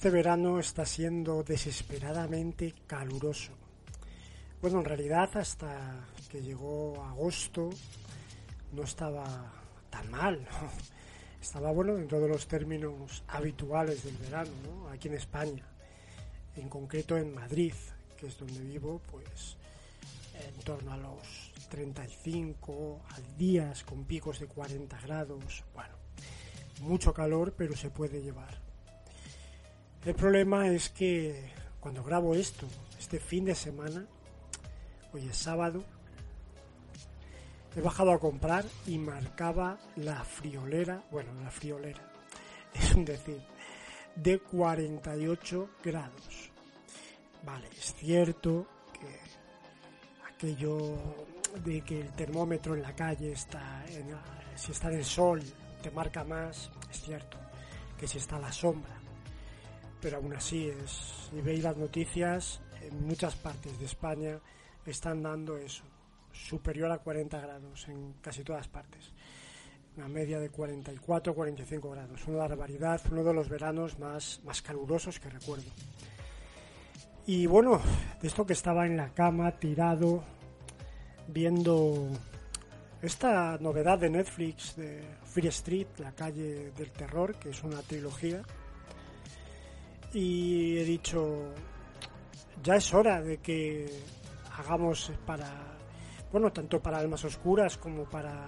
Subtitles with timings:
[0.00, 3.52] Este verano está siendo desesperadamente caluroso.
[4.62, 7.68] Bueno, en realidad hasta que llegó agosto
[8.72, 9.52] no estaba
[9.90, 10.40] tan mal.
[11.42, 14.88] Estaba bueno dentro de los términos habituales del verano, ¿no?
[14.88, 15.66] aquí en España.
[16.56, 17.74] En concreto en Madrid,
[18.16, 19.58] que es donde vivo, pues
[20.32, 25.62] en torno a los 35 al días con picos de 40 grados.
[25.74, 25.94] Bueno,
[26.80, 28.69] mucho calor, pero se puede llevar.
[30.02, 32.66] El problema es que cuando grabo esto,
[32.98, 34.06] este fin de semana,
[35.12, 35.84] hoy es sábado,
[37.76, 42.00] he bajado a comprar y marcaba la friolera, bueno, la friolera,
[42.74, 43.42] es decir,
[44.16, 46.50] de 48 grados.
[47.44, 49.20] Vale, es cierto que
[50.32, 50.96] aquello
[51.62, 53.84] de que el termómetro en la calle está,
[54.54, 55.42] si está en el sol,
[55.82, 57.36] te marca más, es cierto,
[57.98, 58.99] que si está la sombra
[60.00, 64.38] pero aún así es, si veis las noticias, en muchas partes de España
[64.86, 65.84] están dando eso,
[66.32, 69.12] superior a 40 grados en casi todas partes.
[69.96, 72.26] Una media de 44 45 grados.
[72.26, 75.70] Una barbaridad, uno de los veranos más, más calurosos que recuerdo.
[77.26, 77.80] Y bueno,
[78.20, 80.24] de esto que estaba en la cama, tirado,
[81.28, 82.08] viendo
[83.02, 88.42] esta novedad de Netflix de Free Street, la calle del terror, que es una trilogía
[90.12, 91.52] y he dicho,
[92.62, 93.88] ya es hora de que
[94.56, 95.48] hagamos para,
[96.32, 98.46] bueno, tanto para Almas Oscuras como para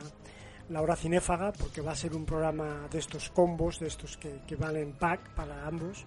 [0.69, 4.41] la hora cinéfaga, porque va a ser un programa de estos combos, de estos que,
[4.47, 6.05] que van en pack para ambos,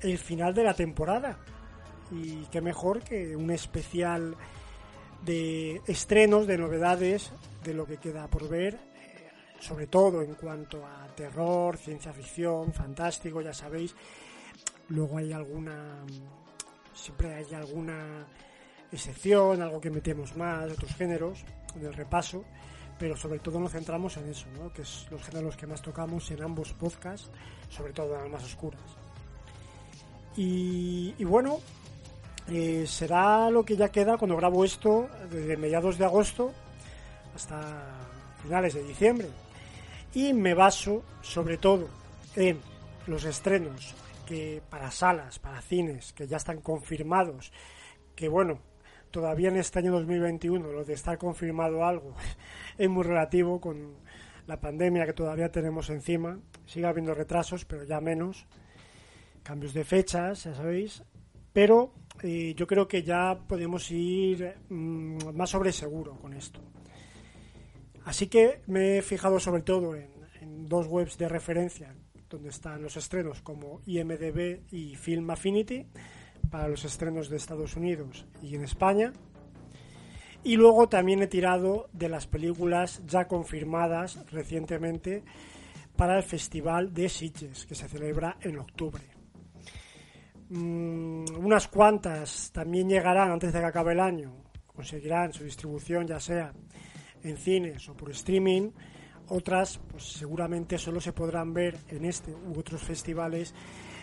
[0.00, 1.38] el final de la temporada.
[2.10, 4.36] Y qué mejor que un especial
[5.24, 9.30] de estrenos, de novedades, de lo que queda por ver, eh,
[9.60, 13.94] sobre todo en cuanto a terror, ciencia ficción, fantástico, ya sabéis,
[14.88, 16.04] Luego hay alguna,
[16.94, 18.26] siempre hay alguna
[18.90, 21.44] excepción, algo que metemos más, otros géneros,
[21.76, 22.44] en el repaso,
[22.98, 24.72] pero sobre todo nos centramos en eso, ¿no?
[24.72, 27.30] que es los géneros que más tocamos en ambos podcasts,
[27.70, 28.80] sobre todo en las más oscuras.
[30.36, 31.60] Y, bueno,
[32.48, 36.52] eh, será lo que ya queda cuando grabo esto desde mediados de agosto
[37.34, 37.84] hasta
[38.42, 39.28] finales de diciembre.
[40.14, 41.88] Y me baso sobre todo
[42.36, 42.60] en
[43.06, 43.94] los estrenos
[44.26, 47.52] que para salas, para cines, que ya están confirmados,
[48.14, 48.60] que bueno,
[49.10, 52.14] todavía en este año 2021 lo de estar confirmado algo
[52.78, 53.96] es muy relativo con
[54.46, 56.40] la pandemia que todavía tenemos encima.
[56.66, 58.46] Sigue habiendo retrasos, pero ya menos.
[59.42, 61.02] Cambios de fechas, ya sabéis.
[61.52, 66.60] Pero eh, yo creo que ya podemos ir mm, más sobre seguro con esto.
[68.04, 71.94] Así que me he fijado sobre todo en dos webs de referencia
[72.32, 75.86] donde están los estrenos como IMDB y Film Affinity
[76.50, 79.12] para los estrenos de Estados Unidos y en España.
[80.42, 85.22] Y luego también he tirado de las películas ya confirmadas recientemente
[85.96, 89.04] para el Festival de Sitges, que se celebra en octubre.
[90.48, 94.34] Mm, unas cuantas también llegarán antes de que acabe el año,
[94.66, 96.52] conseguirán su distribución ya sea
[97.22, 98.70] en cines o por streaming
[99.32, 103.54] otras, pues seguramente solo se podrán ver en este u otros festivales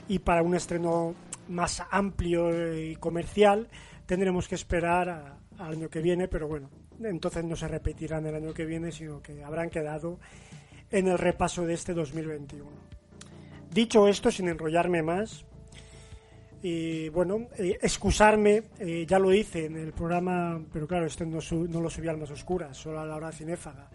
[0.07, 1.13] y para un estreno
[1.49, 3.67] más amplio y comercial
[4.07, 6.69] tendremos que esperar al año que viene, pero bueno,
[7.03, 10.19] entonces no se repetirán el año que viene, sino que habrán quedado
[10.89, 12.67] en el repaso de este 2021.
[13.71, 15.45] Dicho esto, sin enrollarme más,
[16.63, 21.37] y bueno, eh, excusarme, eh, ya lo hice en el programa, pero claro, este no,
[21.69, 23.89] no lo subí al más oscuras, solo a la hora cinéfaga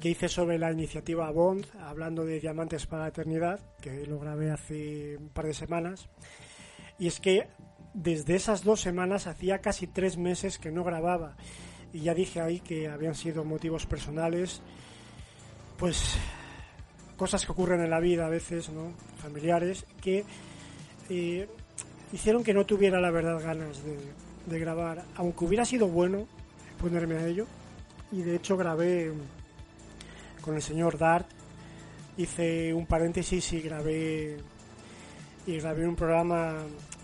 [0.00, 4.50] que hice sobre la iniciativa Bond, hablando de Diamantes para la Eternidad, que lo grabé
[4.50, 6.08] hace un par de semanas.
[6.98, 7.48] Y es que
[7.94, 11.36] desde esas dos semanas hacía casi tres meses que no grababa.
[11.92, 14.60] Y ya dije ahí que habían sido motivos personales,
[15.78, 16.18] pues
[17.16, 18.92] cosas que ocurren en la vida a veces, ¿no?
[19.16, 20.24] Familiares, que
[21.08, 21.48] eh,
[22.12, 23.96] hicieron que no tuviera la verdad ganas de,
[24.46, 26.26] de grabar, aunque hubiera sido bueno
[26.78, 27.46] ponerme a ello.
[28.12, 29.12] Y de hecho grabé
[30.46, 31.26] con el señor Dart
[32.16, 34.36] hice un paréntesis y grabé
[35.44, 36.54] y grabé un programa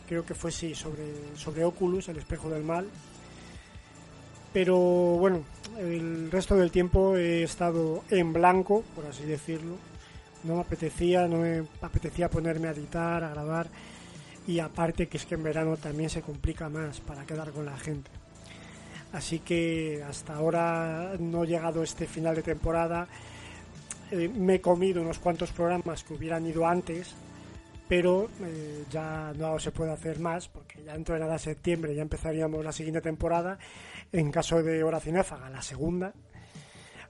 [0.09, 2.87] creo que fue sí sobre sobre Oculus el espejo del mal.
[4.53, 5.43] Pero bueno
[5.77, 9.75] el resto del tiempo he estado en blanco por así decirlo.
[10.45, 13.67] No me apetecía no me apetecía ponerme a editar a grabar.
[14.47, 17.77] Y aparte que es que en verano también se complica más para quedar con la
[17.77, 18.11] gente.
[19.13, 23.09] Así que hasta ahora no he llegado este final de temporada
[24.13, 27.15] eh, me he comido unos cuantos programas que hubieran ido antes,
[27.89, 32.03] pero eh, ya no se puede hacer más porque ya dentro de nada septiembre ya
[32.03, 33.59] empezaríamos la siguiente temporada
[34.13, 36.13] en caso de hora cinéfaga la segunda.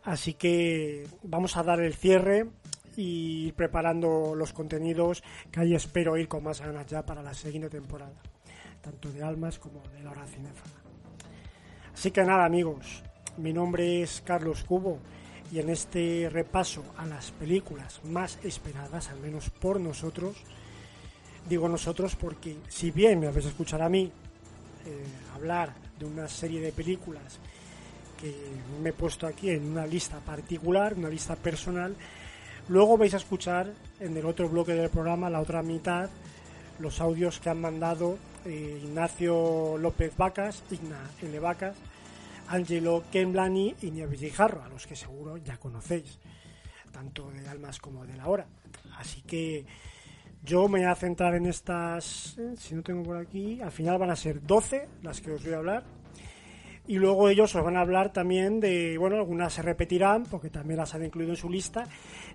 [0.04, 2.46] Así que vamos a dar el cierre
[2.96, 7.34] y ir preparando los contenidos que ahí espero ir con más ganas ya para la
[7.34, 8.20] siguiente temporada
[8.80, 10.82] tanto de almas como de la hora cinéfaga
[11.94, 13.02] así que nada amigos
[13.38, 14.98] mi nombre es Carlos Cubo
[15.52, 20.34] y en este repaso a las películas más esperadas, al menos por nosotros,
[21.46, 24.10] digo nosotros porque si bien me habéis escuchado a mí
[24.86, 25.04] eh,
[25.34, 27.38] hablar de una serie de películas
[28.18, 28.34] que
[28.82, 31.94] me he puesto aquí en una lista particular, una lista personal,
[32.68, 36.08] luego vais a escuchar en el otro bloque del programa, la otra mitad,
[36.78, 38.16] los audios que han mandado
[38.46, 41.38] eh, Ignacio López Vacas, Igna L.
[41.40, 41.76] Vacas,
[42.52, 46.18] Angelo Kenblani y Nieves Guijarro, a los que seguro ya conocéis,
[46.92, 48.46] tanto de Almas como de la hora.
[48.98, 49.64] Así que
[50.44, 53.98] yo me voy a centrar en estas, eh, si no tengo por aquí, al final
[53.98, 55.84] van a ser 12 las que os voy a hablar.
[56.86, 60.76] Y luego ellos os van a hablar también de, bueno, algunas se repetirán porque también
[60.76, 61.86] las han incluido en su lista,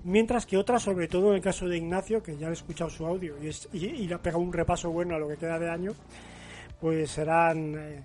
[0.04, 3.06] mientras que otras, sobre todo en el caso de Ignacio, que ya he escuchado su
[3.06, 3.36] audio
[3.72, 5.92] y, le ha pegado un repaso bueno a lo que queda de año,
[6.82, 7.76] pues serán...
[7.78, 8.04] Eh,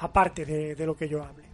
[0.00, 1.44] aparte de, lo que yo hable.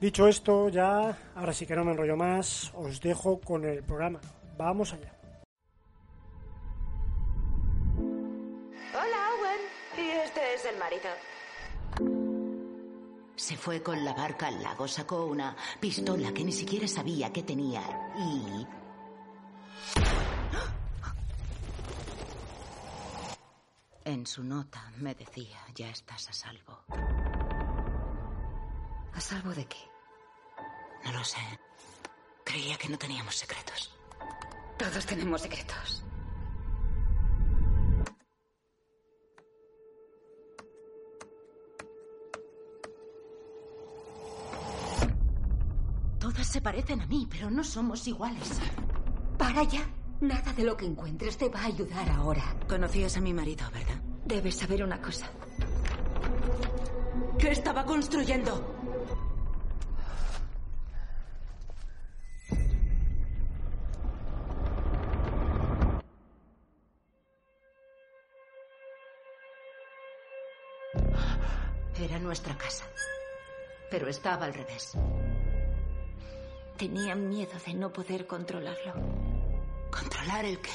[0.00, 4.20] Dicho esto, ya, ahora sí que no me enrollo más, os dejo con el programa.
[4.56, 5.12] Vamos allá.
[8.94, 9.60] Hola, Owen.
[9.98, 11.10] Y este es el marido.
[13.36, 17.42] Se fue con la barca al lago, sacó una pistola que ni siquiera sabía que
[17.42, 17.82] tenía
[18.16, 18.66] y...
[24.04, 26.84] En su nota me decía, ya estás a salvo.
[29.14, 29.78] ¿A salvo de qué?
[31.04, 31.38] No lo sé.
[32.44, 33.94] Creía que no teníamos secretos.
[34.78, 36.04] Todos tenemos secretos.
[46.18, 48.60] Todas se parecen a mí, pero no somos iguales.
[49.38, 49.86] Para ya.
[50.20, 52.54] Nada de lo que encuentres te va a ayudar ahora.
[52.68, 54.02] Conocías a mi marido, ¿verdad?
[54.26, 55.30] Debes saber una cosa.
[57.38, 58.79] ¿Qué estaba construyendo?
[72.20, 72.84] Nuestra casa.
[73.90, 74.92] Pero estaba al revés.
[76.76, 78.94] Tenía miedo de no poder controlarlo.
[79.90, 80.70] ¿Controlar el qué?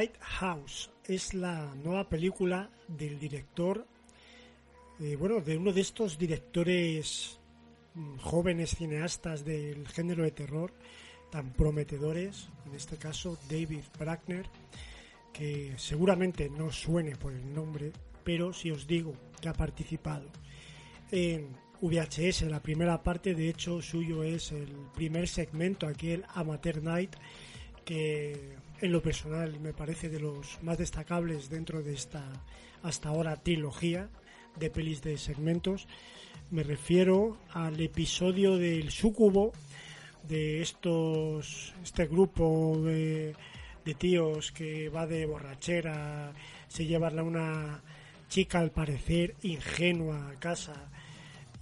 [0.00, 3.86] The Night House es la nueva película del director,
[4.98, 7.38] eh, bueno, de uno de estos directores
[7.92, 10.72] mm, jóvenes cineastas del género de terror
[11.30, 14.46] tan prometedores, en este caso David Brackner,
[15.34, 17.92] que seguramente no suene por el nombre,
[18.24, 20.30] pero si os digo que ha participado
[21.12, 21.48] en
[21.82, 27.16] VHS, la primera parte, de hecho suyo es el primer segmento, aquí el Amateur Night,
[27.84, 32.24] que en lo personal me parece de los más destacables dentro de esta
[32.82, 34.08] hasta ahora trilogía
[34.56, 35.86] de pelis de segmentos.
[36.50, 39.52] Me refiero al episodio del Sucubo
[40.28, 43.34] de estos este grupo de,
[43.98, 46.32] tíos que va de borrachera,
[46.68, 47.82] se llevan a una
[48.28, 50.90] chica al parecer ingenua a casa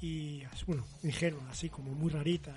[0.00, 2.54] y bueno, ingenua, así como muy rarita,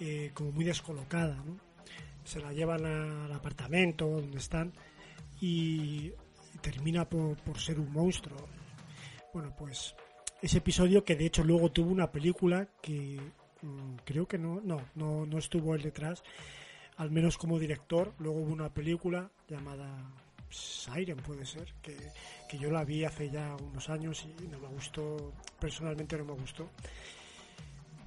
[0.00, 1.63] eh, como muy descolocada, ¿no?
[2.24, 4.72] Se la llevan al apartamento donde están
[5.40, 6.12] y
[6.60, 8.48] termina por, por, ser un monstruo.
[9.32, 9.94] Bueno, pues
[10.40, 13.20] ese episodio que de hecho luego tuvo una película que
[13.62, 16.22] mmm, creo que no, no, no, no estuvo él detrás,
[16.96, 18.12] al menos como director.
[18.18, 20.10] Luego hubo una película llamada
[20.50, 21.96] Siren, puede ser, que,
[22.48, 26.32] que yo la vi hace ya unos años y no me gustó, personalmente no me
[26.34, 26.70] gustó.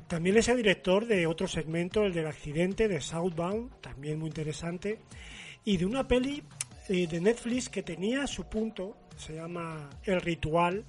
[0.08, 5.00] También es el director de otro segmento, el del accidente de Southbound, también muy interesante,
[5.66, 6.44] y de una peli
[6.88, 10.86] eh, de Netflix que tenía su punto, se llama El Ritual,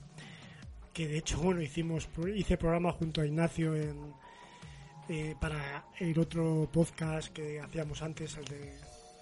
[0.92, 4.14] que de hecho, bueno, hicimos, hice programa junto a Ignacio en,
[5.08, 8.72] eh, para el otro podcast que hacíamos antes, el de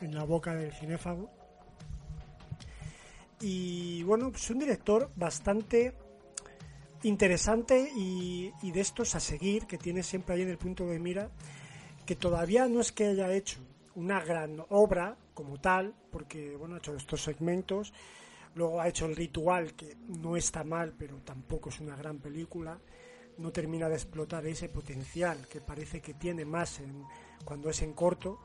[0.02, 1.30] En la boca del cinéfago.
[3.40, 5.94] Y bueno, es pues un director bastante
[7.06, 11.30] interesante y, de estos a seguir, que tiene siempre ahí en el punto de mira,
[12.04, 13.58] que todavía no es que haya hecho
[13.94, 17.92] una gran obra como tal, porque bueno, ha hecho estos segmentos,
[18.54, 22.78] luego ha hecho el ritual, que no está mal, pero tampoco es una gran película,
[23.38, 27.04] no termina de explotar ese potencial que parece que tiene más en,
[27.44, 28.40] cuando es en corto.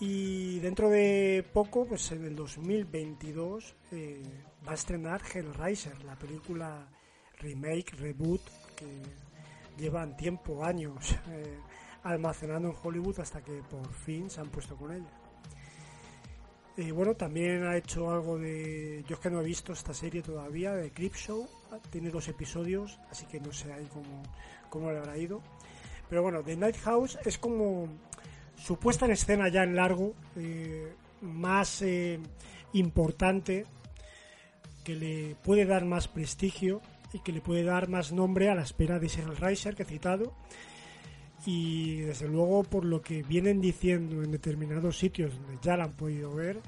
[0.00, 4.22] Y dentro de poco, pues en el 2022, eh,
[4.66, 6.86] va a estrenar Hellraiser, la película
[7.40, 8.42] remake, reboot,
[8.76, 8.86] que
[9.78, 11.58] llevan tiempo, años eh,
[12.04, 15.10] almacenando en Hollywood hasta que por fin se han puesto con ella.
[16.76, 19.04] Y bueno, también ha hecho algo de.
[19.06, 21.46] Yo es que no he visto esta serie todavía, de Crip Show.
[21.90, 24.22] Tiene dos episodios, así que no sé ahí cómo,
[24.70, 25.42] cómo le habrá ido.
[26.08, 27.88] Pero bueno, The Night House es como
[28.56, 32.18] su puesta en escena ya en largo, eh, más eh,
[32.72, 33.66] importante,
[34.84, 36.80] que le puede dar más prestigio
[37.12, 40.32] y que le puede dar más nombre a la espera de Riser que he citado.
[41.46, 45.92] Y desde luego, por lo que vienen diciendo en determinados sitios donde ya la han
[45.92, 46.60] podido ver,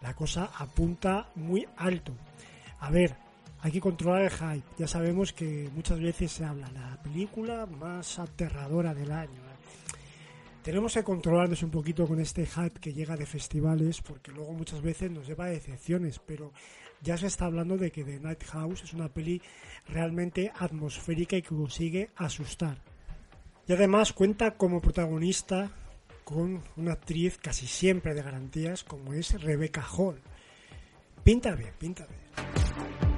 [0.00, 2.12] la cosa apunta muy alto.
[2.80, 3.16] A ver,
[3.60, 4.66] hay que controlar el hype.
[4.78, 9.40] Ya sabemos que muchas veces se habla la película más aterradora del año.
[10.62, 14.80] Tenemos que controlarnos un poquito con este hype que llega de festivales, porque luego muchas
[14.80, 16.52] veces nos lleva a decepciones, pero
[17.02, 19.42] ya se está hablando de que The Night House es una peli
[19.88, 22.78] realmente atmosférica y que consigue asustar.
[23.66, 25.70] Y además cuenta como protagonista
[26.24, 30.20] con una actriz casi siempre de garantías como es Rebecca Hall.
[31.24, 33.11] Pinta bien, pinta bien.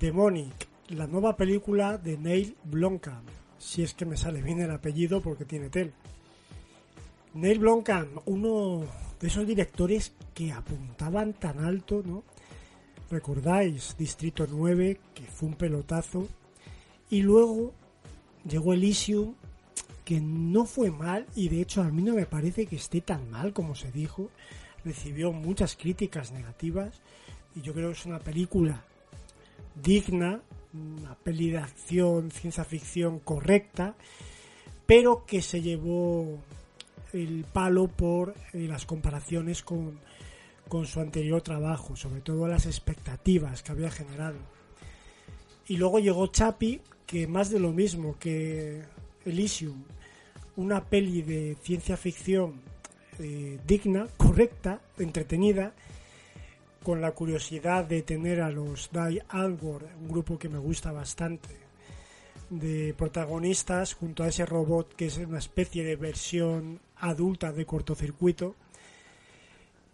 [0.00, 3.28] Demonic, la nueva película de Neil Blomkamp,
[3.58, 5.92] si es que me sale bien el apellido porque tiene tel.
[7.34, 8.86] Neil Blomkamp, uno
[9.20, 12.24] de esos directores que apuntaban tan alto, ¿no?
[13.10, 16.26] Recordáis Distrito 9, que fue un pelotazo,
[17.10, 17.74] y luego
[18.48, 19.34] llegó Elysium,
[20.06, 23.30] que no fue mal, y de hecho a mí no me parece que esté tan
[23.30, 24.30] mal como se dijo,
[24.82, 27.02] recibió muchas críticas negativas,
[27.54, 28.82] y yo creo que es una película
[29.82, 30.40] digna,
[30.72, 33.96] una peli de acción, ciencia ficción correcta,
[34.86, 36.38] pero que se llevó
[37.12, 39.98] el palo por eh, las comparaciones con,
[40.68, 44.38] con su anterior trabajo, sobre todo las expectativas que había generado.
[45.66, 48.82] Y luego llegó Chapi, que más de lo mismo que
[49.24, 49.84] Elysium,
[50.56, 52.60] una peli de ciencia ficción
[53.18, 55.74] eh, digna, correcta, entretenida,
[56.82, 61.48] con la curiosidad de tener a los Die Algor, un grupo que me gusta bastante,
[62.48, 68.54] de protagonistas junto a ese robot que es una especie de versión adulta de cortocircuito.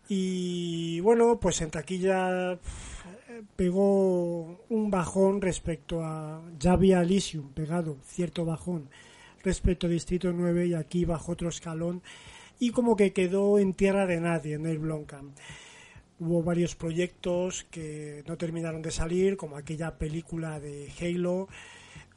[0.09, 2.59] Y bueno, pues en taquilla
[3.57, 6.41] pegó un bajón respecto a.
[6.59, 8.89] Ya había Elysium pegado cierto bajón
[9.43, 12.03] respecto a Distrito 9 y aquí bajó otro escalón
[12.59, 15.37] y como que quedó en tierra de nadie en el Blomkamp
[16.19, 21.49] hubo varios proyectos que no terminaron de salir, como aquella película de Halo,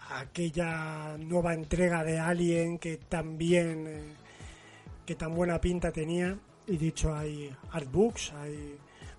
[0.10, 4.02] aquella nueva entrega de Alien que también eh,
[5.06, 8.78] que tan buena pinta tenía y dicho hay artbooks, hay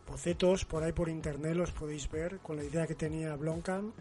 [0.08, 3.94] bocetos por ahí por internet los podéis ver con la idea que tenía Blomkamp.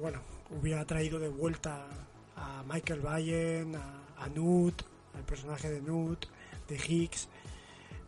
[0.00, 1.86] Bueno, hubiera traído de vuelta
[2.36, 6.26] a Michael Bayen, a, a al personaje de Newt,
[6.68, 7.28] de Higgs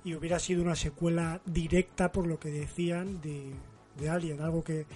[0.04, 3.52] y hubiera sido una secuela directa por lo que decían de,
[3.98, 4.86] de Alien, algo que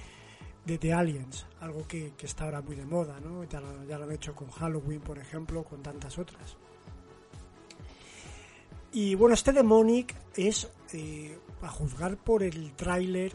[0.65, 3.45] de The Aliens, algo que, está ahora muy de moda, ¿no?
[3.45, 6.57] Ya lo, ya lo han hecho con Halloween, por ejemplo, con tantas otras.
[8.93, 13.33] Y bueno, este Demonic es, eh, a juzgar por el tráiler,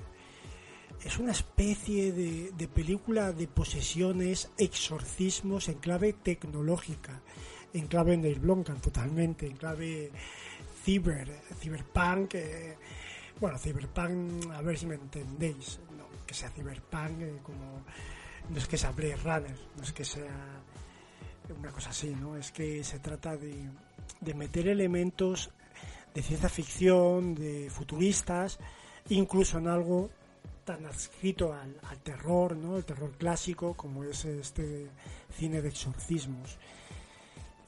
[1.06, 7.22] es una especie de, de, película de posesiones, exorcismos en clave tecnológica,
[7.74, 10.12] en clave Neil Blomkamp totalmente, en clave
[10.84, 12.78] ciber, cyberpunk, eh,
[13.40, 17.84] bueno, cyberpunk, a ver si me entendéis, no, que sea cyberpunk eh, como
[18.50, 20.64] no es que sea Blade Runner, no es que sea
[21.58, 22.36] una cosa así, ¿no?
[22.38, 23.70] Es que se trata de,
[24.20, 25.52] de meter elementos
[26.14, 28.60] de ciencia ficción, de futuristas,
[29.10, 30.10] incluso en algo
[30.66, 32.78] tan adscrito al, al, terror, ¿no?
[32.78, 34.90] El terror clásico, como es este
[35.38, 36.58] cine de exorcismos.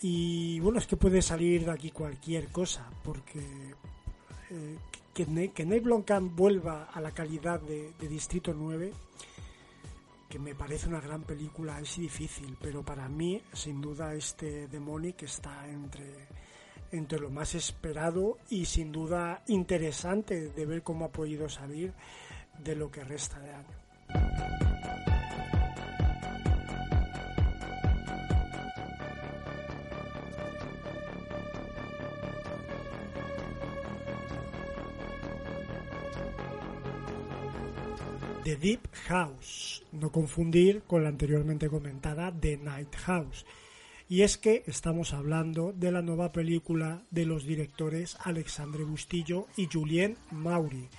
[0.05, 3.39] Y bueno, es que puede salir de aquí cualquier cosa, porque
[4.49, 4.77] eh,
[5.13, 8.91] que, que Blomkamp vuelva a la calidad de, de, Distrito 9,
[10.27, 15.23] que me parece una gran película, es difícil, pero para mí, sin duda, este Demonic
[15.23, 16.27] está entre,
[16.91, 21.93] entre lo más esperado y sin duda interesante de ver cómo ha podido salir
[22.61, 25.02] de lo que resta de año.
[38.43, 43.45] The Deep House, no confundir con la anteriormente comentada The Night House.
[44.09, 49.69] Y es que estamos hablando de la nueva película de los directores Alexandre Bustillo y
[49.71, 50.89] Julien Mauri.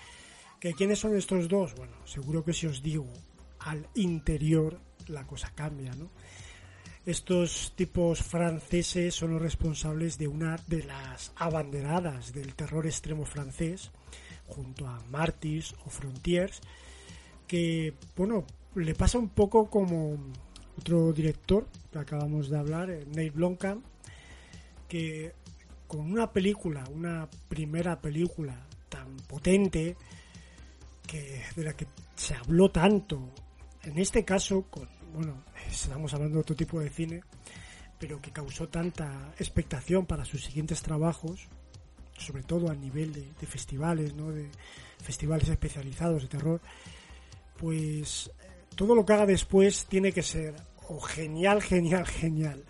[0.58, 1.74] ¿Que ¿Quiénes son estos dos?
[1.74, 3.06] Bueno, seguro que si os digo
[3.58, 6.08] al interior la cosa cambia, ¿no?
[7.04, 13.90] Estos tipos franceses son los responsables de una de las abanderadas del terror extremo francés,
[14.46, 16.62] junto a Martyrs o Frontiers,
[17.46, 20.16] que, bueno, le pasa un poco como
[20.78, 23.84] otro director que acabamos de hablar, eh, Neil Blomkamp,
[24.88, 25.32] que
[25.86, 29.96] con una película, una primera película tan potente,
[31.06, 33.30] que de la que se habló tanto,
[33.82, 37.22] en este caso, con, bueno, estamos hablando de otro tipo de cine,
[37.98, 41.48] pero que causó tanta expectación para sus siguientes trabajos,
[42.18, 44.30] sobre todo a nivel de festivales, ¿no?
[44.30, 44.48] de
[45.02, 46.60] festivales especializados de terror,
[47.56, 48.30] pues
[48.74, 50.54] todo lo que haga después tiene que ser
[50.88, 52.64] o genial, genial, genial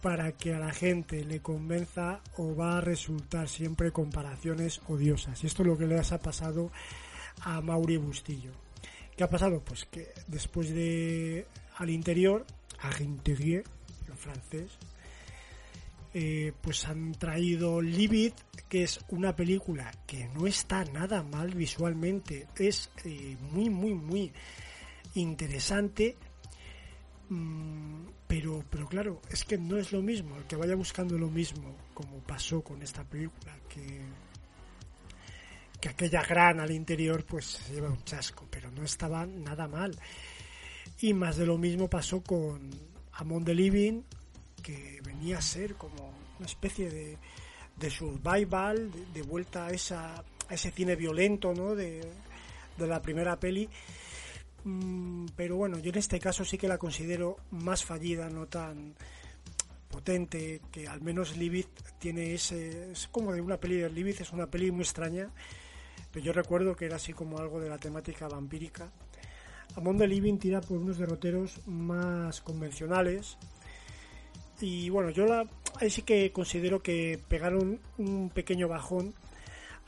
[0.00, 5.42] para que a la gente le convenza o va a resultar siempre comparaciones odiosas.
[5.44, 6.70] Y esto es lo que le ha pasado
[7.42, 8.52] a Mauri Bustillo.
[9.16, 9.62] ¿Qué ha pasado?
[9.62, 11.46] Pues que después de
[11.76, 12.46] al interior,
[12.98, 13.64] l'intérieur,
[14.08, 14.70] en francés,
[16.12, 18.32] eh, pues han traído Livid,
[18.68, 24.32] que es una película que no está nada mal visualmente, es eh, muy, muy, muy
[25.14, 26.16] interesante,
[27.28, 31.28] mm, pero, pero claro, es que no es lo mismo, el que vaya buscando lo
[31.28, 34.00] mismo, como pasó con esta película, que,
[35.80, 39.96] que aquella gran al interior pues se lleva un chasco, pero no estaba nada mal.
[41.00, 42.70] Y más de lo mismo pasó con
[43.12, 44.02] Among the Living,
[44.60, 47.18] que venía a ser como una especie de,
[47.76, 50.14] de survival, de, de vuelta a, esa,
[50.48, 51.74] a ese cine violento ¿no?
[51.74, 52.00] de,
[52.78, 53.68] de la primera peli.
[54.64, 58.94] Mm, pero bueno, yo en este caso sí que la considero más fallida, no tan
[59.90, 61.66] potente, que al menos Libid
[61.98, 62.92] tiene ese...
[62.92, 65.28] Es como de una peli de Libid, es una peli muy extraña,
[66.10, 68.90] pero yo recuerdo que era así como algo de la temática vampírica.
[69.76, 73.36] Among the Living tira por unos derroteros más convencionales,
[74.60, 75.46] y bueno, yo la,
[75.80, 79.14] ahí sí que considero que pegaron un pequeño bajón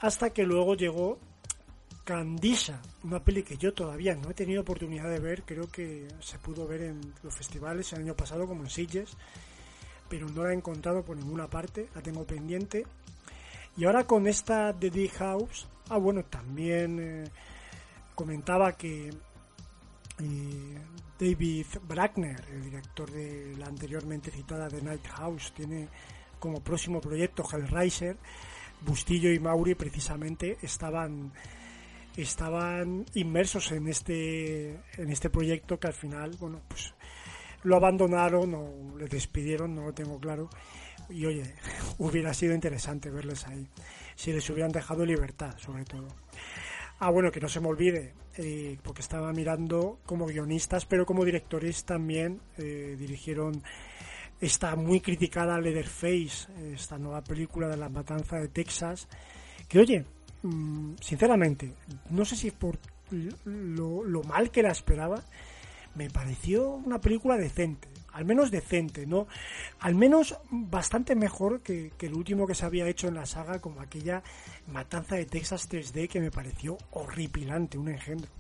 [0.01, 1.19] hasta que luego llegó
[2.05, 6.39] Candisa, una peli que yo todavía no he tenido oportunidad de ver, creo que se
[6.39, 9.17] pudo ver en los festivales el año pasado como en Sitges,
[10.09, 12.85] pero no la he encontrado por ninguna parte, la tengo pendiente.
[13.77, 17.31] Y ahora con esta The D House, ah bueno, también eh,
[18.15, 19.11] comentaba que
[20.23, 20.79] eh,
[21.19, 25.89] David Brackner, el director de la anteriormente citada The Night House, tiene
[26.39, 28.17] como próximo proyecto Hellraiser.
[28.81, 31.33] Bustillo y Mauri precisamente estaban
[32.17, 36.93] estaban inmersos en este en este proyecto que al final, bueno, pues
[37.63, 40.51] lo abandonaron o le despidieron, no lo tengo claro.
[41.09, 41.55] Y oye,
[41.99, 43.69] hubiera sido interesante verles ahí,
[44.17, 46.09] si les hubieran dejado libertad, sobre todo.
[47.05, 51.25] Ah, bueno, que no se me olvide, eh, porque estaba mirando como guionistas, pero como
[51.25, 53.61] directores también eh, dirigieron
[54.41, 59.09] esta muy criticada Leatherface, esta nueva película de la matanza de Texas,
[59.67, 60.05] que oye,
[60.45, 61.75] mmm, sinceramente,
[62.11, 62.79] no sé si por
[63.47, 65.25] lo mal que la esperaba,
[65.97, 69.27] me pareció una película decente al menos decente, ¿no?
[69.81, 73.81] Al menos bastante mejor que, el último que se había hecho en la saga, como
[73.81, 74.23] aquella
[74.69, 78.31] Matanza de Texas 3D que me pareció horripilante, un engendro.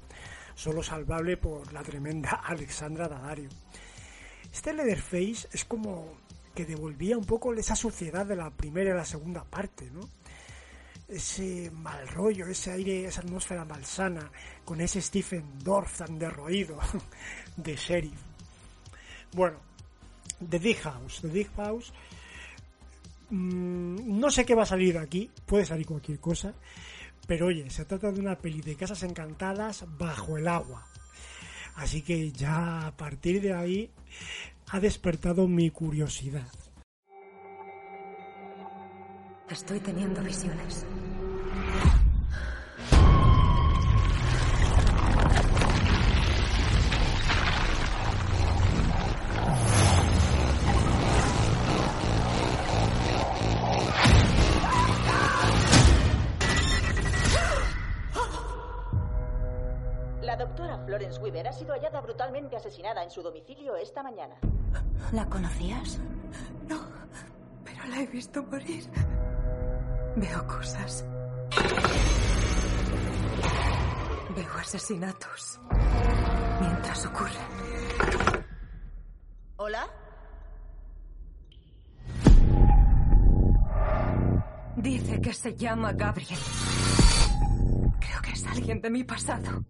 [0.55, 3.49] Solo salvable por la tremenda Alexandra Daddario.
[4.53, 6.13] Este Leatherface es como
[6.55, 10.01] que devolvía un poco esa suciedad de la primera y la segunda parte, ¿no?
[11.13, 14.31] ese mal rollo, ese aire, esa atmósfera malsana,
[14.65, 16.79] con ese Stephen Dorff tan derroído
[17.57, 18.32] de sheriff.
[19.35, 19.59] Bueno,
[20.49, 21.21] The Big House.
[21.23, 21.93] The Big House.
[23.31, 26.55] mm, no sé qué va a salir de aquí, puede salir cualquier cosa,
[27.27, 30.87] pero oye, se trata de una peli de casas encantadas bajo el agua.
[31.77, 33.91] Así que ya a partir de ahí
[34.69, 36.49] ha despertado mi curiosidad.
[39.49, 40.87] Estoy teniendo visiones.
[60.93, 64.35] Florence Weaver ha sido hallada brutalmente asesinada en su domicilio esta mañana.
[65.13, 65.99] ¿La conocías?
[66.69, 66.79] No,
[67.65, 68.91] pero la he visto morir.
[70.17, 71.07] Veo cosas.
[74.37, 75.59] Veo asesinatos.
[76.61, 78.45] Mientras ocurren.
[79.57, 79.87] ¿Hola?
[84.77, 86.39] Dice que se llama Gabriel.
[87.99, 89.65] Creo que es alguien de mi pasado.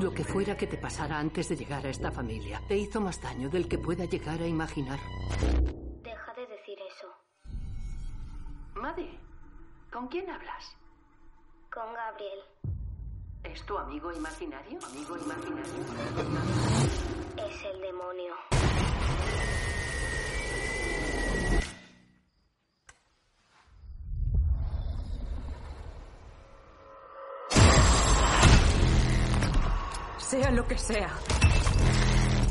[0.00, 3.20] Lo que fuera que te pasara antes de llegar a esta familia te hizo más
[3.20, 5.00] daño del que pueda llegar a imaginar.
[6.02, 7.08] Deja de decir eso.
[8.74, 9.18] Maddie,
[9.92, 10.76] ¿con quién hablas?
[11.72, 12.38] Con Gabriel.
[13.42, 14.78] ¿Es tu amigo imaginario?
[14.86, 15.72] ¿Amigo imaginario?
[17.36, 18.57] Es el demonio.
[30.28, 31.08] Sea lo que sea.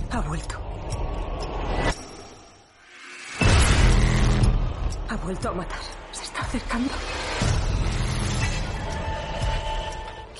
[0.10, 0.56] Ha vuelto.
[5.10, 5.80] Ha vuelto a matar.
[6.12, 6.92] Se está acercando.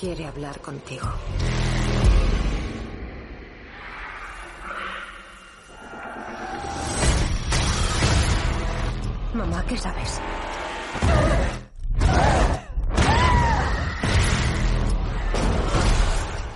[0.00, 1.06] Quiere hablar contigo.
[9.34, 10.20] Mamá, ¿qué sabes?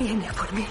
[0.03, 0.67] Viene por mí.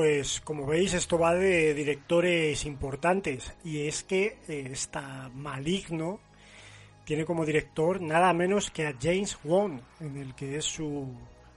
[0.00, 3.52] Pues como veis esto va de directores importantes.
[3.62, 6.20] Y es que eh, esta Maligno
[7.04, 11.14] tiene como director nada menos que a James Wan, en el que es su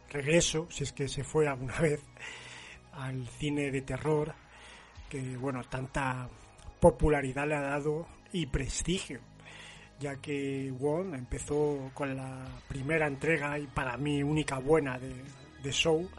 [0.09, 2.01] regreso, si es que se fue alguna vez
[2.91, 4.35] al cine de terror,
[5.07, 6.27] que bueno, tanta
[6.81, 9.21] popularidad le ha dado y prestigio,
[10.01, 16.09] ya que Wan empezó con la primera entrega y para mí única buena de Show,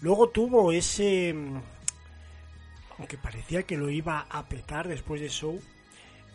[0.00, 1.32] Luego tuvo ese.
[1.32, 1.60] mm,
[2.98, 5.60] Aunque parecía que lo iba a petar después de Show.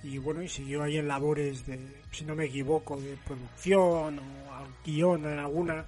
[0.04, 1.80] Y bueno, y siguió ahí en labores de,
[2.12, 5.86] si no me equivoco, de producción o guion en alguna.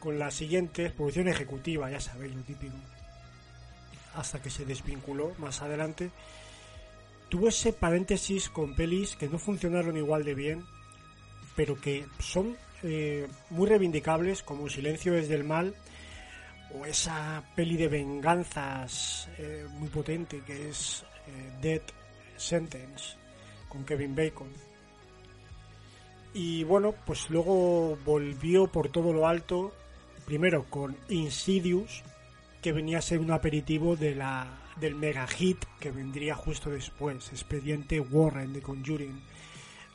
[0.00, 2.74] Con las siguientes, producción ejecutiva, ya sabéis, lo típico.
[4.14, 6.10] Hasta que se desvinculó más adelante.
[7.28, 10.64] Tuvo ese paréntesis con pelis que no funcionaron igual de bien,
[11.56, 15.74] pero que son eh, muy reivindicables, como Silencio desde el mal
[16.74, 21.82] o esa peli de venganzas eh, muy potente que es eh, Dead
[22.36, 23.16] Sentence
[23.68, 24.48] con Kevin Bacon.
[26.32, 29.72] Y bueno, pues luego volvió por todo lo alto,
[30.24, 32.02] primero con Insidious,
[32.60, 34.48] que venía a ser un aperitivo de la,
[34.80, 39.22] del mega hit que vendría justo después, Expediente Warren de Conjuring.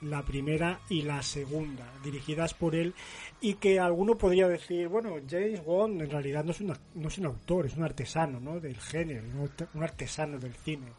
[0.01, 2.93] La primera y la segunda, dirigidas por él,
[3.41, 7.17] y que alguno podría decir, bueno, James Wan en realidad no es, una, no es
[7.17, 8.59] un autor, es un artesano ¿no?
[8.59, 9.23] del género,
[9.73, 10.93] un artesano del cine.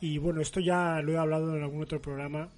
[0.00, 2.48] Y bueno, esto ya lo he hablado en algún otro programa,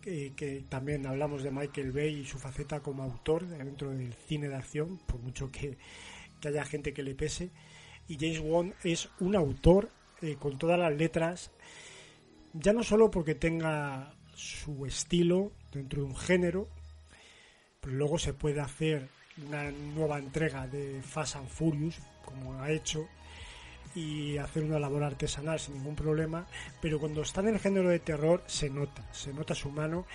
[0.00, 4.56] que, también hablamos de Michael Bay y su faceta como autor dentro del cine de
[4.56, 5.76] acción, por mucho que,
[6.40, 7.50] que haya gente que le pese.
[8.08, 9.90] Y James Wan es un autor
[10.22, 11.50] eh, con todas las letras,
[12.52, 16.68] ya no solo porque tenga su estilo dentro de un género,
[17.80, 19.08] pero luego se puede hacer
[19.46, 23.06] una nueva entrega de Fast and Furious, como ha hecho,
[23.94, 26.46] y hacer una labor artesanal sin ningún problema,
[26.80, 30.06] pero cuando está en el género de terror se nota, se nota su mano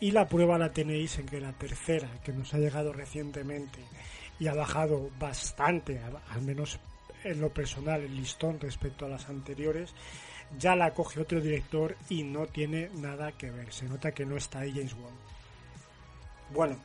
[0.00, 3.80] y la prueba la tenéis en que la tercera, que nos ha llegado recientemente
[4.38, 6.80] y ha bajado bastante, al menos
[7.24, 9.94] en lo personal, el listón respecto a las anteriores,
[10.58, 14.36] ya la coge otro director y no tiene nada que ver, se nota que no
[14.36, 15.14] está ahí James Wan.
[16.52, 16.76] Bueno,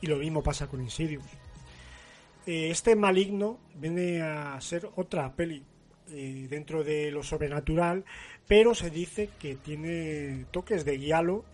[0.00, 1.24] y lo mismo pasa con Insidious.
[2.46, 5.62] Eh, este maligno viene a ser otra peli
[6.10, 8.04] eh, dentro de lo sobrenatural,
[8.46, 11.44] pero se dice que tiene toques de guialo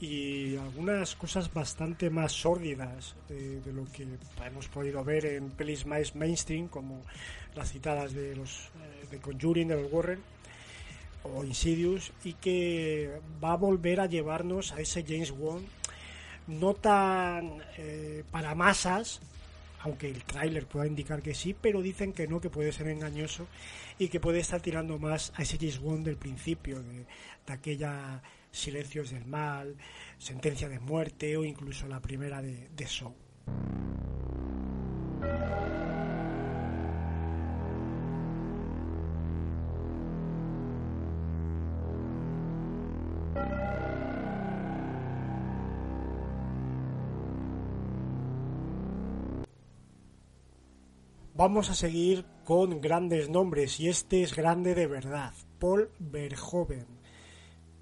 [0.00, 4.06] y algunas cosas bastante más sórdidas de, lo que
[4.44, 7.02] hemos podido ver en pelis más mainstream como
[7.54, 10.20] las citadas de los eh, de Conjuring de los Warren
[11.22, 15.64] o Insidious y que va a volver a llevarnos a ese James Wan
[16.46, 19.20] no tan eh, para masas
[19.82, 23.46] aunque el tráiler pueda indicar que sí, pero dicen que no, que puede ser engañoso
[23.98, 27.06] y que puede estar tirando más a ese James Bond del principio, de,
[27.46, 29.76] aquella Silencios del Mal,
[30.18, 32.86] Sentencia de Muerte o incluso la primera de, de.
[51.40, 56.86] Vamos a seguir con grandes nombres y este es grande de verdad, Paul Verhoeven.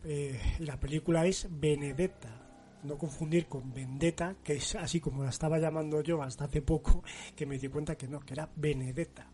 [0.05, 2.31] Eh, la película es Benedetta,
[2.85, 7.03] no confundir con Vendetta, que es así como la estaba llamando yo hasta hace poco,
[7.35, 9.29] que me di cuenta que no, que era Benedetta.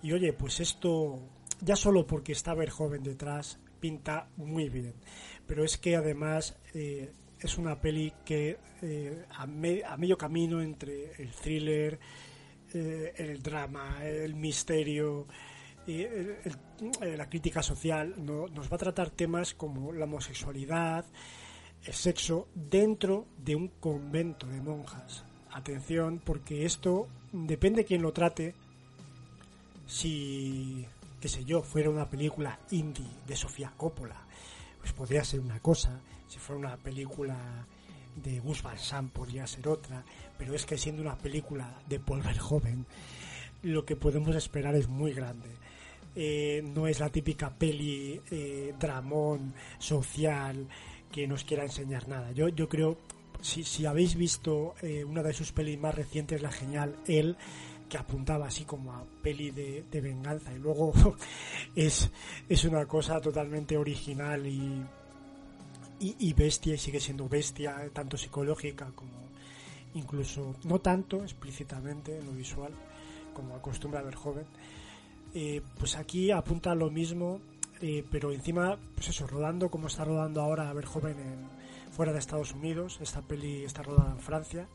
[0.00, 1.18] Y oye, pues esto,
[1.60, 4.94] ya solo porque está Verhoeven detrás, pinta muy bien.
[5.46, 11.32] Pero es que además eh, es una peli que eh, a, medio camino entre el
[11.32, 11.98] thriller,
[12.74, 15.26] eh, el drama, el misterio,
[17.00, 21.06] la crítica social, nos va a tratar temas como la homosexualidad,
[21.82, 25.24] el sexo, dentro de un convento de monjas.
[25.50, 28.54] Atención, porque esto depende de quién lo trate.
[29.86, 30.86] Si,
[31.20, 34.26] qué sé yo, fuera una película indie de Sofía Coppola,
[34.80, 36.00] pues podría ser una cosa.
[36.28, 37.66] Si fuera una película
[38.22, 40.04] de Gus Van Sant podría ser otra,
[40.36, 42.86] pero es que siendo una película de Paul Verhoeven,
[43.62, 45.48] lo que podemos esperar es muy grande.
[46.14, 50.66] Eh, no es la típica peli eh, dramón social
[51.12, 52.32] que nos quiera enseñar nada.
[52.32, 52.98] Yo, yo creo,
[53.40, 57.36] si, si habéis visto eh, una de sus pelis más recientes, la genial Él,
[57.88, 60.92] que apuntaba así como a peli de, venganza y luego
[61.74, 62.10] es,
[62.48, 64.84] es una cosa totalmente original y,
[66.00, 69.28] y, bestia, y sigue siendo bestia, tanto psicológica como
[69.94, 72.72] incluso, no tanto explícitamente en lo visual,
[73.34, 74.46] como acostumbra ver joven.
[75.34, 77.40] Eh, pues aquí apunta lo mismo,
[77.80, 81.16] eh, pero encima, pues eso, rodando como está rodando ahora a ver joven
[81.90, 82.98] fuera de Estados Unidos.
[83.00, 84.68] Esta peli está rodada en Francia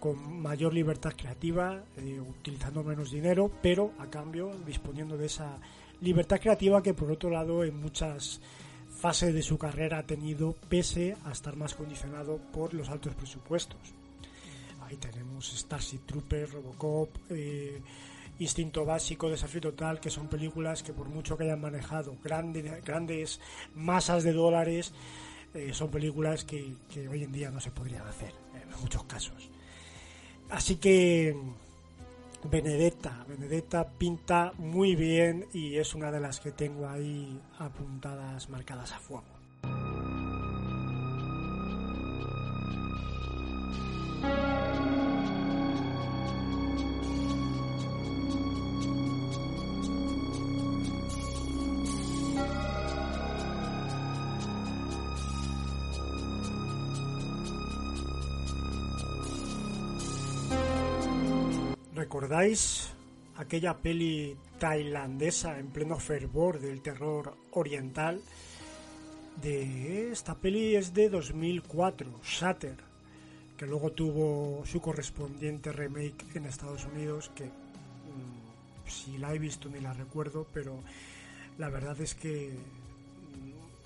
[0.00, 5.58] con mayor libertad creativa, eh, utilizando menos dinero, pero a cambio disponiendo de esa
[6.00, 8.40] libertad creativa que por otro lado en muchas
[9.00, 13.78] fase de su carrera ha tenido pese a estar más condicionado por los altos presupuestos.
[14.82, 17.80] Ahí tenemos Starship Trooper, Robocop, eh,
[18.40, 23.40] Instinto Básico, Desafío Total, que son películas que por mucho que hayan manejado grandes, grandes
[23.74, 24.92] masas de dólares,
[25.54, 29.50] eh, son películas que, que hoy en día no se podrían hacer en muchos casos.
[30.50, 31.36] Así que
[32.44, 33.24] Benedetta.
[33.28, 38.98] Benedetta pinta muy bien y es una de las que tengo ahí apuntadas, marcadas a
[38.98, 39.39] fuego.
[62.10, 62.90] ¿Recordáis
[63.36, 68.20] aquella peli tailandesa en pleno fervor del terror oriental?
[69.40, 72.74] de esta peli es de 2004, Shatter,
[73.56, 79.68] que luego tuvo su correspondiente remake en Estados Unidos, que mm, si la he visto
[79.68, 80.82] ni la recuerdo, pero
[81.58, 82.50] la verdad es que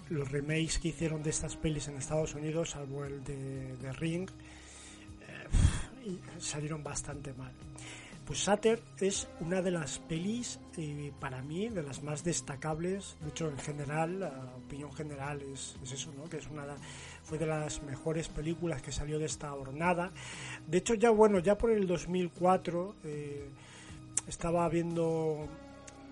[0.08, 3.92] mm, los remakes que hicieron de estas pelis en Estados Unidos, salvo el de, de
[3.92, 4.30] Ring,
[5.28, 7.52] eh, salieron bastante mal.
[8.26, 13.16] Pues Shatter es una de las pelis, eh, para mí, de las más destacables.
[13.20, 16.24] De hecho, en general, la opinión general es, es eso, ¿no?
[16.24, 16.64] Que es una,
[17.22, 20.10] fue de las mejores películas que salió de esta jornada.
[20.66, 23.48] De hecho, ya bueno, ya por el 2004 eh,
[24.26, 25.46] estaba viendo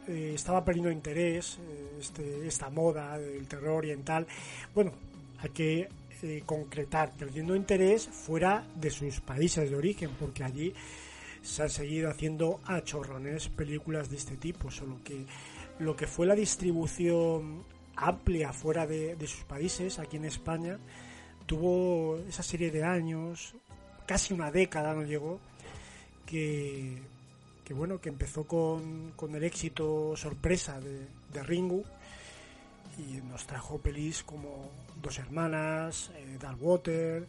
[0.09, 4.27] eh, estaba perdiendo interés eh, este, esta moda del terror oriental.
[4.75, 4.93] Bueno,
[5.39, 5.89] hay que
[6.23, 10.75] eh, concretar, perdiendo interés fuera de sus países de origen, porque allí
[11.43, 15.27] se han seguido haciendo a chorrones películas de este tipo, solo que
[15.79, 17.65] lo que fue la distribución
[17.97, 20.79] amplia fuera de, sus países, aquí en España,
[21.47, 23.55] tuvo esa serie de años,
[24.07, 25.41] casi una década no llegó,
[26.25, 27.03] que,
[27.71, 31.85] bueno, que empezó con, el éxito sorpresa de, de Ringu
[32.99, 37.27] y nos trajo pelis como Dos Hermanas, eh, Dark Water,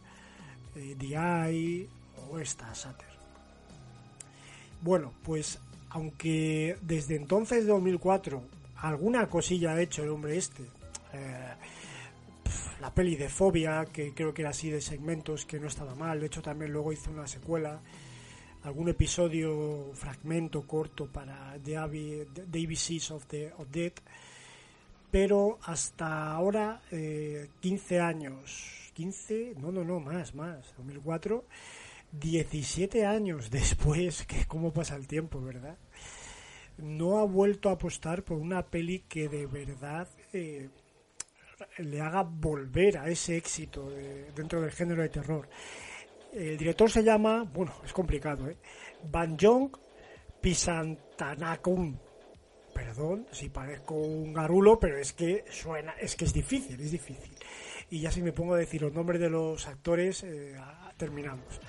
[0.75, 1.89] eh, The Eye
[2.29, 3.12] o esta, Sater.
[4.83, 5.59] Bueno, pues
[5.91, 8.43] aunque desde entonces, de 2004,
[8.81, 10.63] alguna cosilla ha hecho el hombre este,
[11.13, 11.53] eh,
[12.81, 16.19] la peli de Fobia, que creo que era así de segmentos, que no estaba mal,
[16.19, 17.79] de hecho también luego hizo una secuela,
[18.63, 23.99] algún episodio, fragmento corto para The, Abbey, The ABCs of, the, of Death,
[25.09, 31.45] pero hasta ahora, eh, 15 años, 15, no, no, no, más, más, 2004,
[32.13, 35.77] 17 años después, que cómo pasa el tiempo, ¿verdad?
[36.77, 40.69] No ha vuelto a apostar por una peli que de verdad eh,
[41.79, 45.47] le haga volver a ese éxito de- dentro del género de terror.
[46.31, 48.57] El director se llama, bueno, es complicado, ¿eh?
[49.11, 49.71] Banjong
[50.41, 51.99] Pisantanakun.
[52.73, 57.31] Perdón si parezco un garulo, pero es que suena, es que es difícil, es difícil.
[57.91, 61.59] Y ya si me pongo a decir los nombres de los actores, eh, ah, terminamos.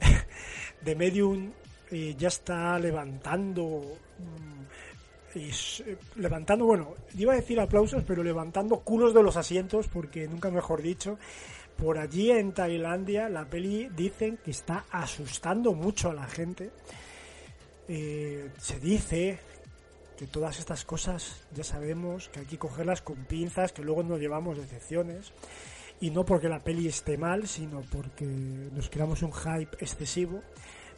[0.84, 1.52] The Medium
[1.90, 4.58] eh, ya está levantando mm,
[5.34, 10.50] eh, levantando, bueno, iba a decir aplausos, pero levantando culos de los asientos, porque nunca
[10.50, 11.18] mejor dicho,
[11.76, 16.70] por allí en Tailandia la peli dicen que está asustando mucho a la gente.
[17.88, 19.38] Eh, se dice
[20.18, 24.18] que todas estas cosas ya sabemos que hay que cogerlas con pinzas, que luego nos
[24.18, 25.32] llevamos decepciones.
[26.00, 30.42] Y no porque la peli esté mal, sino porque nos creamos un hype excesivo.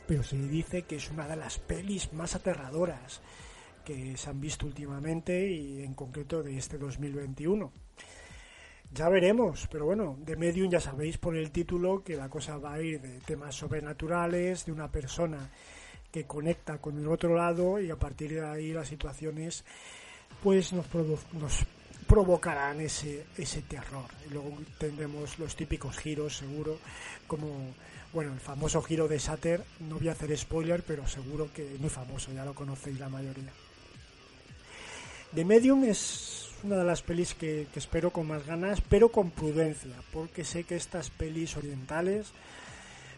[0.06, 3.20] Pero se dice que es una de las pelis más aterradoras
[3.84, 7.72] que se han visto últimamente y en concreto de este 2021.
[8.92, 12.74] Ya veremos, pero bueno, de Medium ya sabéis por el título que la cosa va
[12.74, 15.48] a ir de temas sobrenaturales, de una persona
[16.10, 19.64] que conecta con el otro lado y a partir de ahí las situaciones
[20.42, 21.64] pues nos, provo- nos
[22.06, 24.06] provocarán ese, ese terror.
[24.28, 26.78] Y luego tendremos los típicos giros, seguro,
[27.26, 27.74] como
[28.12, 31.80] bueno, el famoso giro de Sater, no voy a hacer spoiler, pero seguro que es
[31.80, 33.52] muy famoso, ya lo conocéis la mayoría.
[35.34, 39.94] The Medium es una de las pelis que, espero con más ganas, pero con prudencia,
[40.12, 42.32] porque sé que estas pelis orientales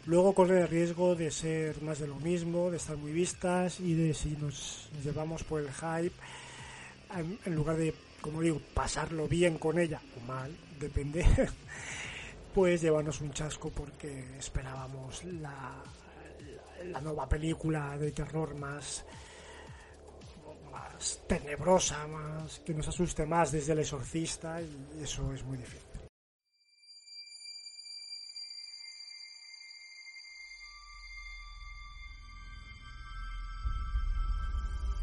[0.05, 3.95] luego corren el riesgo de ser más de lo mismo, de estar muy vistas y
[3.95, 6.14] de si nos llevamos por el hype,
[7.46, 11.27] en lugar de, como digo, pasarlo bien con ella o mal, depende,
[12.54, 15.75] pues llevarnos un chasco porque esperábamos la,
[16.85, 19.04] la, nueva película de terror más
[20.70, 25.83] más tenebrosa, más que nos asuste más desde el exorcista y eso es muy difícil.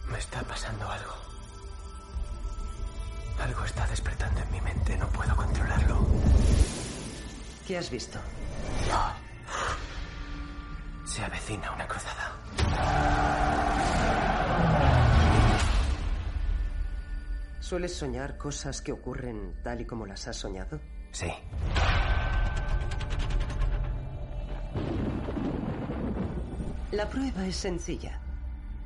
[0.10, 1.29] Me está pasando algo.
[3.42, 6.06] Algo está despertando en mi mente, no puedo controlarlo.
[7.68, 8.20] ¿Qué has visto?
[11.06, 12.34] Se avecina una cruzada.
[17.60, 20.80] ¿Sueles soñar cosas que ocurren tal y como las has soñado?
[21.12, 21.32] Sí.
[26.92, 28.20] La prueba es sencilla.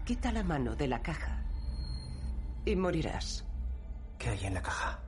[0.06, 1.42] Quita la mano de la caja
[2.66, 3.46] y morirás.
[4.24, 5.00] ¿Qué hay en la caja?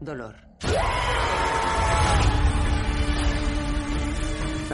[0.00, 0.34] Dolor.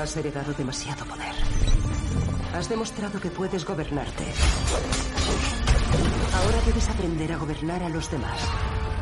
[0.00, 1.34] Has heredado demasiado poder.
[2.54, 4.24] Has demostrado que puedes gobernarte.
[6.36, 8.48] Ahora debes aprender a gobernar a los demás.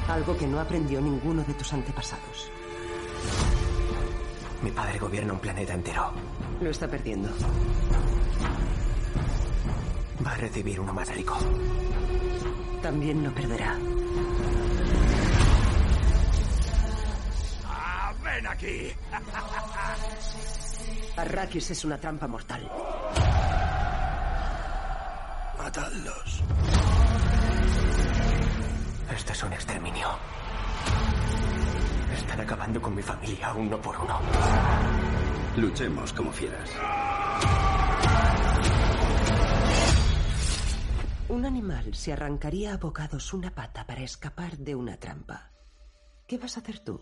[0.09, 2.51] Algo que no aprendió ninguno de tus antepasados.
[4.63, 6.13] Mi padre gobierna un planeta entero.
[6.63, 7.29] Lo está perdiendo.
[10.27, 11.37] Va a recibir uno más rico.
[12.81, 13.77] También lo perderá.
[18.31, 18.93] Ven aquí!
[21.17, 22.71] Arrakis es una trampa mortal.
[25.59, 26.43] Matadlos.
[29.15, 30.09] Esto es un exterminio.
[32.15, 34.19] Están acabando con mi familia uno por uno.
[35.57, 36.71] Luchemos como fieras.
[41.29, 45.53] Un animal se arrancaría a bocados una pata para escapar de una trampa.
[46.27, 47.01] ¿Qué vas a hacer tú?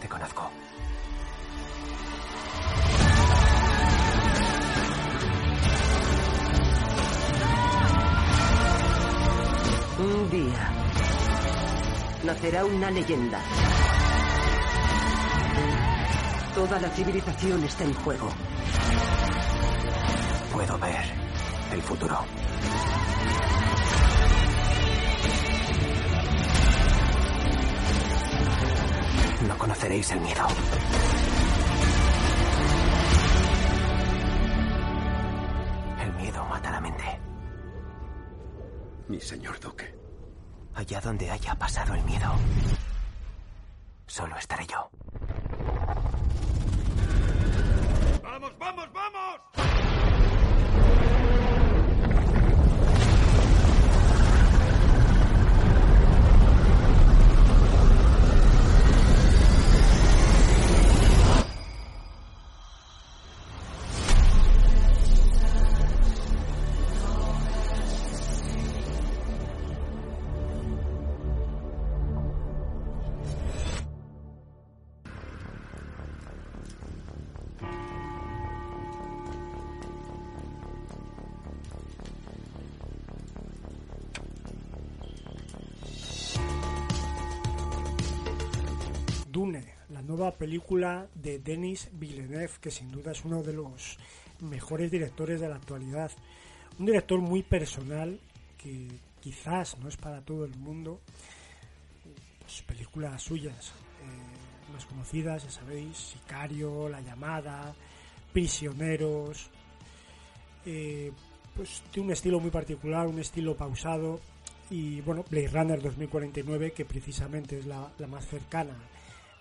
[0.00, 0.48] Te conozco.
[9.98, 10.70] Un día
[12.22, 13.40] nacerá una leyenda.
[16.54, 18.28] Toda la civilización está en juego.
[20.52, 21.04] Puedo ver
[21.72, 22.24] el futuro.
[29.46, 30.46] No conoceréis el miedo.
[36.00, 37.20] El miedo mata la mente.
[39.06, 39.94] Mi señor duque.
[40.74, 42.32] Allá donde haya pasado el miedo,
[44.06, 44.90] solo estaré yo.
[48.22, 49.77] ¡Vamos, vamos, vamos!
[90.32, 93.98] Película de Denis Villeneuve, que sin duda es uno de los
[94.40, 96.10] mejores directores de la actualidad.
[96.78, 98.18] Un director muy personal
[98.56, 98.88] que
[99.20, 101.00] quizás no es para todo el mundo.
[102.40, 103.72] Pues, películas suyas
[104.02, 107.74] eh, más conocidas, ya sabéis, Sicario, La llamada,
[108.32, 109.50] Prisioneros.
[110.64, 111.12] eh,
[111.54, 114.20] pues tiene un estilo muy particular, un estilo pausado
[114.70, 118.76] y bueno, Blade Runner 2049 que precisamente es la, la más cercana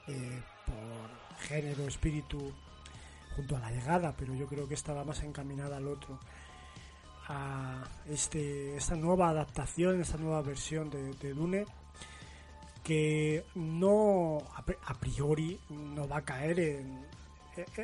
[0.08, 2.52] eh, por género, espíritu,
[3.36, 6.20] junto a la llegada, pero yo creo que estaba más encaminada al otro,
[7.30, 11.66] a este, esta nueva adaptación, esta nueva versión de, de Dune,
[12.84, 17.06] que no a pri- a priori no va a caer en,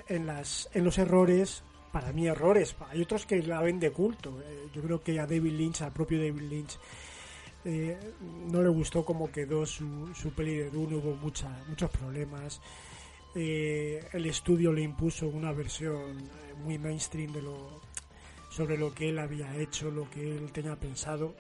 [0.08, 4.42] en, las, en los errores, para mí errores, hay otros que la ven de culto,
[4.42, 6.80] eh, yo creo que a David Lynch, al propio David Lynch,
[7.66, 7.98] eh,
[8.52, 12.62] no le gustó cómo quedó su, su peli de Dune, hubo mucha, muchos problemas.
[13.36, 17.82] Eh, el estudio le impuso una versión eh, muy mainstream de lo
[18.50, 21.34] sobre lo que él había hecho, lo que él tenía pensado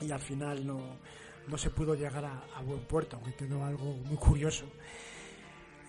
[0.00, 0.80] y al final no,
[1.48, 4.66] no se pudo llegar a, buen puerto, aunque quedó algo muy curioso.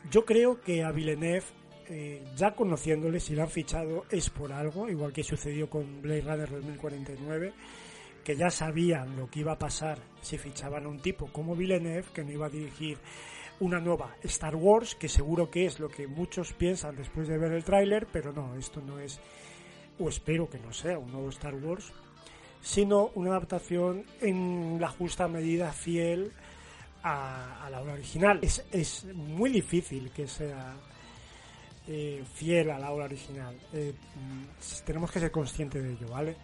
[0.10, 1.46] Yo creo que a Villeneuve,
[1.90, 6.22] eh, ya conociéndole, si lo han fichado es por algo, igual que sucedió con Blade
[6.22, 7.54] Runner 2049
[8.24, 12.10] que ya sabían lo que iba a pasar si fichaban a un tipo como Villeneuve,
[12.14, 12.98] que no iba a dirigir
[13.60, 17.52] una nueva Star Wars, que seguro que es lo que muchos piensan después de ver
[17.54, 19.20] el tráiler, pero no, esto no es,
[20.00, 21.92] o espero que no sea un nuevo Star Wars,
[22.62, 26.32] sino una adaptación en la justa medida fiel
[27.04, 28.40] a, a la obra original.
[28.42, 30.76] Es, es muy difícil que sea
[31.88, 33.60] eh, fiel a la obra original.
[33.74, 36.36] Eh, mm, tenemos que ser conscientes de ello, ¿vale?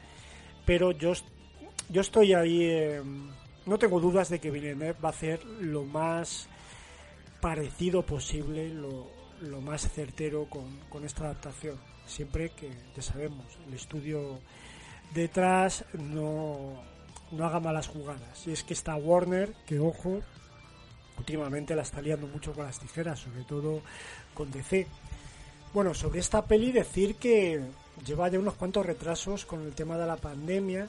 [0.66, 1.14] Pero yo
[1.90, 3.02] yo estoy ahí, eh,
[3.66, 6.48] no tengo dudas de que Villeneuve va a hacer lo más
[7.42, 9.08] parecido posible, lo,
[9.42, 11.78] lo más certero con, con, esta adaptación.
[12.06, 14.40] Siempre que, ya sabemos, el estudio
[15.14, 16.82] detrás no,
[17.32, 18.48] no haga malas jugadas.
[18.48, 20.22] Y es que está Warner, que ojo,
[21.18, 23.82] últimamente la está liando mucho con las tijeras, sobre todo
[24.34, 24.88] con DC.
[25.74, 27.62] Bueno, sobre esta peli decir que
[28.06, 30.88] lleva ya unos cuantos retrasos con el tema de la pandemia.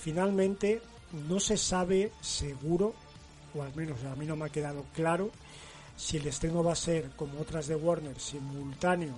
[0.00, 0.80] Finalmente
[1.28, 2.94] no se sabe seguro,
[3.54, 5.30] o al menos a mí no me ha quedado claro,
[5.96, 9.14] si el estreno va a ser como otras de Warner, simultáneo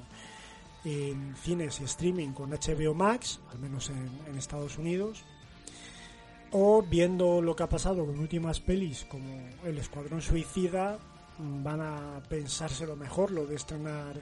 [0.85, 5.23] en cines y streaming con HBO Max, al menos en, Estados Unidos,
[6.53, 10.99] o viendo lo que ha pasado con últimas pelis como El Escuadrón Suicida,
[11.39, 14.21] van a pensárselo mejor lo de estrenar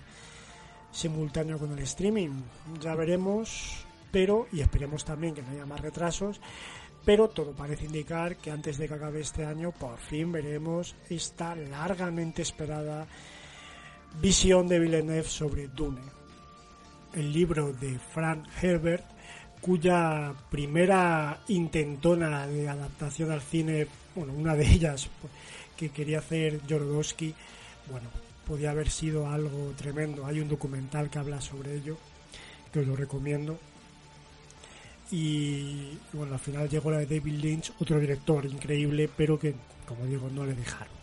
[0.91, 2.43] simultáneo con el streaming.
[2.81, 6.41] Ya veremos, pero, y esperemos también que no haya más retrasos,
[7.05, 11.55] pero todo parece indicar que antes de que acabe este año, por fin veremos esta
[11.55, 13.07] largamente esperada
[14.21, 16.01] visión de Villeneuve sobre Dune,
[17.15, 19.05] el libro de Frank Herbert,
[19.61, 25.09] cuya primera intentona de adaptación al cine, bueno, una de ellas
[25.77, 27.35] que quería hacer Jodorowsky,
[27.91, 28.09] bueno,
[28.47, 30.27] podía haber sido algo tremendo.
[30.27, 31.97] Hay un documental que habla sobre ello,
[32.73, 33.59] que os lo recomiendo.
[35.11, 39.55] Y bueno, al final llegó la de David Lynch, otro director increíble, pero que,
[39.87, 40.99] como digo, no le dejaron.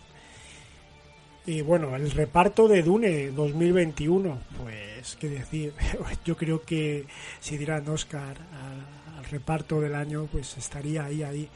[1.48, 5.74] Y bueno, el reparto de Dune 2021, pues, qué decir,
[6.26, 7.06] yo creo que
[7.40, 11.50] si dieran Oscar al, al reparto del año, pues estaría ahí, ahí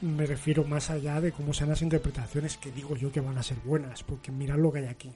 [0.00, 3.42] me refiero más allá de cómo sean las interpretaciones que digo yo que van a
[3.42, 5.10] ser buenas, porque mirad lo que hay aquí.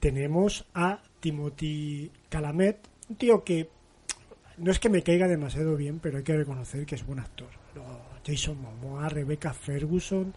[0.00, 3.68] Tenemos a Timothy Calamet, un tío que
[4.58, 7.48] no es que me caiga demasiado bien, pero hay que reconocer que es buen actor.
[8.26, 10.34] Jason Momoa, Rebecca Ferguson,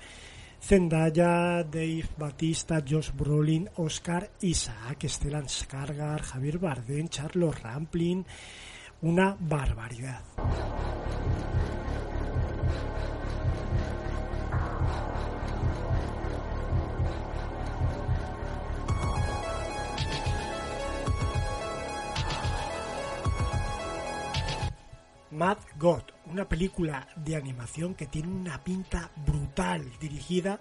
[0.61, 8.25] Zendaya, Dave Batista, Josh Brolin, Oscar Isaac, Stellan Skarsgård, Javier Bardem, Charles Rampling,
[9.01, 10.21] una barbaridad.
[25.31, 30.59] Mad God, una película de animación que tiene una pinta brutal, dirigida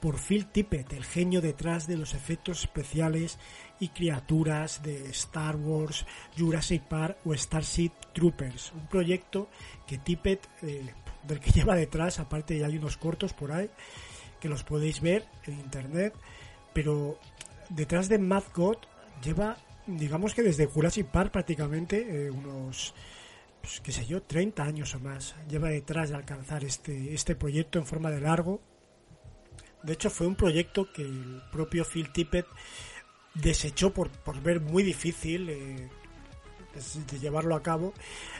[0.00, 3.38] por Phil Tippett, el genio detrás de los efectos especiales
[3.78, 6.04] y criaturas de Star Wars,
[6.38, 8.72] Jurassic Park o Starship Troopers.
[8.72, 9.48] Un proyecto
[9.86, 10.92] que Tippett, eh,
[11.22, 13.70] del que lleva detrás, aparte ya hay unos cortos por ahí,
[14.38, 16.14] que los podéis ver en internet,
[16.74, 17.18] pero
[17.70, 18.76] detrás de Mad God
[19.24, 19.56] lleva,
[19.86, 22.94] digamos que desde Jurassic Park prácticamente, eh, unos
[23.60, 27.78] pues, qué sé yo, 30 años o más lleva detrás de alcanzar este, este proyecto
[27.78, 28.60] en forma de largo.
[29.82, 32.46] De hecho, fue un proyecto que el propio Phil Tippett
[33.34, 35.88] desechó por, por ver muy difícil eh,
[37.10, 37.92] de llevarlo a cabo,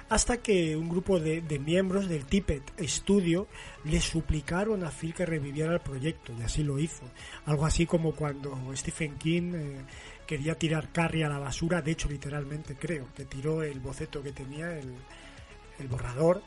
[0.08, 3.48] hasta que un grupo de, de, miembros del Tippett Studio
[3.84, 7.02] le suplicaron a Phil que reviviera el proyecto, y así lo hizo.
[7.44, 9.84] Algo así como cuando Stephen King eh,
[10.30, 14.30] quería tirar Carrie a la basura, de hecho literalmente creo, que tiró el boceto que
[14.30, 16.40] tenía, el, borrador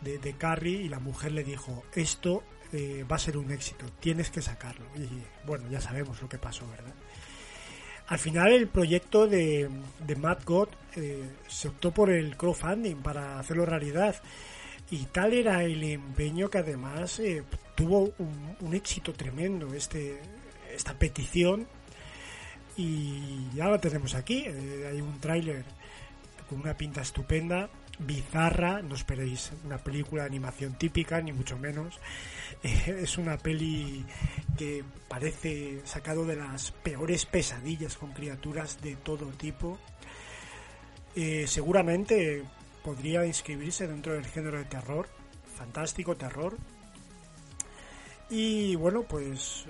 [0.00, 4.30] de, Carrie y la mujer le dijo, esto eh, va a ser un éxito, tienes
[4.30, 4.86] que sacarlo.
[4.96, 5.06] Y
[5.46, 6.94] bueno, ya sabemos lo que pasó, ¿verdad?
[8.06, 9.68] Al final el proyecto de,
[10.16, 14.16] Mad God eh, se optó por el crowdfunding para hacerlo realidad.
[14.90, 20.18] Y tal era el empeño que además eh, tuvo un, un, éxito tremendo este,
[20.74, 21.68] esta petición
[22.76, 24.44] y ya lo tenemos aquí.
[24.46, 25.64] Eh, hay un tráiler
[26.48, 31.98] con una pinta estupenda, bizarra, no esperéis una película de animación típica, ni mucho menos.
[32.62, 34.04] Eh, es una peli
[34.58, 39.78] que parece sacado de las peores pesadillas con criaturas de todo tipo.
[41.14, 42.42] Eh, seguramente
[42.82, 45.08] podría inscribirse dentro del género de terror,
[45.56, 46.56] fantástico terror.
[48.28, 49.66] Y bueno, pues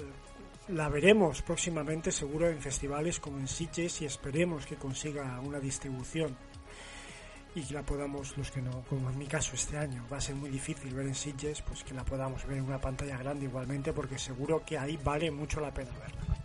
[0.72, 6.36] la veremos próximamente seguro en festivales como en Sitges y esperemos que consiga una distribución
[7.54, 10.20] y que la podamos, los que no, como en mi caso este año, va a
[10.20, 13.46] ser muy difícil ver en Sitges, pues que la podamos ver en una pantalla grande
[13.46, 16.36] igualmente porque seguro que ahí vale mucho la pena verla.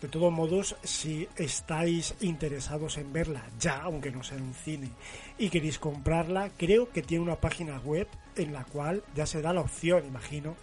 [0.00, 4.90] De todos modos, si estáis interesados en verla ya, aunque no sea en un cine,
[5.38, 9.54] y queréis comprarla, creo que tiene una página web en la cual ya se da
[9.54, 10.54] la opción, imagino,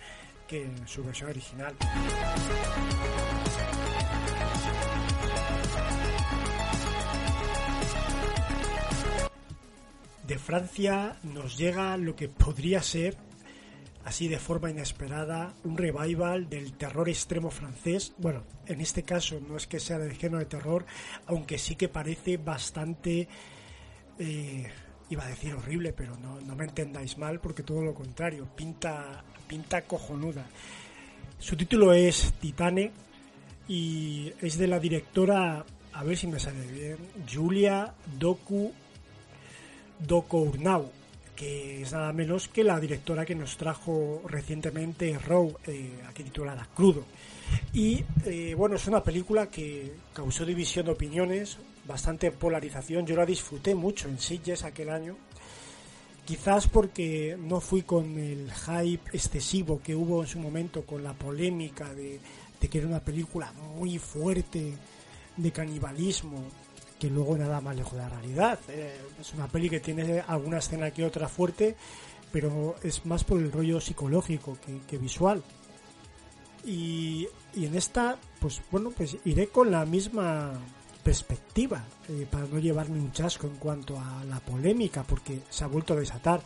[0.54, 1.76] en su versión original.
[10.28, 13.18] De Francia nos llega lo que podría ser,
[14.06, 18.14] así de forma inesperada, un revival del terror extremo francés.
[18.18, 20.86] Bueno, en este caso no es que sea del género de terror,
[21.26, 23.28] aunque sí que parece bastante...
[24.20, 24.72] Eh,
[25.10, 29.24] iba a decir horrible, pero no, no, me entendáis mal, porque todo lo contrario, pinta,
[29.48, 30.46] pinta cojonuda.
[31.40, 32.92] Su título es Titane
[33.68, 36.98] y es de la directora, a ver si me sale bien,
[37.32, 38.72] Julia Doku
[40.00, 40.92] Dokournau,
[41.36, 46.68] que es nada menos que la directora que nos trajo recientemente Row, eh, aquí titulada
[46.74, 47.06] Crudo.
[47.74, 53.06] Y eh, bueno, es una película que causó división de opiniones, bastante polarización.
[53.06, 55.18] Yo la disfruté mucho en Sitges aquel año.
[56.26, 61.14] Quizás porque no fui con el hype excesivo que hubo en su momento con la
[61.14, 62.20] polémica de,
[62.60, 64.74] que era una película muy fuerte
[65.36, 66.44] de canibalismo
[66.98, 68.60] que luego nada más lejos de la realidad.
[68.70, 71.76] Eh, es una peli que tiene alguna escena que otra fuerte,
[72.32, 74.58] pero es más por el rollo psicológico
[74.88, 75.44] que, visual.
[76.66, 80.54] Y, en esta, pues bueno, pues iré con la misma
[81.04, 85.68] perspectiva eh, para no llevarme un chasco en cuanto a la polémica, porque se ha
[85.68, 86.42] vuelto a desatar.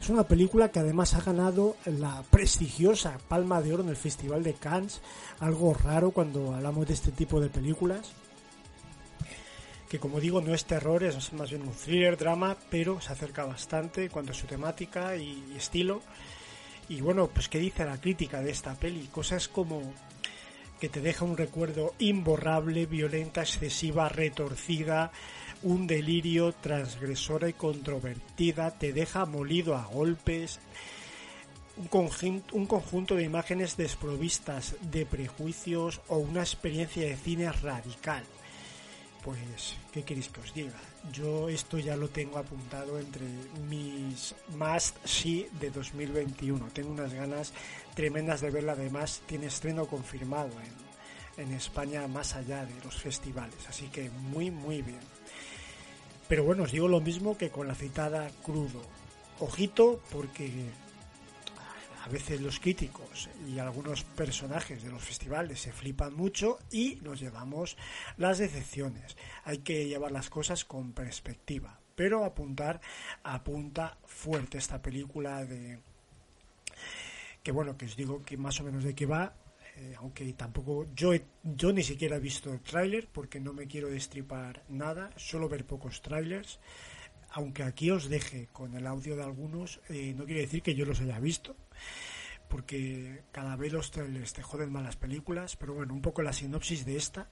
[0.00, 4.42] Es una película que además ha ganado la prestigiosa Palma de Oro en el Festival
[4.42, 5.02] de Cannes,
[5.40, 8.14] algo raro cuando hablamos de este tipo de películas
[9.90, 13.44] que como digo no es terror, es más bien un thriller, drama, pero se acerca
[13.44, 16.00] bastante cuanto a su temática y, estilo.
[16.88, 19.92] Y bueno, pues qué dice la crítica de esta peli, cosas como
[20.80, 25.12] que te deja un recuerdo imborrable, violenta, excesiva, retorcida,
[25.62, 30.58] un delirio transgresora y controvertida, te deja molido a golpes,
[31.76, 38.24] un conjunto, un conjunto de imágenes desprovistas de prejuicios o una experiencia de cine radical
[39.22, 40.78] pues, ¿qué queréis que os diga?
[41.12, 43.26] Yo esto ya lo tengo apuntado entre
[43.68, 46.68] mis must sí de 2021.
[46.72, 47.52] Tengo unas ganas
[48.00, 48.72] tremendas de verla.
[48.72, 50.52] Además, tiene estreno confirmado
[51.36, 53.68] en, en España más allá de los festivales.
[53.68, 55.00] Así que muy, muy bien.
[56.26, 58.80] Pero bueno, os digo lo mismo que con la citada Crudo.
[59.38, 60.50] Ojito porque
[62.02, 67.20] a veces los críticos y algunos personajes de los festivales se flipan mucho y nos
[67.20, 67.76] llevamos
[68.16, 69.18] las decepciones.
[69.44, 72.80] Hay que llevar las cosas con perspectiva, pero apuntar
[73.24, 75.80] apunta fuerte esta película de
[77.42, 79.34] que bueno, que os digo que más o menos de qué va,
[79.76, 81.12] eh, aunque tampoco yo
[81.42, 85.64] yo ni siquiera he visto el tráiler porque no me quiero destripar nada, solo ver
[85.64, 86.58] pocos trailers
[87.32, 90.84] aunque aquí os deje con el audio de algunos, eh, no quiere decir que yo
[90.84, 91.56] los haya visto,
[92.48, 96.84] porque cada vez los trailers te joden malas películas, pero bueno, un poco la sinopsis
[96.84, 97.28] de esta.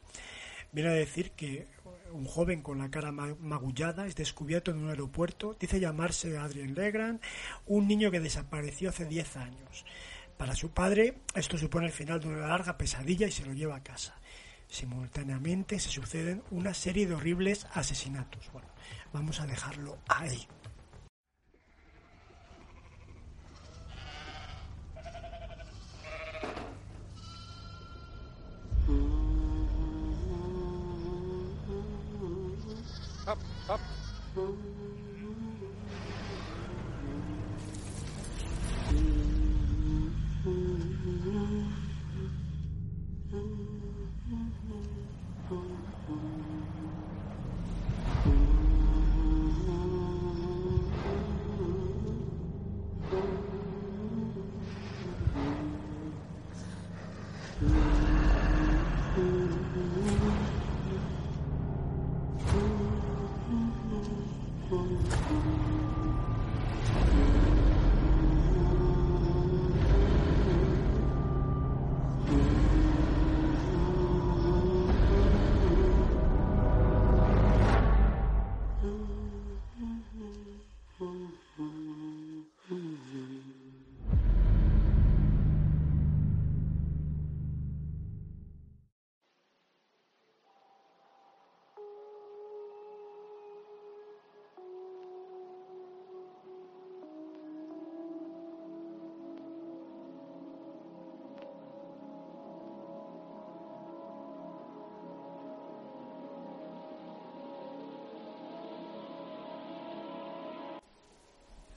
[0.71, 1.67] Viene a decir que
[2.13, 7.21] un joven con la cara magullada es descubierto en un aeropuerto, dice llamarse Adrien Legrand,
[7.67, 9.85] un niño que desapareció hace 10 años.
[10.37, 13.77] Para su padre, esto supone el final de una larga pesadilla y se lo lleva
[13.77, 14.15] a casa.
[14.69, 18.51] Simultáneamente se suceden una serie de horribles asesinatos.
[18.53, 18.69] Bueno,
[19.13, 20.47] vamos a dejarlo ahí.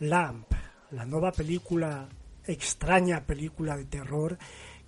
[0.02, 0.52] Lamp,
[0.90, 2.10] la nueva película,
[2.48, 4.36] extraña película de terror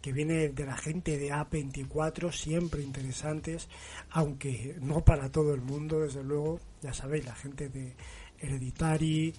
[0.02, 3.70] que viene de la gente de A24, siempre interesantes,
[4.10, 7.96] aunque no para todo el mundo, desde luego, ya sabéis, la gente de
[8.40, 9.36] Hereditary,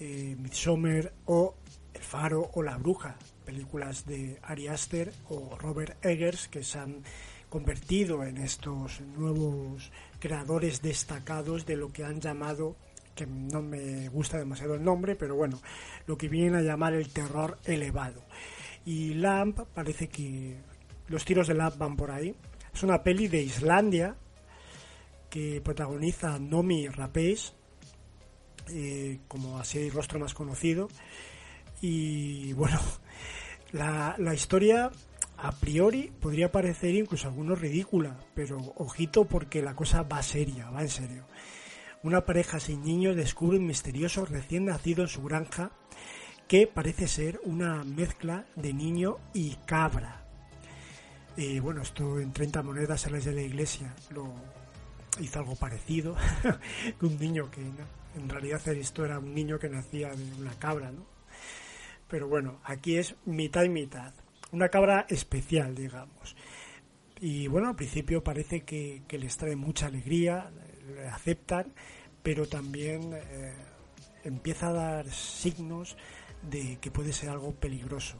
[0.00, 1.56] eh, Midsommar o
[1.92, 7.02] El Faro o La Bruja, películas de Ari Aster o Robert Eggers que se han
[7.50, 12.76] convertido en estos nuevos creadores destacados de lo que han llamado
[13.16, 15.60] que no me gusta demasiado el nombre, pero bueno,
[16.06, 18.22] lo que vienen a llamar el terror elevado.
[18.84, 20.56] Y Lamp parece que
[21.08, 22.36] los tiros de Lamp van por ahí.
[22.72, 24.14] Es una peli de Islandia
[25.30, 27.52] que protagoniza Nomi Rapace,
[28.68, 30.88] eh, como así el rostro más conocido.
[31.80, 32.78] Y bueno,
[33.72, 34.92] la, la historia
[35.38, 40.82] a priori podría parecer incluso algunos ridícula, pero ojito porque la cosa va seria, va
[40.82, 41.24] en serio
[42.06, 45.72] una pareja sin niños descubre un misterioso recién nacido en su granja
[46.48, 50.24] que parece ser una mezcla de niño y cabra.
[51.36, 54.32] Y bueno, esto en 30 monedas a de la iglesia lo
[55.20, 56.16] hizo algo parecido,
[57.02, 61.04] un niño que en realidad esto era un niño que nacía de una cabra, ¿no?
[62.08, 64.14] Pero bueno, aquí es mitad y mitad,
[64.52, 66.36] una cabra especial, digamos.
[67.20, 70.50] Y bueno, al principio parece que, les trae mucha alegría,
[70.86, 71.72] le aceptan,
[72.26, 73.52] pero también eh,
[74.24, 75.96] empieza a dar signos
[76.42, 78.16] de que puede ser algo peligroso.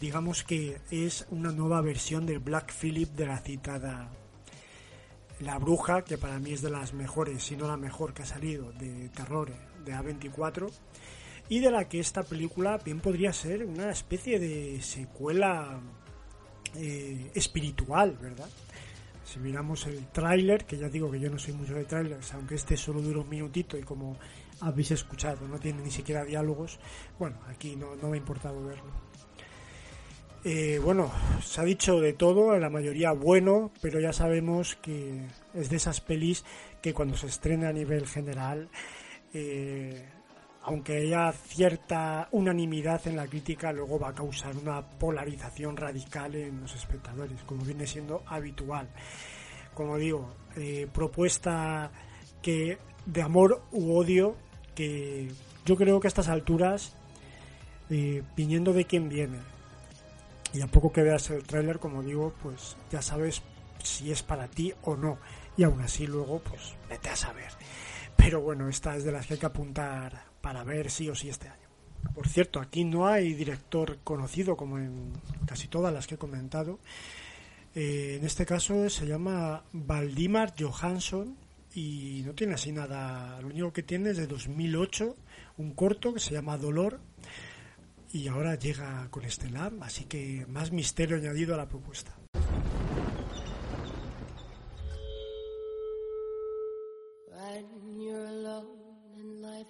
[0.00, 4.10] Digamos que es una nueva versión del Black Phillip de la citada
[5.40, 8.26] La Bruja, que para mí es de las mejores, si no la mejor que ha
[8.26, 9.50] salido de terror
[9.84, 10.70] de A24,
[11.48, 15.80] y de la que esta película bien podría ser una especie de secuela
[16.76, 18.50] eh, espiritual, ¿verdad?
[19.28, 22.54] Si miramos el tráiler, que ya digo que yo no soy mucho de trailers, aunque
[22.54, 24.16] este solo dura un minutito y como
[24.62, 26.78] habéis escuchado, no tiene ni siquiera diálogos,
[27.18, 28.90] bueno, aquí no, me ha importado verlo.
[30.44, 31.12] Eh, bueno,
[31.42, 35.20] se ha dicho de todo, la mayoría bueno, pero ya sabemos que
[35.52, 36.46] es de esas pelis
[36.80, 38.70] que cuando se estrena a nivel general
[39.34, 40.08] eh,
[40.68, 46.60] aunque haya cierta unanimidad en la crítica, luego va a causar una polarización radical en
[46.60, 48.86] los espectadores, como viene siendo habitual.
[49.72, 51.90] Como digo, eh, propuesta
[52.42, 54.36] que de amor u odio,
[54.74, 55.32] que
[55.64, 56.94] yo creo que a estas alturas,
[57.88, 59.38] eh, viniendo de quién viene,
[60.52, 63.40] y a poco que veas el tráiler, como digo, pues ya sabes
[63.82, 65.16] si es para ti o no.
[65.56, 67.52] Y aún así luego, pues vete a saber.
[68.18, 71.30] Pero bueno, esta es de las que hay que apuntar para ver sí o sí
[71.30, 71.68] este año.
[72.14, 75.12] Por cierto, aquí no hay director conocido como en
[75.46, 76.78] casi todas las que he comentado.
[77.74, 81.36] Eh, en este caso se llama Valdimar Johansson
[81.74, 83.40] y no tiene así nada.
[83.40, 85.16] Lo único que tiene es de 2008
[85.58, 87.00] un corto que se llama Dolor
[88.12, 92.14] y ahora llega con Estelar, así que más misterio añadido a la propuesta.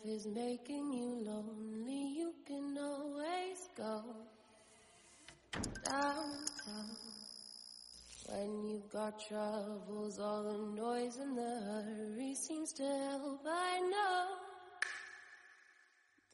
[0.05, 4.03] Is making you lonely, you can always go
[5.85, 6.97] downtown.
[8.27, 13.41] When you've got troubles, all the noise and the hurry seems to help.
[13.47, 14.27] I know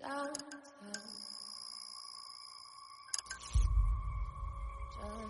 [0.02, 0.34] downtown.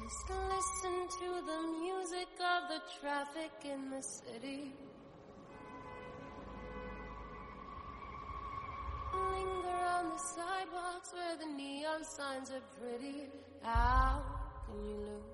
[0.04, 4.72] Just listen to the music of the traffic in the city.
[9.34, 13.26] Linger on the sidewalks where the neon signs are pretty.
[13.62, 14.22] How
[14.66, 15.33] can you lose?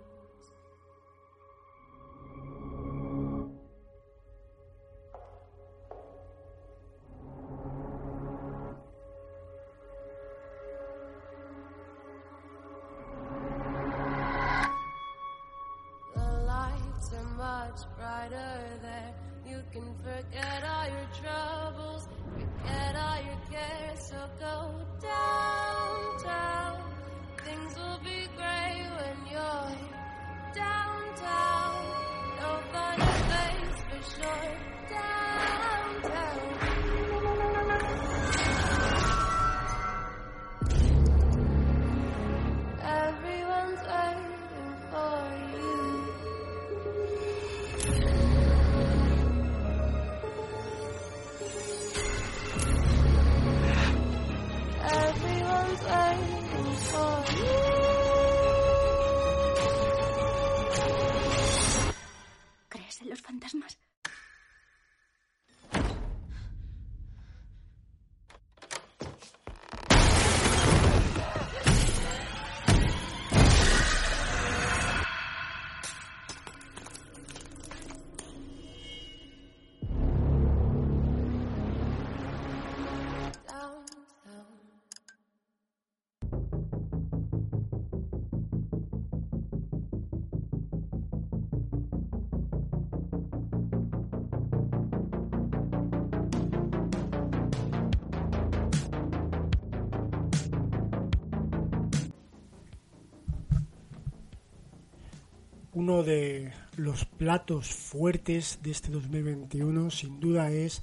[106.05, 110.83] De los platos fuertes de este 2021 sin duda es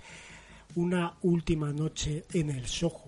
[0.76, 3.08] una última noche en el Soho.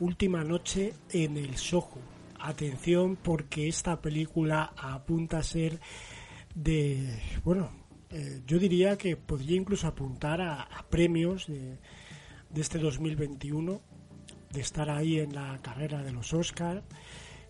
[0.00, 2.00] Última noche en el Soho.
[2.40, 5.78] Atención porque esta película apunta a ser
[6.56, 7.70] de, bueno,
[8.10, 11.78] eh, yo diría que podría incluso apuntar a, a premios de,
[12.50, 13.80] de este 2021,
[14.52, 16.82] de estar ahí en la carrera de los Oscars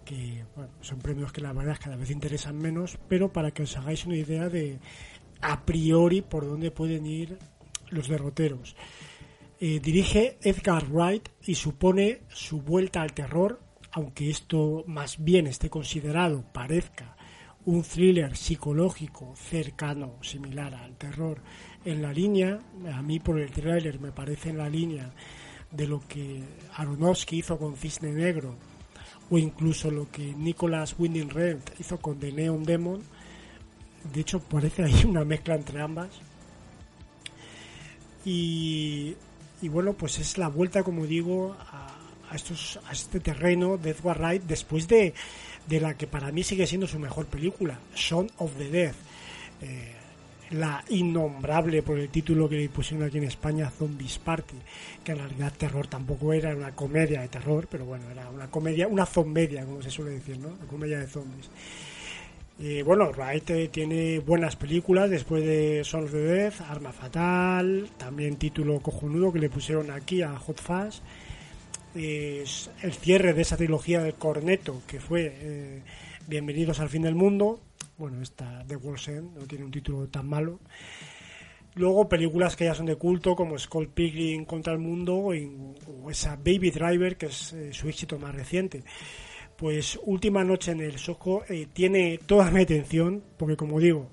[0.08, 3.76] que bueno, son premios que la verdad cada vez interesan menos, pero para que os
[3.76, 4.78] hagáis una idea de
[5.42, 7.38] a priori por dónde pueden ir
[7.90, 8.74] los derroteros.
[9.60, 13.60] Eh, dirige Edgar Wright y supone su vuelta al terror,
[13.92, 17.14] aunque esto más bien esté considerado, parezca,
[17.66, 21.42] un thriller psicológico cercano, similar al terror,
[21.84, 22.60] en la línea,
[22.94, 25.12] a mí por el tráiler me parece en la línea
[25.70, 26.42] de lo que
[26.76, 28.54] Aronofsky hizo con Cisne Negro
[29.30, 33.02] o incluso lo que Nicholas Winding Refn hizo con The Neon Demon.
[34.12, 36.08] De hecho, parece ahí una mezcla entre ambas.
[38.24, 39.16] Y,
[39.60, 41.94] y bueno, pues es la vuelta, como digo, a,
[42.30, 45.14] a, estos, a este terreno de Edward después de,
[45.66, 48.94] de la que para mí sigue siendo su mejor película, Shaun of the Dead.
[49.60, 49.97] Eh,
[50.50, 54.56] la innombrable por el título que le pusieron aquí en España, Zombies Party,
[55.04, 58.88] que en realidad terror tampoco era, una comedia de terror, pero bueno, era una comedia,
[58.88, 60.48] una zombedia, como se suele decir, ¿no?
[60.48, 61.50] Una comedia de zombies.
[62.58, 67.88] Y bueno, Wright eh, tiene buenas películas después de Son of the Death, Arma Fatal,
[67.96, 70.60] también título cojonudo que le pusieron aquí a Hot.
[71.94, 75.82] Es el cierre de esa trilogía del Corneto, que fue eh,
[76.28, 77.58] Bienvenidos al fin del mundo,
[77.98, 80.60] bueno, esta The World's End no tiene un título tan malo.
[81.74, 86.36] Luego películas que ya son de culto como Skull Pilgrim contra el mundo o, esa
[86.36, 88.82] Baby Driver que es eh, su éxito más reciente.
[89.56, 94.08] Pues Última noche en el Soho eh, tiene toda mi atención porque como digo,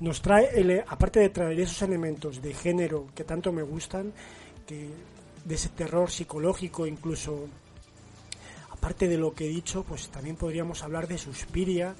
[0.00, 4.12] nos trae, el, aparte de traer esos elementos de género que tanto me gustan,
[4.66, 4.88] que
[5.44, 7.48] de ese terror psicológico incluso,
[8.70, 11.94] aparte de lo que he dicho, pues también podríamos hablar de Suspiria,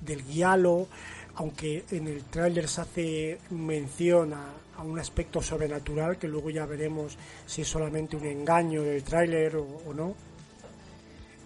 [0.00, 0.88] del guialo,
[1.36, 6.66] aunque en el tráiler se hace mención a, a, un aspecto sobrenatural que luego ya
[6.66, 7.16] veremos
[7.46, 10.14] si es solamente un engaño del tráiler o, no.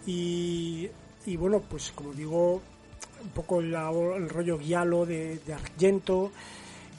[0.07, 0.89] Y,
[1.27, 2.63] y, bueno, pues como digo,
[3.23, 6.33] un poco el, el rollo guialo de, de, Argento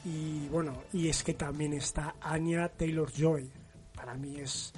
[0.04, 3.50] y bueno, y es que también está Anya Taylor-Joy.
[3.94, 4.72] Para mí es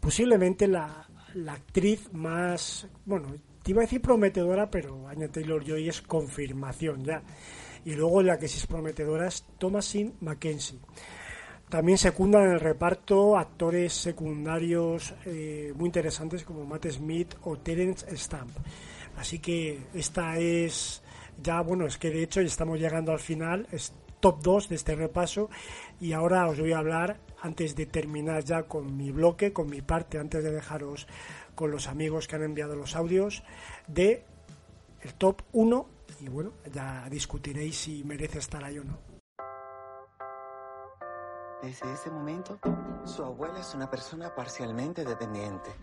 [0.00, 3.34] posiblemente la, la actriz más, bueno,
[3.66, 7.20] te iba a decir prometedora, pero Anya Taylor Joy es confirmación ya.
[7.84, 10.78] Y luego la que sí es prometedora es Thomasin Mackenzie.
[11.68, 18.06] También secundan en el reparto actores secundarios eh, muy interesantes como Matt Smith o Terence
[18.16, 18.56] Stamp.
[19.16, 21.02] Así que esta es
[21.42, 24.76] ya, bueno, es que de hecho ya estamos llegando al final, es top 2 de
[24.76, 25.50] este repaso
[26.00, 29.82] y ahora os voy a hablar, antes de terminar ya con mi bloque, con mi
[29.82, 31.08] parte, antes de dejaros
[31.56, 33.42] con los amigos que han enviado los audios
[33.88, 34.24] de
[35.00, 35.88] el top 1
[36.20, 38.98] y bueno, ya discutiréis si merece estar ahí o no.
[41.62, 42.60] Desde ese momento,
[43.04, 45.74] su abuela es una persona parcialmente dependiente.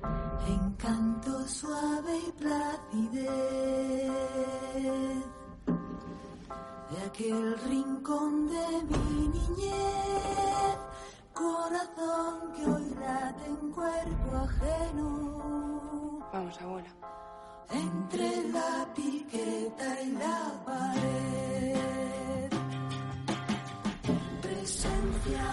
[0.47, 3.33] Encanto suave y placidez
[6.91, 10.77] de aquel rincón de mi niñez
[11.33, 16.19] corazón que hoy late en cuerpo ajeno.
[16.31, 16.89] Vamos, abuela.
[17.69, 22.49] Entre la piqueta y la pared.
[24.41, 25.43] Presencia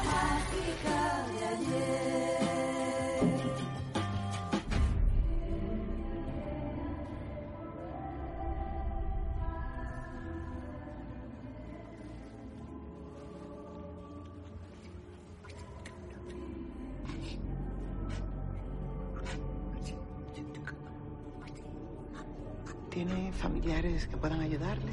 [23.00, 24.92] ¿Tiene familiares que puedan ayudarle?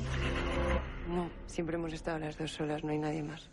[1.09, 3.49] No, siempre hemos estado las dos solas, no hay nadie más.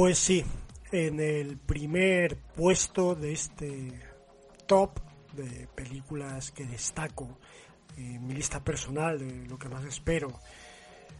[0.00, 0.42] Pues sí,
[0.92, 3.92] en el primer puesto de este
[4.66, 4.98] top
[5.34, 7.38] de películas que destaco
[7.98, 10.40] en mi lista personal de lo que más espero,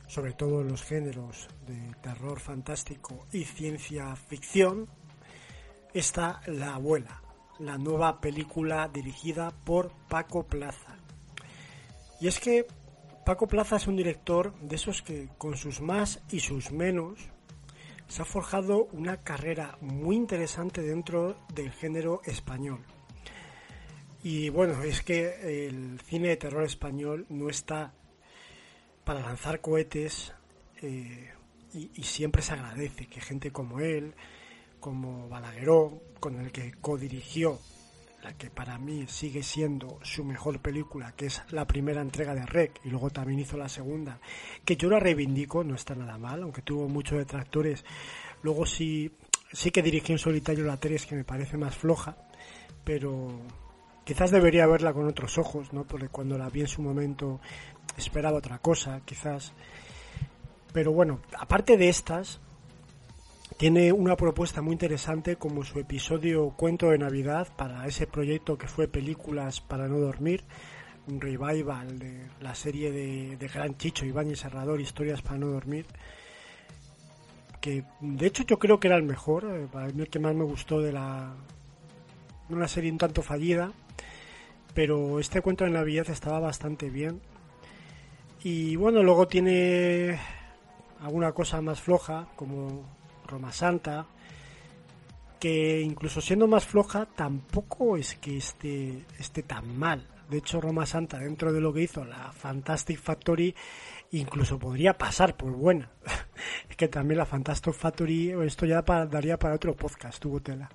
[0.07, 4.89] sobre todo en los géneros de terror fantástico y ciencia ficción,
[5.93, 7.20] está La abuela,
[7.59, 10.97] la nueva película dirigida por Paco Plaza.
[12.18, 12.66] Y es que
[13.26, 17.28] Paco Plaza es un director de esos que con sus más y sus menos
[18.11, 22.81] se ha forjado una carrera muy interesante dentro del género español.
[24.25, 27.95] Y bueno, es que el cine de terror español no está
[29.05, 30.33] para lanzar cohetes
[30.83, 31.31] eh,
[31.73, 34.15] y, y siempre se agradece que gente como él,
[34.81, 37.61] como Balagueró, con el que codirigió
[38.23, 42.45] la que para mí sigue siendo su mejor película, que es la primera entrega de
[42.45, 44.21] Rec, y luego también hizo la segunda,
[44.64, 47.85] que yo la reivindico, no está nada mal, aunque tuvo muchos detractores.
[48.43, 49.12] Luego sí,
[49.53, 52.16] sí que dirigió en solitario la 3, que me parece más floja,
[52.85, 53.41] pero
[54.05, 55.85] quizás debería verla con otros ojos, ¿no?
[55.85, 57.41] Porque cuando la vi en su momento
[57.97, 59.53] esperaba otra cosa, quizás.
[60.73, 62.41] Pero bueno, aparte de estas,
[63.61, 68.67] tiene una propuesta muy interesante como su episodio Cuento de Navidad para ese proyecto que
[68.67, 70.45] fue Películas para no dormir,
[71.07, 75.85] un revival de la serie de, Gran Chicho, Iván y Serrador, Historias para no dormir,
[77.61, 80.35] que de hecho yo creo que era el mejor, eh, para mí el que más
[80.35, 81.35] me gustó de la
[82.49, 83.73] una serie un tanto fallida,
[84.73, 87.21] pero este cuento de Navidad estaba bastante bien.
[88.43, 90.19] Y bueno, luego tiene
[91.03, 93.00] alguna cosa más floja, como
[93.31, 94.07] Roma Santa,
[95.39, 100.07] que incluso siendo más floja, tampoco es que esté, esté tan mal.
[100.28, 103.55] De hecho, Roma Santa, dentro de lo que hizo la Fantastic Factory,
[104.12, 105.91] incluso podría pasar por buena.
[106.68, 110.70] es que también la Fantastic Factory, esto ya daría para otro podcast, tuvo tela.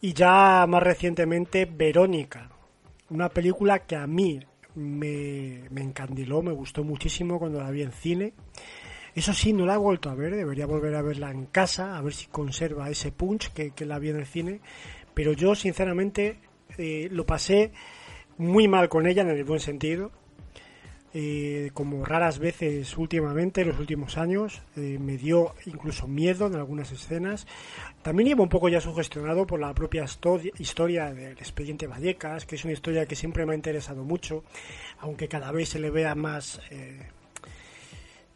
[0.00, 2.50] Y ya más recientemente, Verónica,
[3.10, 4.40] una película que a mí
[4.74, 8.34] me, me encandiló, me gustó muchísimo cuando la vi en cine.
[9.18, 12.02] Eso sí, no la he vuelto a ver, debería volver a verla en casa, a
[12.02, 14.60] ver si conserva ese punch que, la vi en el cine.
[15.12, 16.38] Pero yo, sinceramente,
[16.76, 17.72] eh, lo pasé
[18.36, 20.12] muy mal con ella en el buen sentido.
[21.12, 26.54] Eh, como raras veces últimamente, en los últimos años, eh, me dio incluso miedo en
[26.54, 27.48] algunas escenas.
[28.02, 30.04] También iba un poco ya sugestionado por la propia
[30.60, 34.44] historia del expediente Vallecas, que es una historia que siempre me ha interesado mucho,
[35.00, 36.60] aunque cada vez se le vea más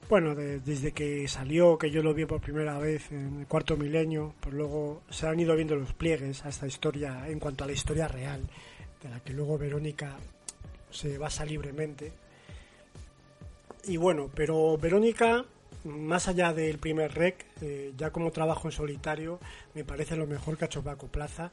[0.08, 3.76] bueno, de, desde que salió, que yo lo vi por primera vez en el cuarto
[3.76, 7.66] milenio, pues luego se han ido viendo los pliegues a esta historia en cuanto a
[7.66, 8.42] la historia real,
[9.02, 10.16] de la que luego Verónica
[10.90, 12.12] se basa libremente.
[13.84, 15.44] Y bueno, pero Verónica,
[15.84, 19.40] más allá del primer rec, eh, ya como trabajo en solitario,
[19.74, 21.50] me parece lo mejor que ha hecho Paco Plaza.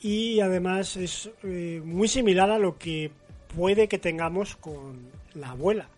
[0.00, 3.12] Y además es eh, muy similar a lo que
[3.54, 5.88] puede que tengamos con la abuela,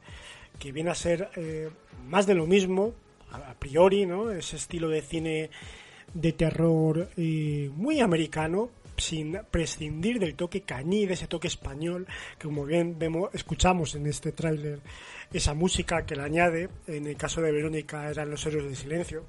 [0.63, 1.71] que viene a ser eh,
[2.07, 2.95] más de lo mismo,
[3.33, 4.31] a priori, ¿no?
[4.31, 5.51] Ese estilo de cine
[6.15, 12.07] de terror eh, muy americano, sin prescindir del toque cañí, de ese toque español,
[12.39, 14.79] que como bien vemos, escuchamos en este tráiler,
[15.33, 19.25] esa música que le añade, en el caso de Verónica eran los héroes del silencio,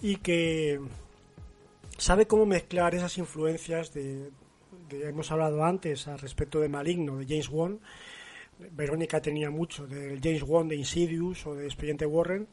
[0.00, 0.80] y que
[1.98, 4.30] sabe cómo mezclar esas influencias de,
[4.88, 7.78] de hemos hablado antes al respecto de Maligno, de James Wan,
[8.58, 12.46] Verónica tenía mucho del James Wan de Insidious o de Expediente Warren.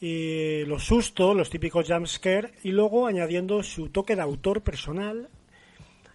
[0.00, 5.28] Y los sustos, los típicos jumpscare, y luego añadiendo su toque de autor personal,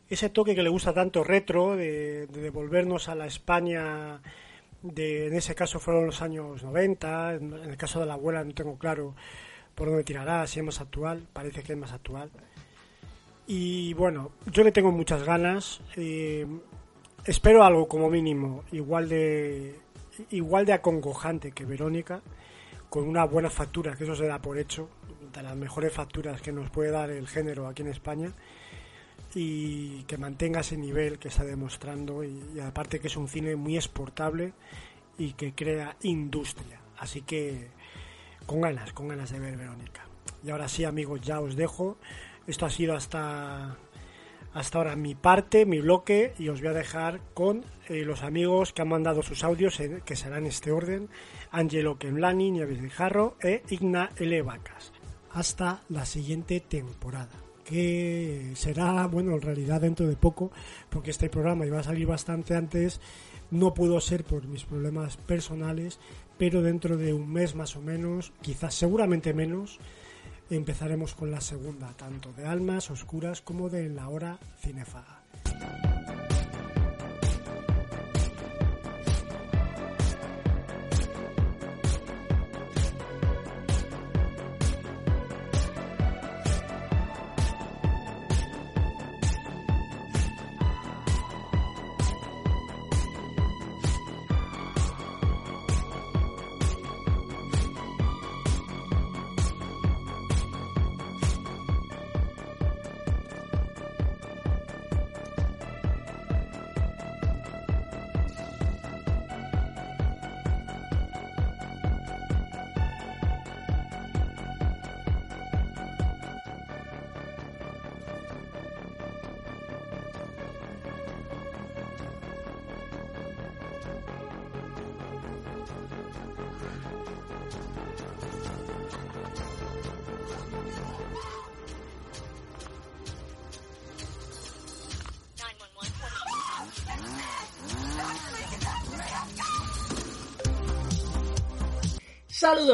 [0.09, 4.21] ese toque que le gusta tanto retro, de, de devolvernos a la España,
[4.83, 8.53] de, en ese caso fueron los años 90, en el caso de la abuela no
[8.53, 9.15] tengo claro
[9.75, 12.29] por dónde tirará, si es más actual, parece que es más actual.
[13.47, 15.81] Y bueno, yo le tengo muchas ganas.
[15.97, 16.45] Eh,
[17.25, 19.79] espero algo como mínimo igual de
[20.31, 22.21] igual de acongojante que Verónica
[22.89, 24.89] con una buena factura que eso se da por hecho
[25.33, 28.31] de las mejores facturas que nos puede dar el género aquí en España
[29.33, 33.55] y que mantenga ese nivel que está demostrando y, y aparte que es un cine
[33.55, 34.53] muy exportable
[35.17, 36.79] y que crea industria.
[36.99, 37.69] Así que
[38.45, 40.05] con ganas con ganas de ver Verónica.
[40.43, 41.97] Y ahora sí amigos ya os dejo.
[42.45, 43.75] Esto ha sido hasta
[44.53, 48.71] hasta ahora mi parte, mi bloque, y os voy a dejar con eh, los amigos
[48.71, 51.09] que han mandado sus audios, eh, que serán en este orden,
[51.51, 54.41] Angelo Kemlani, Nieves de Jarro e Igna L.
[54.43, 54.91] Vacas.
[55.31, 57.31] Hasta la siguiente temporada,
[57.65, 60.51] que será, bueno, en realidad dentro de poco,
[60.89, 63.01] porque este programa iba a salir bastante antes,
[63.49, 65.99] no pudo ser por mis problemas personales,
[66.37, 69.79] pero dentro de un mes más o menos, quizás seguramente menos,
[70.49, 75.23] empezaremos con la segunda, tanto de Almas Oscuras como de La Hora Cinefaga.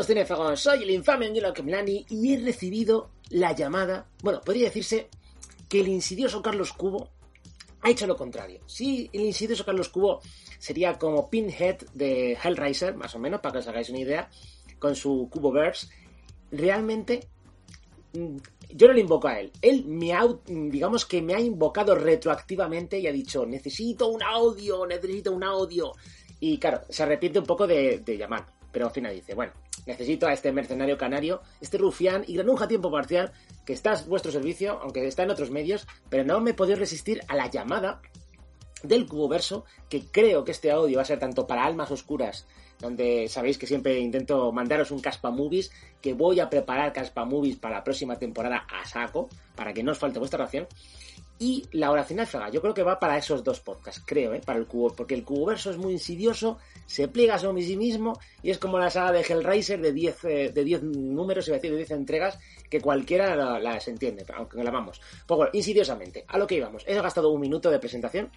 [0.03, 5.09] Soy el infame Angelo Kemlani y he recibido la llamada, bueno, podría decirse
[5.67, 7.09] que el insidioso Carlos Cubo
[7.81, 8.61] ha hecho lo contrario.
[8.65, 10.21] Sí, el insidioso Carlos Cubo
[10.57, 14.29] sería como Pinhead de Hellraiser, más o menos, para que os hagáis una idea,
[14.79, 15.87] con su Cuboverse.
[16.51, 17.27] Realmente,
[18.13, 18.37] mm,
[18.69, 19.51] yo no le invoco a él.
[19.61, 24.85] Él me ha, digamos que me ha invocado retroactivamente y ha dicho, necesito un audio,
[24.85, 25.91] necesito un audio.
[26.39, 29.51] Y claro, se arrepiente un poco de llamar, pero al final dice, bueno,
[29.89, 33.31] necesito a este mercenario canario, este rufián y granuja a tiempo parcial
[33.65, 37.21] que está a vuestro servicio, aunque está en otros medios, pero no me podido resistir
[37.27, 38.01] a la llamada
[38.83, 42.45] del Cuboverso, que creo que este audio va a ser tanto para almas oscuras,
[42.79, 47.57] donde sabéis que siempre intento mandaros un Caspa Movies, que voy a preparar Caspa Movies
[47.57, 50.67] para la próxima temporada a saco, para que no os falte vuestra ración,
[51.39, 52.49] y la oración alfaga.
[52.49, 54.41] Yo creo que va para esos dos podcasts, creo, ¿eh?
[54.45, 56.57] para el cubo, porque el cuboverso es muy insidioso,
[56.89, 60.51] se pliega sobre sí mismo y es como la saga de Hellraiser de 10 eh,
[60.51, 64.63] de 10 números, a decir, de 10 entregas, que cualquiera las la se entiende, aunque
[64.63, 64.99] la vamos.
[65.27, 66.83] Pues bueno, insidiosamente, a lo que íbamos.
[66.87, 68.31] He gastado un minuto de presentación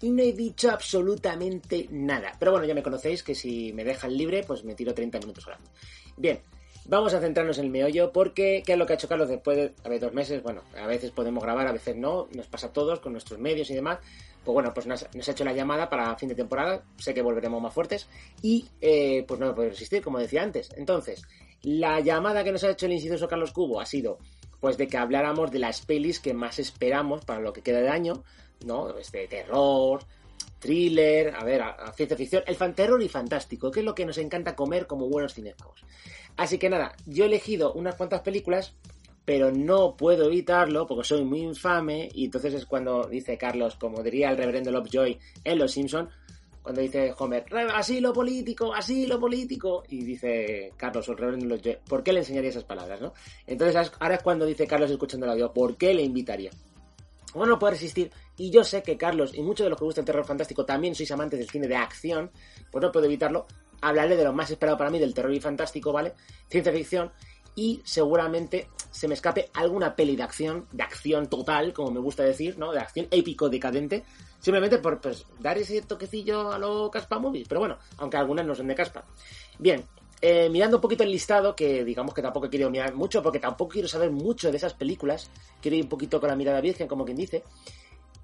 [0.00, 2.36] y no he dicho absolutamente nada.
[2.38, 5.44] Pero bueno, ya me conocéis que si me dejan libre, pues me tiro 30 minutos
[5.48, 5.68] hablando.
[6.16, 6.40] Bien,
[6.86, 9.56] Vamos a centrarnos en el meollo porque, ¿qué es lo que ha hecho Carlos después
[9.56, 10.42] de a ver, dos meses?
[10.42, 13.70] Bueno, a veces podemos grabar, a veces no, nos pasa a todos con nuestros medios
[13.70, 13.98] y demás.
[14.44, 17.62] Pues bueno, pues nos, ha hecho la llamada para fin de temporada, sé que volveremos
[17.62, 18.08] más fuertes
[18.42, 20.70] y eh, pues no me puedo resistir, como decía antes.
[20.76, 21.22] Entonces,
[21.62, 24.18] la llamada que nos ha hecho el insidioso Carlos Cubo ha sido
[24.58, 27.88] pues de que habláramos de las pelis que más esperamos para lo que queda de
[27.88, 28.24] año,
[28.64, 28.96] ¿no?
[28.96, 30.04] Este terror,
[30.62, 31.62] thriller, a ver,
[31.94, 35.34] ciencia ficción, el fanterror y fantástico, que es lo que nos encanta comer como buenos
[35.34, 35.84] cinéfagos.
[36.36, 38.74] Así que nada, yo he elegido unas cuantas películas,
[39.24, 44.02] pero no puedo evitarlo porque soy muy infame y entonces es cuando dice Carlos, como
[44.02, 46.08] diría el reverendo Lovejoy en Los Simpson,
[46.62, 47.44] cuando dice Homer,
[47.74, 52.64] asilo político, asilo político, y dice Carlos, el reverendo Lovejoy, ¿por qué le enseñaría esas
[52.64, 53.12] palabras, no?
[53.46, 56.50] Entonces ahora es cuando dice Carlos escuchando el audio, ¿por qué le invitaría?
[57.34, 58.10] Bueno, no puedo resistir.
[58.36, 61.10] Y yo sé que Carlos y muchos de los que gustan terror fantástico también sois
[61.10, 62.30] amantes del cine de acción,
[62.70, 63.46] pues no puedo evitarlo
[63.82, 66.14] hablaré de lo más esperado para mí del terror y fantástico, ¿vale?
[66.48, 67.12] Ciencia ficción
[67.54, 72.22] y seguramente se me escape alguna peli de acción, de acción total, como me gusta
[72.22, 72.72] decir, ¿no?
[72.72, 74.04] De acción épico decadente,
[74.38, 78.54] simplemente por pues, dar ese toquecillo a lo Caspa Movies, pero bueno, aunque algunas no
[78.54, 79.04] son de Caspa.
[79.58, 79.84] Bien,
[80.22, 83.40] eh, mirando un poquito el listado, que digamos que tampoco he querido mirar mucho, porque
[83.40, 85.28] tampoco quiero saber mucho de esas películas,
[85.60, 87.42] quiero ir un poquito con la mirada virgen, como quien dice.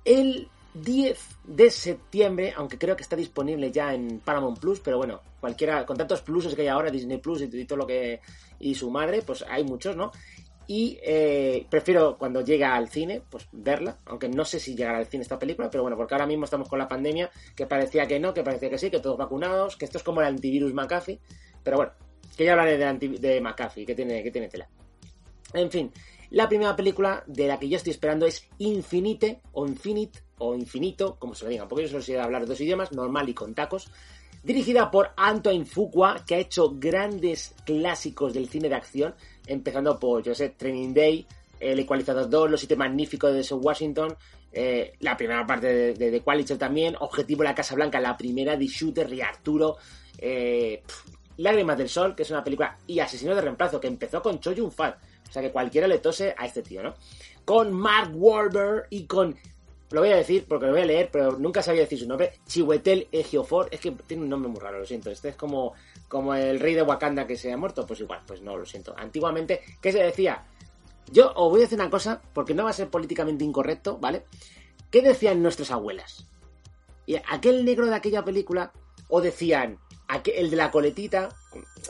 [0.05, 5.21] El 10 de septiembre, aunque creo que está disponible ya en Paramount Plus, pero bueno,
[5.41, 8.21] cualquiera, con tantos pluses que hay ahora, Disney Plus y todo lo que.
[8.61, 10.13] y su madre, pues hay muchos, ¿no?
[10.71, 15.07] Y eh, prefiero cuando llega al cine, pues verla, aunque no sé si llegará al
[15.07, 18.21] cine esta película, pero bueno, porque ahora mismo estamos con la pandemia, que parecía que
[18.21, 21.19] no, que parecía que sí, que todos vacunados, que esto es como el antivirus McAfee,
[21.69, 21.93] pero bueno,
[22.35, 24.67] que ya hablaré de, de McAfee, que tiene, que tiene tela.
[25.53, 25.93] En fin,
[26.31, 31.17] la primera película de la que yo estoy esperando es Infinite o Infinite o Infinito,
[31.19, 33.91] como se lo digan, porque yo solo sé hablar dos idiomas, normal y con tacos.
[34.43, 39.15] Dirigida por Antoine Fuqua, que ha hecho grandes clásicos del cine de acción,
[39.47, 41.27] empezando por, yo sé, Training Day,
[41.61, 44.17] El Ecualizador 2, Los Siete Magníficos de Washington,
[44.53, 48.67] eh, la primera parte de, The Quality también, Objetivo la Casa Blanca, la primera de
[48.67, 49.77] Shooter y Arturo,
[50.17, 50.83] eh,
[51.39, 54.57] Lágrimas del Sol, que es una película, y Asesino de Reemplazo, que empezó con Choi
[54.57, 54.99] Yun-fat,
[55.29, 56.95] o sea que cualquiera le tose a este tío, ¿no?
[57.45, 59.37] Con Mark Wahlberg y con
[59.91, 62.35] lo voy a decir porque lo voy a leer, pero nunca sabía decir su nombre.
[62.47, 63.69] Chiwetel Ejiofor.
[63.71, 65.11] Es que tiene un nombre muy raro, lo siento.
[65.11, 65.73] Este es como,
[66.09, 67.87] como el rey de Wakanda que se ha muerto.
[67.87, 68.95] Pues igual, pues no, lo siento.
[68.99, 70.45] Antiguamente, ¿qué se decía?
[71.11, 74.25] Yo os voy a decir una cosa, porque no va a ser políticamente incorrecto, ¿vale?
[74.91, 76.27] ¿Qué decían nuestras abuelas?
[77.07, 78.73] Y aquel negro de aquella película,
[79.09, 79.79] o decían,
[80.25, 81.29] el de la coletita,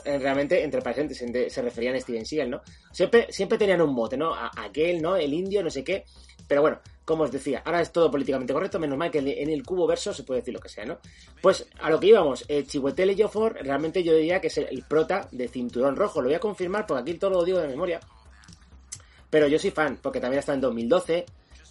[0.03, 2.61] eh, realmente, entre paréntesis, se referían a Steven Seagal, ¿no?
[2.91, 4.33] Siempre, siempre tenían un mote, ¿no?
[4.35, 5.15] aquel, ¿no?
[5.15, 6.05] El indio, no sé qué.
[6.47, 9.63] Pero bueno, como os decía, ahora es todo políticamente correcto, menos mal que en el
[9.63, 10.97] cubo verso se puede decir lo que sea, ¿no?
[11.41, 15.27] Pues a lo que íbamos, eh, Chihuetele Jofor, realmente yo diría que es el, prota
[15.31, 16.21] de Cinturón Rojo.
[16.21, 17.99] Lo voy a confirmar porque aquí todo lo digo de memoria.
[19.29, 21.25] Pero yo soy fan, porque también está en 2012.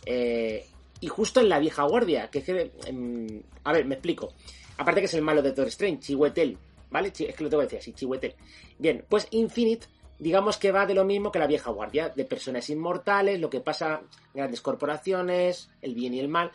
[0.07, 0.67] Eh,
[1.01, 2.73] y justo en la vieja guardia, que es que...
[2.87, 4.33] Em, a ver, me explico.
[4.79, 6.57] Aparte que es el malo de Thor Strange, Chihuetel,
[6.91, 7.09] ¿vale?
[7.09, 8.35] Es que lo tengo que decir así, Chihuetel.
[8.79, 9.87] Bien, pues Infinite
[10.19, 13.61] digamos que va de lo mismo que la vieja guardia, de personas inmortales, lo que
[13.61, 14.03] pasa
[14.35, 16.51] grandes corporaciones, el bien y el mal,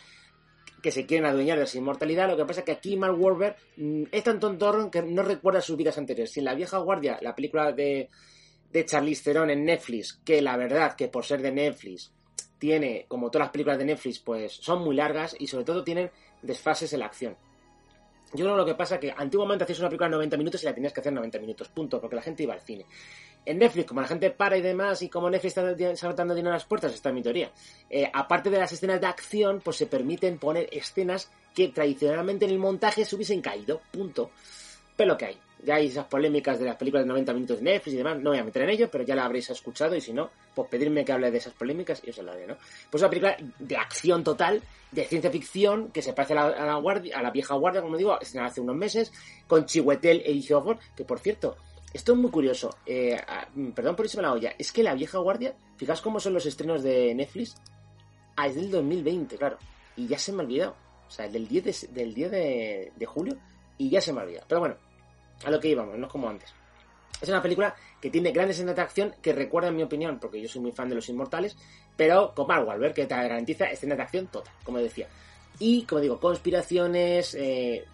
[0.82, 2.28] que se quieren adueñar de esa inmortalidad.
[2.28, 5.62] Lo que pasa es que aquí Mark Wahlberg mm, es tan tontorro que no recuerda
[5.62, 6.32] sus vidas anteriores.
[6.32, 8.10] Si en la vieja guardia, la película de,
[8.72, 12.12] de Charlize Theron en Netflix, que la verdad que por ser de Netflix
[12.60, 16.12] tiene, como todas las películas de Netflix, pues son muy largas y sobre todo tienen
[16.42, 17.38] desfases en la acción.
[18.34, 20.64] Yo creo que lo que pasa es que antiguamente hacías una película en 90 minutos
[20.64, 22.86] y la tenías que hacer en 90 minutos, punto, porque la gente iba al cine.
[23.46, 26.58] En Netflix, como la gente para y demás, y como Netflix está saltando dinero a
[26.58, 27.52] las puertas, esta es mi teoría.
[27.90, 32.52] Eh, aparte de las escenas de acción, pues se permiten poner escenas que tradicionalmente en
[32.52, 34.32] el montaje se hubiesen caído, punto.
[34.96, 35.38] Pero que hay.
[35.66, 38.32] Ya hay esas polémicas de las películas de 90 minutos de Netflix y demás, no
[38.32, 41.06] voy a meter en ello, pero ya la habréis escuchado y si no, pues pedirme
[41.06, 42.58] que hable de esas polémicas y os haré, ¿no?
[42.90, 44.62] Pues una película de acción total,
[44.92, 46.80] de ciencia ficción, que se parece a la,
[47.18, 49.12] a la, vieja guardia, como digo, estrenada hace unos meses,
[49.48, 51.56] con Chihuetel e Ijiofor, que por cierto,
[51.94, 53.20] esto es muy curioso, eh,
[53.74, 56.84] perdón por irse la olla, es que la vieja guardia, fijaos cómo son los estrenos
[56.84, 57.56] de Netflix,
[58.36, 59.58] ah, es del 2020, claro,
[59.96, 60.76] y ya se me ha olvidado,
[61.08, 63.38] o sea, del 10 de, del 10 de, de julio,
[63.78, 64.76] y ya se me ha olvidado, pero bueno,
[65.44, 66.54] a lo que íbamos, no es como antes.
[67.22, 70.42] Es una película que tiene grandes escenas de acción que recuerda, en mi opinión, porque
[70.42, 71.56] yo soy muy fan de Los Inmortales,
[71.96, 75.08] pero con Mark Wahlberg, que te garantiza escenas de acción total, como decía.
[75.60, 77.36] Y, como digo, conspiraciones...
[77.36, 77.86] Eh...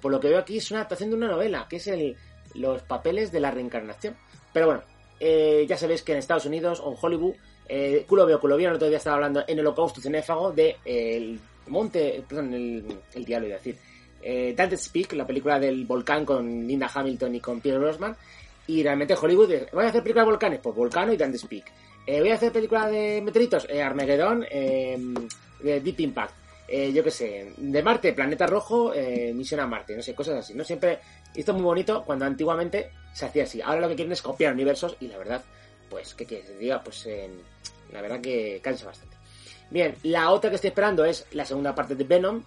[0.00, 2.16] Por lo que veo aquí es una adaptación de una novela, que es el,
[2.54, 4.16] los papeles de la reencarnación.
[4.50, 4.82] Pero bueno,
[5.20, 7.34] eh, ya sabéis que en Estados Unidos o en Hollywood,
[7.68, 11.38] eh, culo veo, culo veo, el otro día estaba hablando en Holocausto Cenéfago de el
[11.66, 13.76] monte, perdón, el, el diablo, iba a decir,
[14.22, 18.16] eh, Dante Speak, la película del volcán con Linda Hamilton y con Pierre Brosnan.
[18.66, 21.64] Y realmente Hollywood, voy a hacer película de volcanes, pues Volcano y Dante Speak.
[22.06, 24.98] Eh, voy a hacer película de meteoritos, eh, Armageddon, eh,
[25.62, 26.34] Deep Impact.
[26.68, 30.36] Eh, yo qué sé, de Marte, Planeta Rojo, eh, Misión a Marte, no sé, cosas
[30.36, 30.64] así, ¿no?
[30.64, 31.00] Siempre
[31.34, 33.60] esto muy bonito cuando antiguamente se hacía así.
[33.60, 35.44] Ahora lo que quieren es copiar universos y la verdad,
[35.90, 36.82] pues, ¿qué quieres diga?
[36.82, 37.06] Pues
[37.92, 39.16] la verdad que cansa bastante.
[39.68, 42.42] Bien, la otra que estoy esperando es la segunda parte de Venom,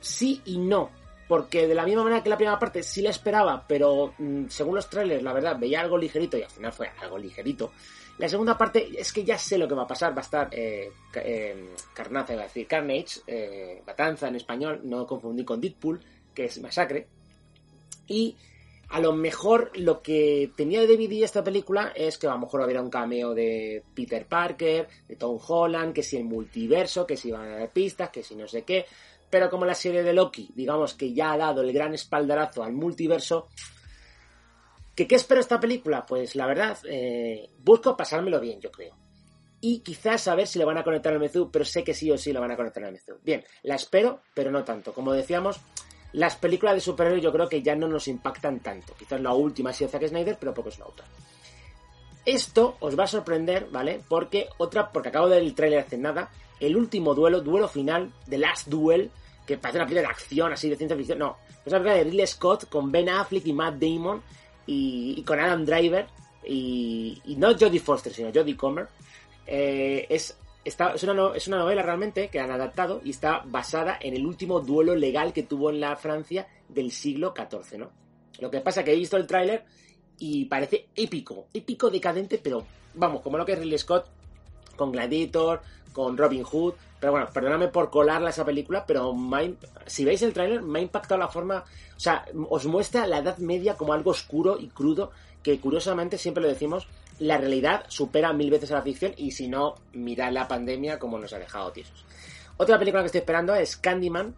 [0.00, 0.90] sí y no.
[1.28, 4.74] Porque de la misma manera que la primera parte sí la esperaba, pero mmm, según
[4.74, 7.70] los trailers, la verdad, veía algo ligerito y al final fue algo ligerito.
[8.18, 10.48] La segunda parte es que ya sé lo que va a pasar, va a estar
[10.52, 16.00] eh, eh, Carnaza, iba a decir Carnage, eh, Matanza en español, no confundir con Deadpool,
[16.34, 17.06] que es Masacre.
[18.08, 18.36] Y
[18.90, 22.60] a lo mejor lo que tenía de DVD esta película es que a lo mejor
[22.62, 27.28] hubiera un cameo de Peter Parker, de Tom Holland, que si el multiverso, que si
[27.28, 28.84] iban a dar pistas, que si no sé qué
[29.30, 32.72] pero como la serie de Loki, digamos que ya ha dado el gran espaldarazo al
[32.72, 33.48] multiverso,
[34.94, 36.04] ¿que ¿qué espero esta película?
[36.04, 38.96] Pues la verdad, eh, busco pasármelo bien, yo creo.
[39.60, 42.18] Y quizás saber si le van a conectar al MCU, pero sé que sí o
[42.18, 43.18] sí lo van a conectar al MCU.
[43.22, 44.92] Bien, la espero, pero no tanto.
[44.92, 45.60] Como decíamos,
[46.12, 48.94] las películas de superhéroes yo creo que ya no nos impactan tanto.
[48.98, 51.06] Quizás la última ha sido Zack Snyder, pero poco es la otra.
[52.24, 54.00] Esto os va a sorprender, ¿vale?
[54.08, 58.12] Porque otra, porque acabo de ver el tráiler hace nada, el último duelo, duelo final,
[58.28, 59.10] The Last Duel,
[59.50, 61.18] que parece una película de acción, así de ciencia ficción.
[61.18, 64.22] No, es una película de Ridley Scott con Ben Affleck y Matt Damon
[64.64, 66.06] y, con Adam Driver
[66.46, 68.86] y, y, no Jodie Foster, sino Jodie Comer.
[69.46, 73.98] Eh, es, está, es, una, es una novela realmente que han adaptado y está basada
[74.00, 77.90] en el último duelo legal que tuvo en la Francia del siglo XIV, ¿no?
[78.38, 79.64] Lo que pasa es que he visto el tráiler
[80.18, 82.64] y parece épico, épico decadente, pero
[82.94, 84.06] vamos, como lo que es Ridley Scott
[84.76, 85.60] con Gladiator,
[85.92, 86.74] con Robin Hood.
[86.98, 89.14] Pero bueno, perdóname por colarla esa película, pero
[89.86, 91.64] si veis el tráiler me ha impactado la forma...
[91.96, 95.10] O sea, os muestra la Edad Media como algo oscuro y crudo,
[95.42, 96.88] que curiosamente siempre lo decimos,
[97.18, 101.18] la realidad supera mil veces a la ficción y si no, mirad la pandemia como
[101.18, 102.04] nos ha dejado tiesos.
[102.56, 104.34] Otra película que estoy esperando es Candyman,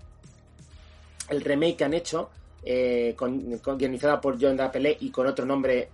[1.29, 2.31] el remake que han hecho,
[2.65, 5.89] eh, con, guionizada por John Dapele y con otro nombre...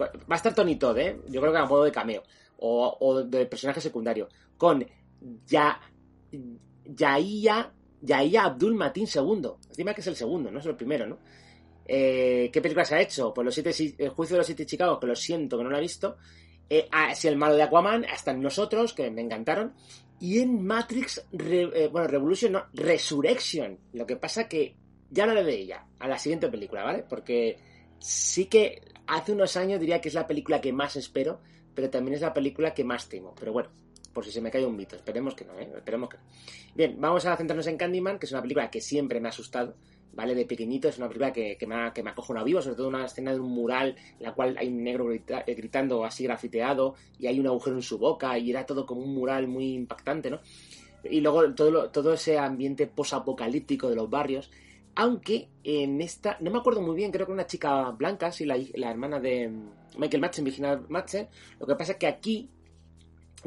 [0.00, 1.20] Va a estar Tony Todd, ¿eh?
[1.28, 2.22] Yo creo que a modo de cameo
[2.58, 4.86] o de personaje secundario, con
[5.46, 5.80] ya,
[6.84, 9.50] Yahya, Yahya Abdul Matin II.
[9.68, 11.18] Encima que es el segundo, no es el primero, ¿no?
[11.88, 13.32] Eh, ¿Qué película se ha hecho?
[13.32, 15.78] Pues los siete, el juicio de los siete Chicago, que lo siento, que no lo
[15.78, 16.16] he visto.
[16.68, 16.88] Eh,
[17.22, 19.74] el malo de Aquaman, hasta en nosotros, que me encantaron.
[20.18, 23.78] Y en Matrix, eh, bueno, Revolution, no, Resurrection.
[23.92, 24.74] Lo que pasa que
[25.10, 27.04] ya hablaré de ella, a la siguiente película, ¿vale?
[27.08, 27.58] Porque
[27.98, 31.40] sí que hace unos años diría que es la película que más espero,
[31.74, 33.34] pero también es la película que más temo.
[33.38, 33.70] Pero bueno,
[34.16, 34.96] por si se me cae un mito.
[34.96, 35.70] Esperemos que no, ¿eh?
[35.76, 36.16] Esperemos que.
[36.74, 39.74] Bien, vamos a centrarnos en Candyman, que es una película que siempre me ha asustado,
[40.14, 40.34] ¿vale?
[40.34, 43.04] De pequeñito, es una película que, que, me, ha, que me vivo, sobre todo una
[43.04, 45.20] escena de un mural en la cual hay un negro eh,
[45.54, 49.14] gritando así grafiteado y hay un agujero en su boca y era todo como un
[49.14, 50.40] mural muy impactante, ¿no?
[51.04, 54.50] Y luego todo, todo ese ambiente posapocalíptico de los barrios.
[54.94, 58.56] Aunque en esta, no me acuerdo muy bien, creo que una chica blanca, sí, la,
[58.76, 59.52] la hermana de
[59.98, 61.28] Michael Madsen, Virginia Madsen,
[61.60, 62.48] lo que pasa es que aquí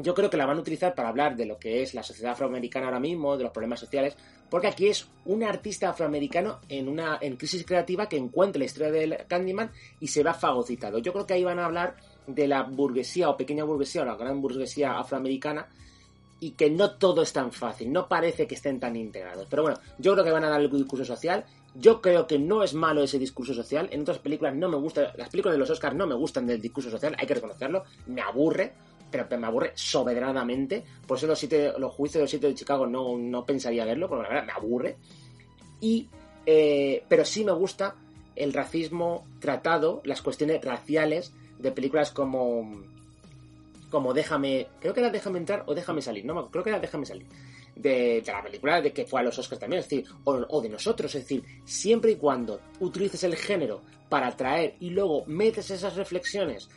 [0.02, 2.32] yo creo que la van a utilizar para hablar de lo que es la sociedad
[2.32, 4.16] afroamericana ahora mismo, de los problemas sociales,
[4.48, 8.90] porque aquí es un artista afroamericano en una en crisis creativa que encuentra la historia
[8.90, 9.70] del Candyman
[10.00, 10.98] y se va fagocitado.
[10.98, 11.96] Yo creo que ahí van a hablar
[12.26, 15.68] de la burguesía o pequeña burguesía o la gran burguesía afroamericana
[16.40, 19.46] y que no todo es tan fácil, no parece que estén tan integrados.
[19.48, 21.44] Pero bueno, yo creo que van a dar el discurso social.
[21.74, 23.88] Yo creo que no es malo ese discurso social.
[23.92, 26.60] En otras películas no me gusta, las películas de los Oscars no me gustan del
[26.60, 27.84] discurso social, hay que reconocerlo.
[28.06, 28.72] Me aburre,
[29.10, 30.84] pero me aburre soberanamente.
[31.06, 34.08] Por eso los, siete, los juicios de los siete de Chicago no, no pensaría verlo,
[34.08, 34.96] porque la verdad me aburre.
[35.80, 36.08] Y,
[36.46, 37.96] eh, pero sí me gusta
[38.36, 42.84] el racismo tratado, las cuestiones raciales de películas como
[43.90, 47.04] como Déjame, creo que era Déjame entrar o Déjame salir, no, creo que era Déjame
[47.04, 47.26] salir.
[47.74, 50.60] De, de la película de que fue a los Oscars también, es decir, o, o
[50.60, 55.70] de nosotros, es decir, siempre y cuando utilices el género para atraer y luego metes
[55.70, 56.68] esas reflexiones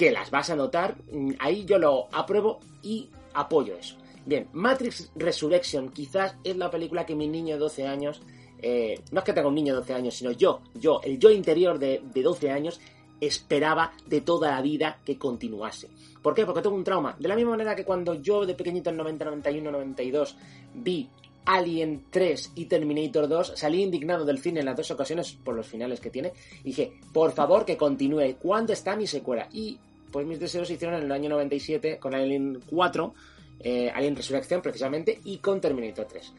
[0.00, 3.96] que las vas a notar, mm, ahí yo lo apruebo y apoyo eso.
[4.24, 8.22] Bien, Matrix Resurrection quizás es la película que mi niño de 12 años,
[8.62, 11.30] eh, no es que tenga un niño de 12 años, sino yo, yo, el yo
[11.30, 12.80] interior de, de 12 años,
[13.20, 15.90] esperaba de toda la vida que continuase.
[16.22, 16.46] ¿Por qué?
[16.46, 17.14] Porque tengo un trauma.
[17.18, 20.36] De la misma manera que cuando yo de pequeñito en 90, 91, 92
[20.76, 21.10] vi
[21.44, 25.66] Alien 3 y Terminator 2, salí indignado del cine en las dos ocasiones por los
[25.66, 26.32] finales que tiene.
[26.60, 28.36] Y dije, por favor que continúe.
[28.40, 29.46] ¿Cuándo está mi secuela?
[29.52, 29.78] Y
[30.10, 33.14] pues mis deseos se hicieron en el año 97 con Alien 4,
[33.60, 36.32] eh, Alien Resurrección precisamente, y con Terminator 3.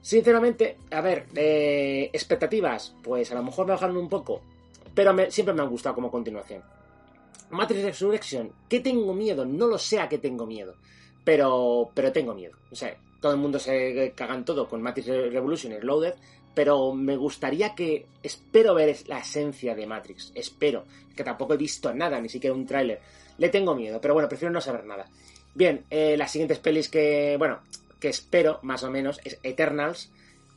[0.00, 4.40] Sinceramente, a ver, eh, expectativas, pues a lo mejor me bajaron un poco,
[4.94, 6.62] pero me, siempre me han gustado como continuación.
[7.50, 9.44] Matrix Resurrection, ¿qué tengo miedo?
[9.44, 10.74] No lo sé a qué tengo miedo,
[11.24, 12.56] pero, pero tengo miedo.
[12.70, 16.14] O sea, todo el mundo se cagan todo con Matrix Revolution y Loaded,
[16.54, 18.06] pero me gustaría que.
[18.22, 20.32] Espero ver la esencia de Matrix.
[20.34, 20.84] Espero.
[21.14, 23.00] Que tampoco he visto nada, ni siquiera un tráiler.
[23.38, 25.08] Le tengo miedo, pero bueno, prefiero no saber nada.
[25.54, 27.36] Bien, eh, las siguientes pelis que.
[27.38, 27.60] Bueno,
[28.00, 30.10] que espero, más o menos, es Eternals.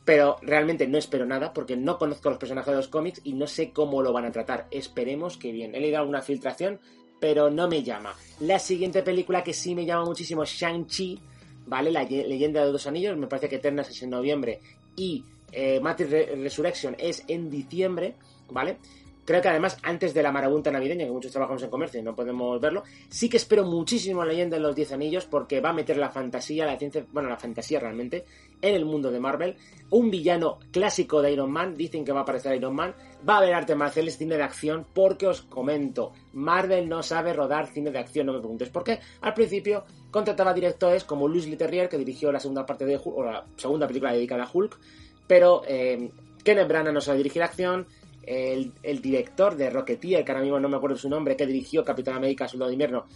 [0.04, 3.46] Pero realmente no espero nada porque no conozco los personajes de los cómics y no
[3.46, 4.66] sé cómo lo van a tratar.
[4.72, 5.74] Esperemos que bien.
[5.76, 6.80] He leído alguna filtración,
[7.20, 8.16] pero no me llama.
[8.40, 11.20] La siguiente película que sí me llama muchísimo Shang-Chi,
[11.66, 11.92] ¿vale?
[11.92, 13.16] La leyenda de dos anillos.
[13.16, 14.60] Me parece que Eternals es en noviembre
[14.96, 18.14] y eh, Matrix Resurrection es en diciembre,
[18.50, 18.78] ¿vale?
[19.24, 22.12] Creo que además, antes de la marabunta navideña, que muchos trabajamos en comercio y no
[22.12, 25.96] podemos verlo, sí que espero muchísimo Leyenda de los Diez Anillos porque va a meter
[25.96, 28.24] la fantasía, la ciencia, bueno, la fantasía realmente,
[28.60, 29.56] en el mundo de Marvel.
[29.90, 32.96] Un villano clásico de Iron Man, dicen que va a aparecer Iron Man.
[33.28, 37.68] Va a haber arte marciales, cine de acción, porque os comento, Marvel no sabe rodar
[37.68, 38.98] cine de acción, no me preguntes por qué.
[39.20, 43.22] Al principio contrataba directores como Louis Leterrier, que dirigió la segunda parte de Hulk, o
[43.22, 44.80] la segunda película dedicada a Hulk,
[45.26, 46.10] pero eh,
[46.44, 47.86] Kenneth Branagh no sabe dirigir acción
[48.24, 52.16] el, director de Rocketeer, que ahora mismo no me acuerdo su nombre, que dirigió Capitán
[52.16, 53.06] América Soldado de Invierno.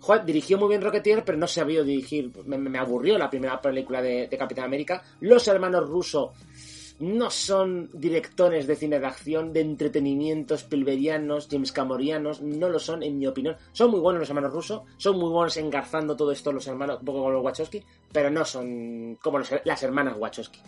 [0.00, 2.30] Joder, dirigió muy bien Rocketeer, pero no sabía dirigir.
[2.46, 5.02] Me, me, aburrió la primera película de, Capitán América.
[5.20, 6.32] Los hermanos Russo
[7.00, 13.02] no son directores de cine de acción, de entretenimiento, Spielbergianos, James Camorianos, no lo son,
[13.02, 13.56] en mi opinión.
[13.72, 17.04] Son muy buenos los hermanos Russo, son muy buenos engarzando todo esto los hermanos, un
[17.06, 20.60] poco como los Wachowski, pero no son como los, las hermanas Wachowski.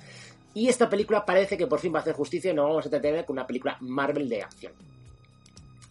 [0.54, 2.90] Y esta película parece que por fin va a hacer justicia y no vamos a
[2.90, 4.72] tener con una película Marvel de acción.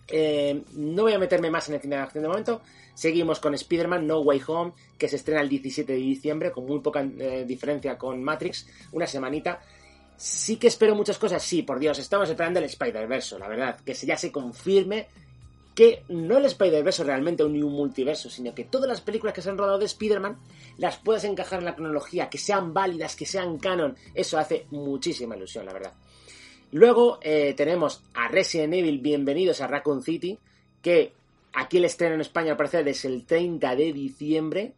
[0.08, 2.62] Eh, no voy a meterme más en el cine de acción de momento.
[2.94, 6.80] Seguimos con Spider-Man No Way Home, que se estrena el 17 de diciembre, con muy
[6.80, 9.62] poca eh, diferencia con Matrix, una semanita.
[10.18, 13.94] Sí que espero muchas cosas, sí, por Dios, estamos esperando el Spider-Verse, la verdad, que
[13.94, 15.08] ya se confirme
[15.82, 19.50] que no el Spider-Verse realmente ni un multiverso, sino que todas las películas que se
[19.50, 20.38] han rodado de Spider-Man
[20.78, 23.96] las puedes encajar en la cronología, que sean válidas, que sean canon.
[24.14, 25.94] Eso hace muchísima ilusión, la verdad.
[26.72, 30.38] Luego eh, tenemos a Resident Evil, bienvenidos a Raccoon City,
[30.84, 31.14] que
[31.52, 34.76] aquí el estreno en España al parecer es el 30 de diciembre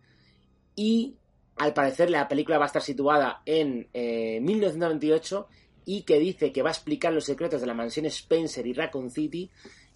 [0.74, 1.16] y
[1.58, 5.50] al parecer la película va a estar situada en eh, 1998
[5.84, 9.12] y que dice que va a explicar los secretos de la mansión Spencer y Raccoon
[9.12, 9.50] City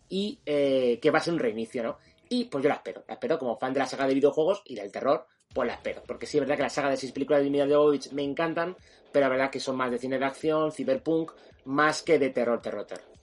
[0.09, 1.97] y eh, que va a ser un reinicio, ¿no?
[2.29, 4.75] Y pues yo la espero, la espero como fan de la saga de videojuegos y
[4.75, 7.43] del terror, pues la espero, porque sí es verdad que la saga de seis películas
[7.43, 8.75] de Jovovich me encantan,
[9.11, 11.31] pero la verdad que son más de cine de acción, cyberpunk,
[11.65, 13.17] más que de terror, terror, terror.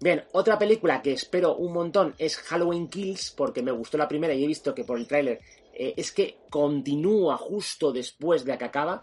[0.00, 4.34] Bien, otra película que espero un montón es Halloween Kills, porque me gustó la primera
[4.34, 5.40] y he visto que por el tráiler
[5.72, 9.02] eh, es que continúa justo después de que acaba.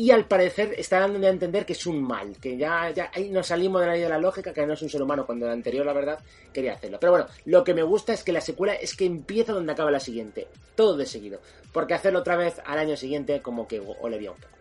[0.00, 3.28] Y al parecer está dando a entender que es un mal, que ya, ya ahí
[3.28, 5.52] nos salimos de la de la lógica, que no es un ser humano, cuando el
[5.52, 6.18] anterior, la verdad,
[6.54, 6.96] quería hacerlo.
[6.98, 9.90] Pero bueno, lo que me gusta es que la secuela es que empieza donde acaba
[9.90, 11.42] la siguiente, todo de seguido.
[11.70, 14.54] Porque hacerlo otra vez al año siguiente, como que olería un poco.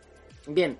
[0.48, 0.78] Bien,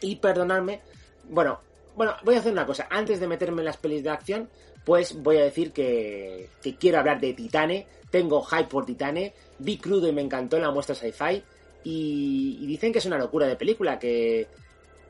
[0.00, 0.80] y perdonadme,
[1.28, 1.60] bueno,
[1.94, 4.48] bueno, voy a hacer una cosa, antes de meterme en las pelis de acción,
[4.86, 9.76] pues voy a decir que, que quiero hablar de Titane, tengo hype por Titane, vi
[9.76, 11.44] crudo y me encantó en la muestra sci-fi,
[11.84, 14.48] y, y, dicen que es una locura de película, que,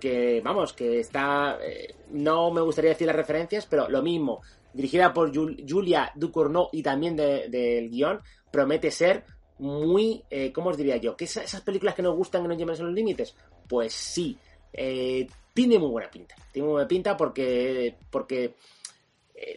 [0.00, 1.58] que vamos, que está...
[1.62, 4.42] Eh, no me gustaría decir las referencias, pero lo mismo,
[4.72, 8.20] dirigida por Jul Julia Ducournau y también del de, guion,
[8.50, 9.24] promete ser
[9.58, 11.16] muy, eh, ¿cómo os diría yo?
[11.16, 13.34] ¿Que esa- esas películas que nos gustan que nos llevan a los límites?
[13.68, 14.36] Pues sí,
[14.72, 16.34] eh, tiene muy buena pinta.
[16.52, 18.54] Tiene muy buena pinta porque, porque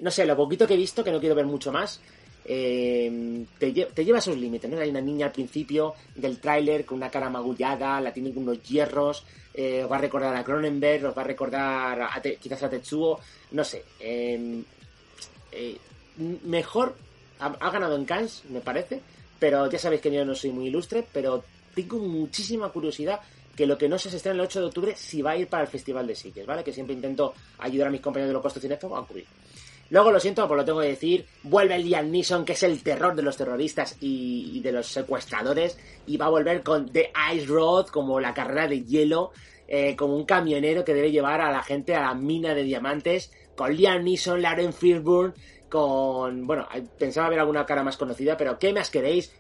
[0.02, 2.02] no sé, lo poquito que he visto, que no quiero ver mucho más,
[2.47, 4.79] eh, te, lle- te lleva a esos límites, ¿no?
[4.79, 8.63] Hay una niña al principio del tráiler con una cara magullada, la tiene con unos
[8.63, 12.63] hierros, eh, os va a recordar a Cronenberg, os va a recordar a Te- quizás
[12.63, 13.19] a Tetsuo,
[13.51, 13.83] no sé.
[13.99, 14.63] eh,
[15.51, 15.77] eh,
[16.45, 16.95] mejor,
[17.39, 19.01] ha, ganado en Cannes, me parece,
[19.39, 21.43] pero ya sabéis que yo no soy muy ilustre, pero
[21.75, 23.19] tengo muchísima curiosidad
[23.55, 25.63] que lo que no se estrena el 8 de octubre si va a ir para
[25.63, 26.63] el Festival de Sitges, ¿vale?
[26.63, 29.25] Que siempre intento ayudar a mis compañeros de los costos cinéfagos a cubrir.
[29.89, 33.15] Luego, lo siento, pues lo tengo que decir, vuelve Liam Neeson, que es el terror
[33.15, 37.45] de los terroristas y, y de los secuestradores, y va a volver con The Ice
[37.45, 39.31] Road, como la carrera de hielo,
[39.68, 43.31] eh, como un camionero que debe llevar a la gente a la mina de diamantes,
[43.55, 45.34] con Liam Neeson, Lauren Fishburne,
[45.69, 46.45] con...
[46.47, 49.34] Bueno, pensaba ver alguna cara más conocida, pero ¿qué más queréis?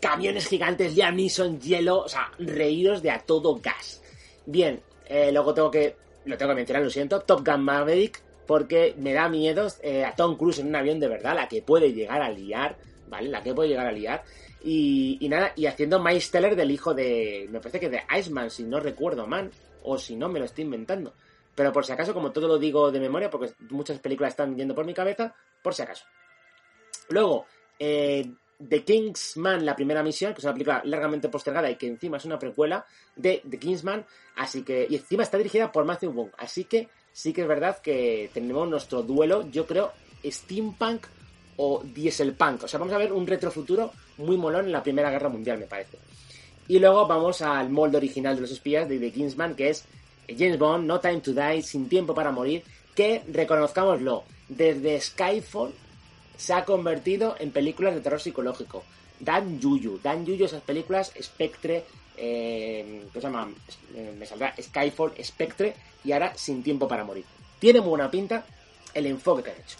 [0.00, 4.02] Camiones gigantes, Liam Neeson, hielo, o sea, reíros de a todo gas.
[4.46, 5.96] Bien, eh, luego tengo que...
[6.24, 10.16] Lo tengo que mencionar, lo siento, Top Gun Maverick, porque me da miedo eh, a
[10.16, 13.28] Tom Cruise en un avión de verdad, la que puede llegar a liar, ¿vale?
[13.28, 14.24] La que puede llegar a liar.
[14.64, 17.46] Y, y nada, y haciendo Miles Teller del hijo de.
[17.48, 19.52] Me parece que de Iceman, si no recuerdo mal,
[19.84, 21.14] o si no me lo estoy inventando.
[21.54, 24.74] Pero por si acaso, como todo lo digo de memoria, porque muchas películas están yendo
[24.74, 25.32] por mi cabeza,
[25.62, 26.06] por si acaso.
[27.10, 27.46] Luego,
[27.78, 28.28] eh,
[28.68, 32.24] The Kingsman, la primera misión, que es una película largamente postergada y que encima es
[32.24, 34.04] una precuela de The Kingsman,
[34.34, 37.78] así que, y encima está dirigida por Matthew Vaughn, así que sí que es verdad
[37.78, 39.92] que tenemos nuestro duelo, yo creo,
[40.24, 41.06] steampunk
[41.56, 45.28] o dieselpunk, o sea, vamos a ver un retrofuturo muy molón en la Primera Guerra
[45.28, 45.98] Mundial, me parece.
[46.68, 49.84] Y luego vamos al molde original de los espías de The que es
[50.28, 52.62] James Bond, No Time to Die, Sin Tiempo para Morir,
[52.94, 55.72] que, reconozcámoslo, desde Skyfall
[56.36, 58.84] se ha convertido en películas de terror psicológico.
[59.18, 61.84] Dan Yuyu, Dan Yuyu, esas películas, Spectre,
[62.20, 63.50] eh, ¿qué se llama?
[63.94, 65.74] Eh, me saldrá Skyfall, Spectre
[66.04, 67.24] y ahora Sin Tiempo para Morir.
[67.58, 68.44] Tiene muy buena pinta
[68.94, 69.76] el enfoque que han hecho.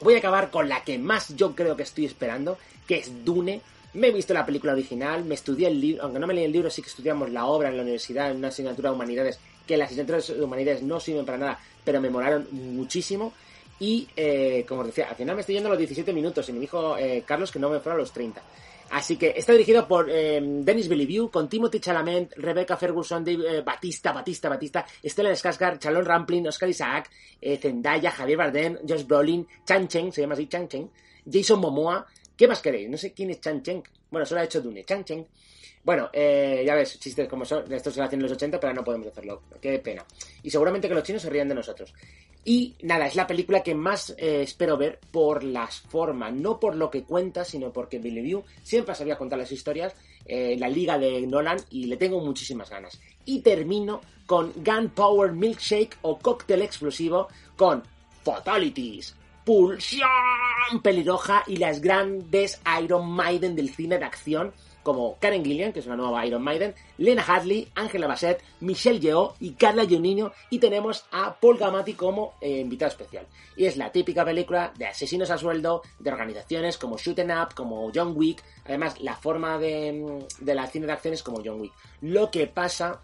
[0.00, 3.62] Voy a acabar con la que más yo creo que estoy esperando, que es Dune.
[3.94, 6.52] Me he visto la película original, me estudié el libro, aunque no me leí el
[6.52, 9.78] libro, sí que estudiamos la obra en la universidad, en una asignatura de humanidades, que
[9.78, 13.32] las asignaturas de humanidades no sirven para nada, pero me molaron muchísimo.
[13.78, 16.52] Y, eh, como os decía, al final me estoy yendo a los 17 minutos y
[16.52, 18.42] me dijo eh, Carlos que no me fuera a los 30.
[18.90, 23.62] Así que está dirigido por eh, Denis Villeneuve, con Timothy Chalamet, Rebecca Ferguson, Dave, eh,
[23.62, 27.10] Batista, Batista, Batista, Stellan Skarsgård, Chalon Rampling, Oscar Isaac,
[27.40, 30.90] eh, Zendaya, Javier Bardem, Josh Brolin, Chan Chen, se llama así Chan Chen,
[31.30, 32.06] Jason Momoa.
[32.36, 32.88] ¿Qué más queréis?
[32.88, 33.82] No sé quién es Chan Chen.
[34.10, 35.26] Bueno, solo ha hecho Dune, Chan Chen.
[35.86, 38.74] Bueno, eh, ya ves, chistes como son, esto se lo hacen en los 80, pero
[38.74, 39.42] no podemos hacerlo.
[39.60, 40.04] Qué pena.
[40.42, 41.94] Y seguramente que los chinos se rían de nosotros.
[42.48, 46.76] Y nada, es la película que más eh, espero ver por las formas, no por
[46.76, 51.26] lo que cuenta, sino porque Villeneuve siempre sabía contar las historias, eh, la liga de
[51.26, 53.00] Nolan, y le tengo muchísimas ganas.
[53.24, 57.82] Y termino con Gunpowder Milkshake o Cóctel Explosivo con
[58.22, 60.08] Fatalities, Pulsión
[60.84, 64.52] Pelirroja y las grandes Iron Maiden del cine de acción
[64.86, 69.34] como Karen Gillian, que es una nueva Iron Maiden, Lena Hadley, Angela Bassett, Michelle Yeoh
[69.40, 73.26] y Carla Giannino y tenemos a Paul Gamatti como eh, invitado especial.
[73.56, 77.52] Y es la típica película de asesinos a sueldo, de organizaciones como Shoot 'em Up,
[77.56, 81.60] como John Wick, además la forma de, de la cine de acción es como John
[81.60, 81.72] Wick.
[82.02, 83.00] Lo que pasa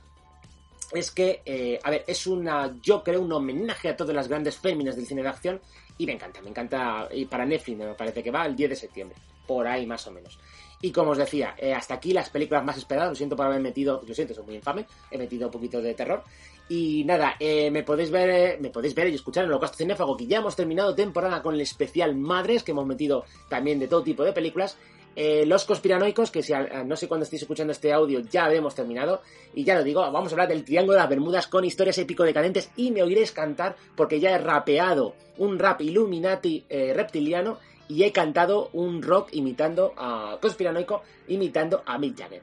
[0.92, 4.56] es que, eh, a ver, es una, yo creo, un homenaje a todas las grandes
[4.56, 5.60] féminas del cine de acción
[5.98, 8.76] y me encanta, me encanta, y para Netflix me parece que va el 10 de
[8.76, 9.16] septiembre,
[9.48, 10.38] por ahí más o menos.
[10.84, 13.60] Y como os decía, eh, hasta aquí las películas más esperadas, lo siento por haber
[13.60, 16.24] metido, lo siento, soy muy infame, he metido un poquito de terror.
[16.68, 20.16] Y nada, eh, me podéis ver, eh, me podéis ver y escuchar en Holocausto Cinéfago,
[20.16, 24.02] que ya hemos terminado temporada con el especial Madres, que hemos metido también de todo
[24.02, 24.76] tipo de películas.
[25.14, 26.54] Los conspiranoicos, que si
[26.86, 29.20] no sé cuándo estéis escuchando este audio, ya hemos terminado.
[29.54, 32.24] Y ya lo digo, vamos a hablar del Triángulo de las Bermudas con historias épico
[32.24, 36.64] decadentes y me oiréis cantar porque ya he rapeado un rap Illuminati
[36.94, 37.59] reptiliano
[37.93, 42.43] y he cantado un rock imitando a conspiranoico, imitando a Mick Jagger.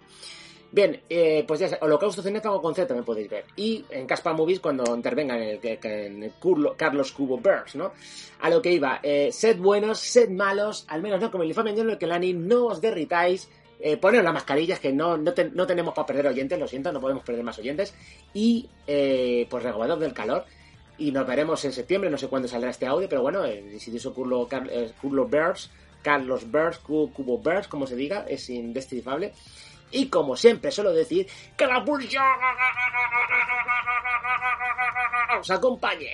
[0.72, 3.46] Bien, eh, pues ya sé, Holocausto Cinéfago con Z me podéis ver.
[3.56, 6.32] Y en Caspa Movies cuando intervengan en el, que- que en
[6.78, 7.92] Carlos Cubo Burns, ¿no?
[8.42, 11.74] A lo que iba, eh, sed buenos, sed malos, al menos no como el infame
[11.76, 13.50] John Kelani, no os derritáis,
[13.80, 17.02] eh, poneros las mascarillas que no, no, no tenemos para perder oyentes, lo siento, no
[17.02, 17.96] podemos perder más oyentes.
[18.36, 20.46] Y eh, pues regobados del calor.
[21.00, 24.14] Y nos veremos en septiembre, no sé cuándo saldrá este audio, pero bueno, el insidioso
[24.14, 25.72] Curlo, eh, Curlo Burns,
[26.02, 26.46] Carlos
[26.84, 29.34] Cu- Cubo Burns, como se diga, es indescifrable.
[29.92, 31.28] Y como siempre suelo decir,
[31.58, 32.24] que la pulsión
[35.40, 36.10] os acompañe.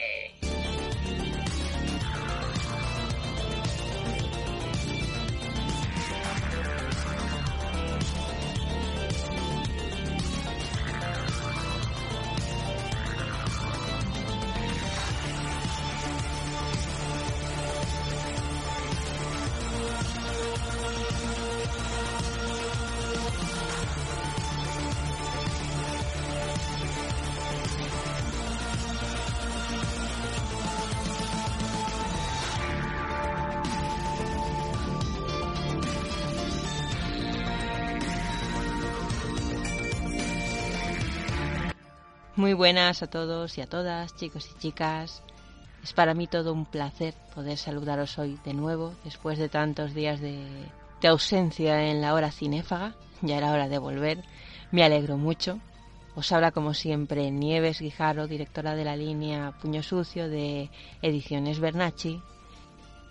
[42.65, 45.21] Buenas a todos y a todas, chicos y chicas.
[45.83, 50.19] Es para mí todo un placer poder saludaros hoy de nuevo, después de tantos días
[50.19, 50.47] de,
[51.03, 52.95] ausencia en la hora cinéfaga.
[53.21, 54.23] Ya era hora de volver.
[54.71, 55.59] Me alegro mucho.
[56.15, 60.71] Os habla como siempre Nieves Guijaro, directora de la línea Puño Sucio de
[61.03, 62.19] Ediciones Bernacci.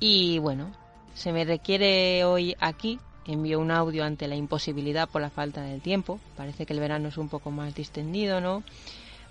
[0.00, 0.72] Y bueno,
[1.14, 2.98] se me requiere hoy aquí.
[3.24, 6.18] Envío un audio ante la imposibilidad por la falta del tiempo.
[6.36, 8.64] Parece que el verano es un poco más distendido, ¿no?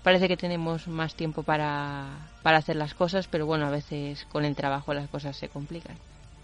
[0.04, 2.10] Parece que tenemos más tiempo para,
[2.42, 5.96] para hacer las cosas, pero bueno, a veces con el trabajo las cosas se complican.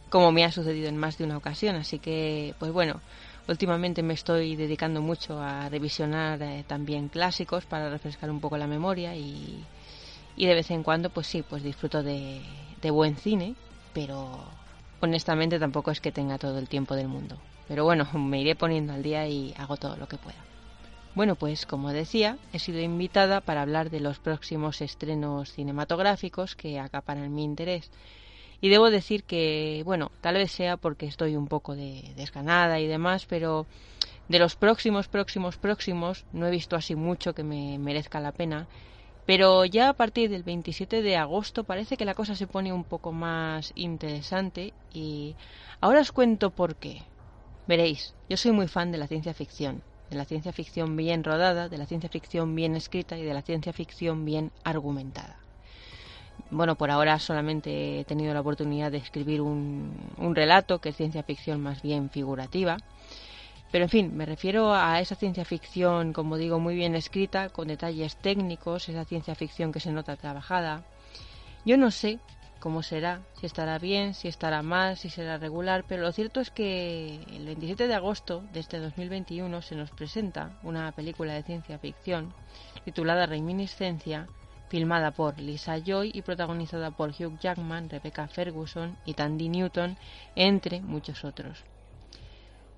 [0.09, 3.03] Como me ha sucedido en más de una ocasión, así que, pues bueno,
[3.49, 8.67] últimamente me estoy dedicando mucho a revisionar eh, también clásicos para refrescar un poco la
[8.67, 9.63] memoria y,
[10.37, 12.41] y de vez en cuando, pues sí, pues disfruto de,
[12.81, 13.55] de buen cine,
[13.93, 14.43] pero
[15.01, 17.37] honestamente tampoco es que tenga todo el tiempo del mundo.
[17.69, 20.50] Pero bueno, me iré poniendo al día y hago todo lo que pueda.
[21.15, 26.79] Bueno, pues como decía, he sido invitada para hablar de los próximos estrenos cinematográficos que
[26.79, 27.91] acaparan mi interés.
[28.61, 32.87] Y debo decir que, bueno, tal vez sea porque estoy un poco de, desganada y
[32.87, 33.67] demás, pero
[34.29, 38.69] de los próximos, próximos, próximos, no he visto así mucho que me merezca la pena.
[39.27, 42.85] Pero ya a partir del 27 de agosto parece que la cosa se pone un
[42.85, 45.35] poco más interesante y
[45.81, 47.03] ahora os cuento por qué.
[47.67, 51.69] Veréis, yo soy muy fan de la ciencia ficción, de la ciencia ficción bien rodada,
[51.69, 55.37] de la ciencia ficción bien escrita y de la ciencia ficción bien argumentada.
[56.51, 59.95] Bueno, por ahora solamente he tenido la oportunidad de escribir un,
[60.35, 62.77] relato que es ciencia ficción más bien figurativa.
[63.71, 67.69] Pero en fin, me refiero a esa ciencia ficción, como digo, muy bien escrita, con
[67.69, 70.83] detalles técnicos, esa ciencia ficción que se nota trabajada.
[71.65, 72.19] Yo no sé
[72.61, 76.51] cómo será, si estará bien, si estará mal, si será regular, pero lo cierto es
[76.51, 81.79] que el 27 de agosto de este 2021 se nos presenta una película de ciencia
[81.79, 82.33] ficción
[82.85, 84.29] titulada Reminiscencia,
[84.69, 89.97] filmada por Lisa Joy y protagonizada por Hugh Jackman, Rebecca Ferguson y Tandy Newton,
[90.37, 91.65] entre muchos otros.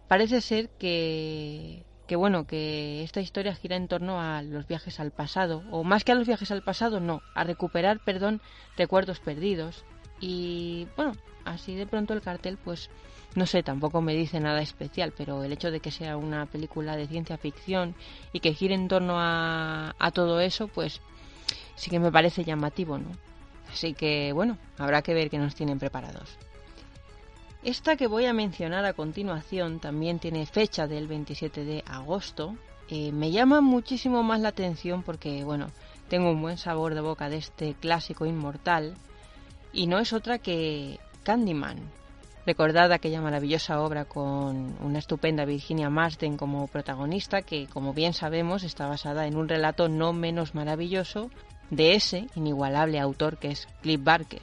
[0.09, 5.11] Parece ser que que bueno, que esta historia gira en torno a los viajes al
[5.11, 8.41] pasado, o más que a los viajes al pasado, no, a recuperar, perdón,
[8.77, 9.85] recuerdos perdidos.
[10.20, 11.12] Y bueno,
[11.45, 12.91] así de pronto el cartel, pues
[13.35, 16.97] no sé, tampoco me dice nada especial, pero el hecho de que sea una película
[16.97, 17.95] de ciencia ficción
[18.33, 21.01] y que gire en torno a, todo eso, pues
[21.74, 23.09] sí que me parece llamativo, ¿no?
[23.73, 26.37] Así que bueno, habrá que ver qué nos tienen preparados.
[27.62, 32.56] Esta que voy a mencionar a continuación también tiene fecha del 27 de agosto.
[32.89, 35.68] Eh, me llama muchísimo más la atención porque, bueno,
[36.09, 38.97] tengo un buen sabor de boca de este clásico inmortal
[39.72, 41.78] y no es otra que Candyman.
[42.44, 48.64] Recordad aquella maravillosa obra con una estupenda Virginia Marsden como protagonista que, como bien sabemos,
[48.64, 51.30] está basada en un relato no menos maravilloso
[51.70, 54.43] de ese inigualable autor que es Cliff Barker.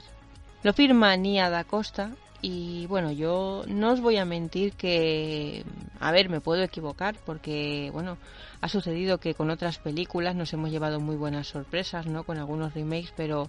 [0.62, 2.12] Lo firma Nia da Costa
[2.42, 5.64] y bueno, yo no os voy a mentir que,
[5.98, 8.16] a ver, me puedo equivocar porque, bueno,
[8.60, 12.24] ha sucedido que con otras películas nos hemos llevado muy buenas sorpresas, ¿no?
[12.24, 13.46] Con algunos remakes, pero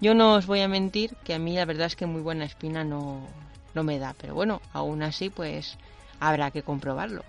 [0.00, 2.44] yo no os voy a mentir que a mí la verdad es que muy buena
[2.44, 3.26] espina no,
[3.74, 4.14] no me da.
[4.20, 5.76] Pero bueno, aún así, pues
[6.20, 7.24] habrá que comprobarlo.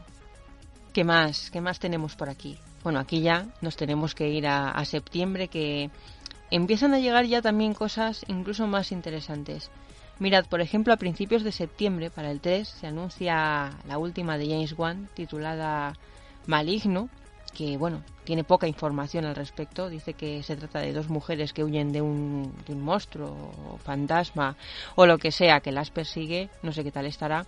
[0.94, 1.50] ¿Qué más?
[1.50, 2.60] ¿Qué más tenemos por aquí?
[2.84, 5.90] Bueno, aquí ya nos tenemos que ir a, a septiembre que
[6.52, 9.72] empiezan a llegar ya también cosas incluso más interesantes.
[10.18, 14.48] Mirad, por ejemplo, a principios de septiembre, para el 3, se anuncia la última de
[14.48, 15.94] James Wan, titulada
[16.46, 17.10] Maligno,
[17.54, 19.90] que, bueno, tiene poca información al respecto.
[19.90, 23.78] Dice que se trata de dos mujeres que huyen de un, de un monstruo o
[23.78, 24.56] fantasma
[24.96, 26.50] o lo que sea que las persigue.
[26.62, 27.46] No sé qué tal estará.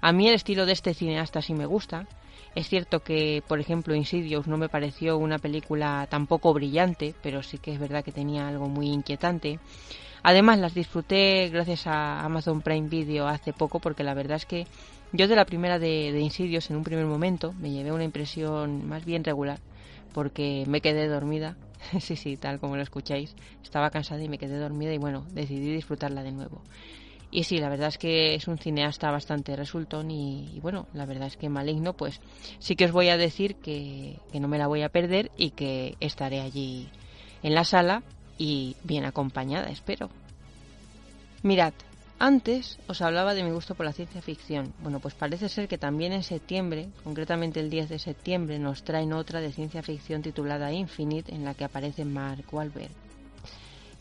[0.00, 2.06] A mí el estilo de este cineasta sí me gusta.
[2.54, 7.58] Es cierto que, por ejemplo, Insidious no me pareció una película tampoco brillante, pero sí
[7.58, 9.58] que es verdad que tenía algo muy inquietante.
[10.22, 14.66] Además las disfruté gracias a Amazon Prime Video hace poco porque la verdad es que
[15.12, 18.86] yo de la primera de, de Insidious en un primer momento me llevé una impresión
[18.86, 19.58] más bien regular
[20.12, 21.56] porque me quedé dormida.
[22.00, 23.34] sí, sí, tal como lo escucháis.
[23.62, 26.62] Estaba cansada y me quedé dormida y bueno, decidí disfrutarla de nuevo.
[27.30, 31.04] Y sí, la verdad es que es un cineasta bastante resultón y, y, bueno, la
[31.04, 32.20] verdad es que maligno, pues
[32.58, 35.50] sí que os voy a decir que, que no me la voy a perder y
[35.50, 36.88] que estaré allí
[37.42, 38.02] en la sala
[38.38, 40.08] y bien acompañada, espero.
[41.42, 41.74] Mirad,
[42.20, 44.72] antes os hablaba de mi gusto por la ciencia ficción.
[44.82, 49.12] Bueno, pues parece ser que también en septiembre, concretamente el 10 de septiembre, nos traen
[49.12, 52.90] otra de ciencia ficción titulada Infinite, en la que aparece Mark Wahlberg.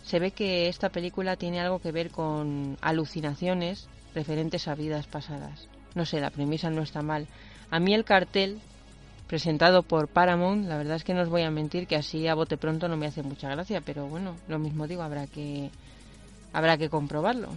[0.03, 5.67] Se ve que esta película tiene algo que ver con alucinaciones referentes a vidas pasadas.
[5.93, 7.27] No sé, la premisa no está mal.
[7.69, 8.59] A mí el cartel
[9.27, 10.67] presentado por Paramount.
[10.67, 12.97] La verdad es que no os voy a mentir que así a bote pronto no
[12.97, 15.69] me hace mucha gracia, pero bueno, lo mismo digo, habrá que
[16.53, 17.49] habrá que comprobarlo.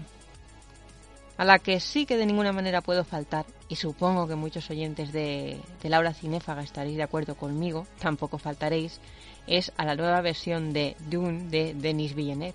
[1.38, 5.10] A la que sí que de ninguna manera puedo faltar, y supongo que muchos oyentes
[5.10, 9.00] de, de Laura Cinéfaga estaréis de acuerdo conmigo, tampoco faltaréis,
[9.46, 12.54] es a la nueva versión de Dune de Denis Villeneuve,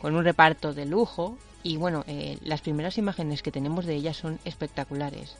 [0.00, 4.12] con un reparto de lujo y bueno, eh, las primeras imágenes que tenemos de ella
[4.12, 5.34] son espectaculares.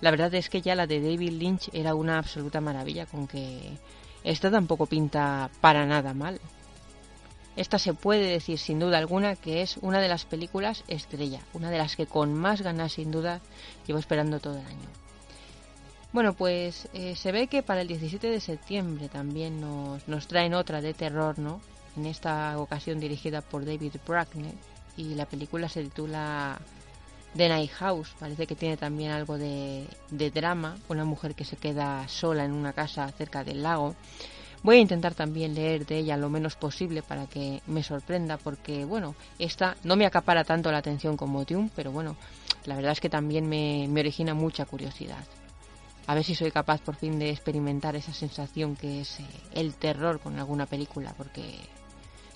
[0.00, 3.76] La verdad es que ya la de David Lynch era una absoluta maravilla, con que
[4.24, 6.40] esta tampoco pinta para nada mal.
[7.56, 11.70] Esta se puede decir sin duda alguna que es una de las películas estrella, una
[11.70, 13.40] de las que con más ganas sin duda
[13.86, 14.88] llevo esperando todo el año.
[16.12, 20.54] Bueno, pues eh, se ve que para el 17 de septiembre también nos, nos traen
[20.54, 21.60] otra de terror, ¿no?
[21.96, 24.54] En esta ocasión dirigida por David Bracknell
[24.96, 26.58] y la película se titula
[27.36, 28.14] The Night House.
[28.18, 32.52] Parece que tiene también algo de, de drama, una mujer que se queda sola en
[32.52, 33.94] una casa cerca del lago
[34.62, 38.84] Voy a intentar también leer de ella lo menos posible para que me sorprenda, porque
[38.84, 42.16] bueno, esta no me acapara tanto la atención como Dune, pero bueno,
[42.64, 45.24] la verdad es que también me, me origina mucha curiosidad.
[46.06, 49.74] A ver si soy capaz por fin de experimentar esa sensación que es eh, el
[49.74, 51.60] terror con alguna película, porque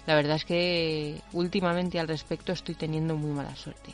[0.07, 3.93] la verdad es que últimamente al respecto estoy teniendo muy mala suerte.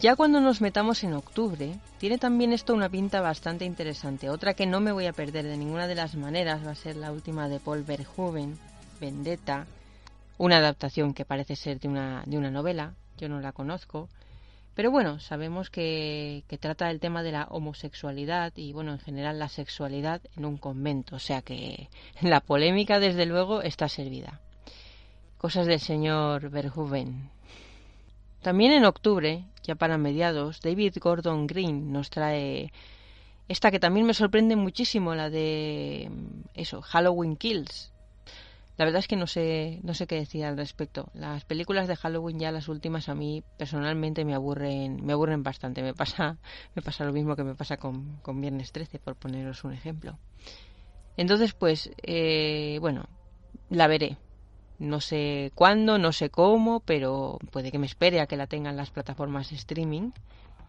[0.00, 4.28] Ya cuando nos metamos en octubre, tiene también esto una pinta bastante interesante.
[4.28, 6.96] Otra que no me voy a perder de ninguna de las maneras va a ser
[6.96, 8.58] la última de Paul Verhoeven,
[9.00, 9.66] Vendetta,
[10.36, 14.08] una adaptación que parece ser de una, de una novela, yo no la conozco,
[14.74, 19.38] pero bueno, sabemos que, que trata el tema de la homosexualidad y bueno, en general
[19.38, 21.88] la sexualidad en un convento, o sea que
[22.20, 24.40] la polémica desde luego está servida.
[25.38, 27.30] Cosas del señor Verhoeven.
[28.44, 32.70] También en octubre, ya para mediados, David Gordon Green nos trae
[33.48, 36.10] esta que también me sorprende muchísimo, la de
[36.52, 37.94] eso, Halloween Kills.
[38.76, 41.08] La verdad es que no sé, no sé qué decir al respecto.
[41.14, 45.82] Las películas de Halloween ya las últimas a mí personalmente me aburren, me aburren bastante.
[45.82, 46.36] Me pasa,
[46.74, 50.18] me pasa lo mismo que me pasa con, con Viernes 13, por poneros un ejemplo.
[51.16, 53.06] Entonces, pues, eh, bueno,
[53.70, 54.18] la veré.
[54.78, 58.76] No sé cuándo, no sé cómo, pero puede que me espere a que la tengan
[58.76, 60.10] las plataformas streaming.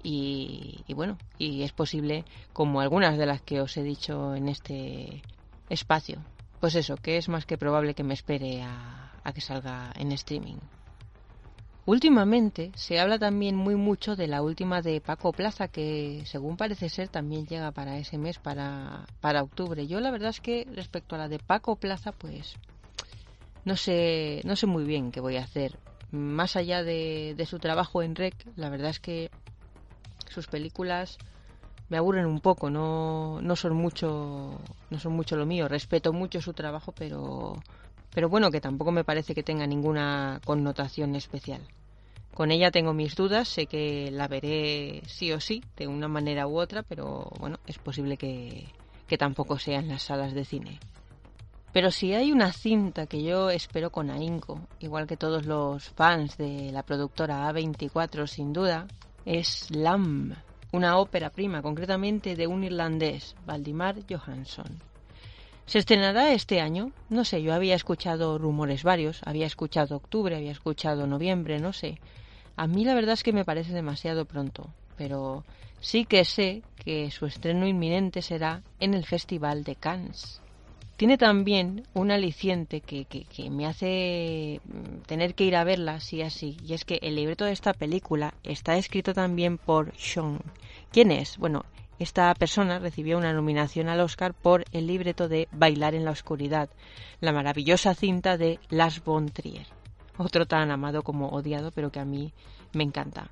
[0.04, 4.50] Y, y, bueno, y es posible, como algunas de las que os he dicho en
[4.50, 5.24] este
[5.70, 6.20] espacio,
[6.60, 10.12] pues eso, que es más que probable que me espere a, a que salga en
[10.12, 10.58] streaming.
[11.88, 16.90] Últimamente se habla también muy mucho de la última de Paco Plaza, que según parece
[16.90, 19.86] ser también llega para ese mes, para, para octubre.
[19.86, 22.56] Yo la verdad es que respecto a la de Paco Plaza, pues
[23.66, 25.78] no sé, no sé muy bien qué voy a hacer.
[26.12, 29.30] Más allá de, de su trabajo en Rec, la verdad es que
[30.30, 31.18] sus películas
[31.90, 34.60] me aburren un poco, no, no son mucho,
[34.90, 35.68] no son mucho lo mío.
[35.68, 37.62] Respeto mucho su trabajo, pero,
[38.14, 41.62] pero bueno, que tampoco me parece que tenga ninguna connotación especial.
[42.34, 46.48] Con ella tengo mis dudas, sé que la veré sí o sí, de una manera
[46.48, 48.66] u otra, pero bueno, es posible que,
[49.08, 50.80] que tampoco sea en las salas de cine.
[51.76, 56.38] Pero si hay una cinta que yo espero con ahínco, igual que todos los fans
[56.38, 58.88] de la productora A24 sin duda,
[59.26, 60.36] es Lamb,
[60.72, 64.80] una ópera prima, concretamente de un irlandés, Valdimar Johansson.
[65.66, 66.94] ¿Se estrenará este año?
[67.10, 72.00] No sé, yo había escuchado rumores varios, había escuchado octubre, había escuchado noviembre, no sé.
[72.56, 75.44] A mí la verdad es que me parece demasiado pronto, pero
[75.82, 80.42] sí que sé que su estreno inminente será en el Festival de Cannes
[80.98, 83.06] tiene también un aliciente que,
[83.50, 87.44] me hace mm, tener que ir a verla sí así y es que el libreto
[87.46, 90.40] de esta película está escrito también por Sean.
[90.92, 91.38] ¿Quién es?
[91.38, 91.66] Bueno,
[92.00, 96.70] esta persona recibió una nominación al Oscar por el libreto de Bailar en la oscuridad,
[97.20, 99.68] la maravillosa cinta de Las von Trier.
[100.18, 102.32] Otro tan amado como odiado, pero que a mí
[102.74, 103.28] me encanta.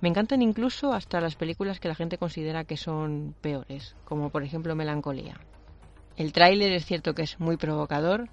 [0.00, 4.42] Me encantan incluso hasta las películas que la gente considera que son peores, como por
[4.42, 5.38] ejemplo Melancolía.
[6.16, 8.28] El tráiler es cierto que es muy provocador.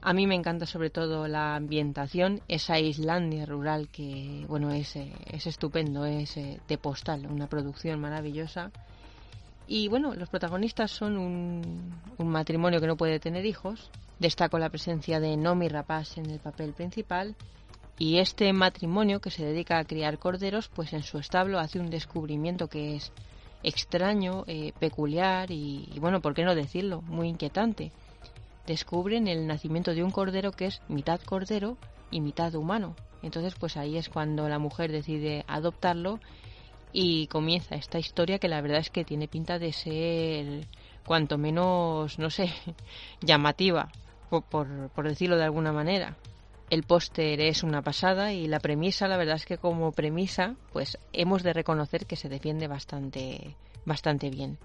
[0.00, 5.12] A mí me encanta sobre todo la ambientación, esa Islandia rural que, bueno, es, eh,
[5.30, 8.72] es estupendo, es eh, de postal, una producción maravillosa.
[9.68, 13.90] Y bueno, los protagonistas son un, un matrimonio que no puede tener hijos.
[14.18, 17.36] Destaco la presencia de Nomi Rapaz en el papel principal.
[17.96, 21.90] Y este matrimonio que se dedica a criar corderos, pues en su establo hace un
[21.90, 23.12] descubrimiento que es
[23.62, 27.02] extraño, eh, peculiar y, bueno, ¿por qué no decirlo?
[27.02, 27.92] Muy inquietante.
[28.66, 31.76] Descubren el nacimiento de un cordero que es mitad cordero
[32.10, 32.94] y mitad humano.
[33.22, 36.20] Entonces, pues ahí es cuando la mujer decide adoptarlo
[36.92, 40.66] y comienza esta historia que la verdad es que tiene pinta de ser
[41.06, 42.52] cuanto menos, no sé,
[43.20, 43.90] llamativa,
[44.28, 46.16] por decirlo de alguna manera.
[46.72, 50.96] El póster es una pasada y la premisa, la verdad es que como premisa, pues
[51.12, 54.56] hemos de reconocer que se defiende bastante, bastante bien.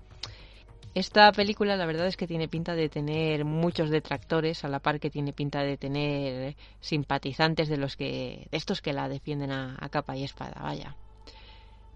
[0.96, 5.02] Esta película la verdad es que tiene pinta de tener muchos detractores, a la par
[5.02, 9.76] que tiene pinta de tener simpatizantes de los que de estos que la defienden a,
[9.92, 10.96] capa y espada, vaya.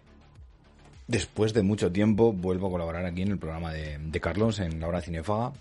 [1.06, 4.88] después de mucho tiempo vuelvo a colaborar aquí en el programa de, Carlos, en la
[4.88, 5.54] hora cinéfaga.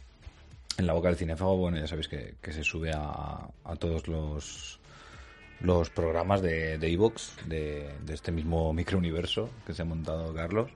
[0.78, 3.48] En la boca del cinéfago, bueno, ya sabéis que, se sube a,
[3.80, 4.78] todos los,
[5.62, 10.70] los programas de Evox, de, de, este mismo microuniverso que se ha montado Carlos.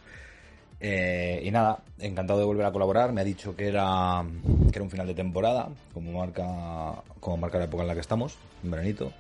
[0.80, 3.12] Eh, y nada, encantado de volver a colaborar.
[3.12, 4.24] Me ha dicho que era,
[4.72, 8.02] que era un final de temporada, como marca, como marca la época en la que
[8.02, 9.12] estamos, en veranito.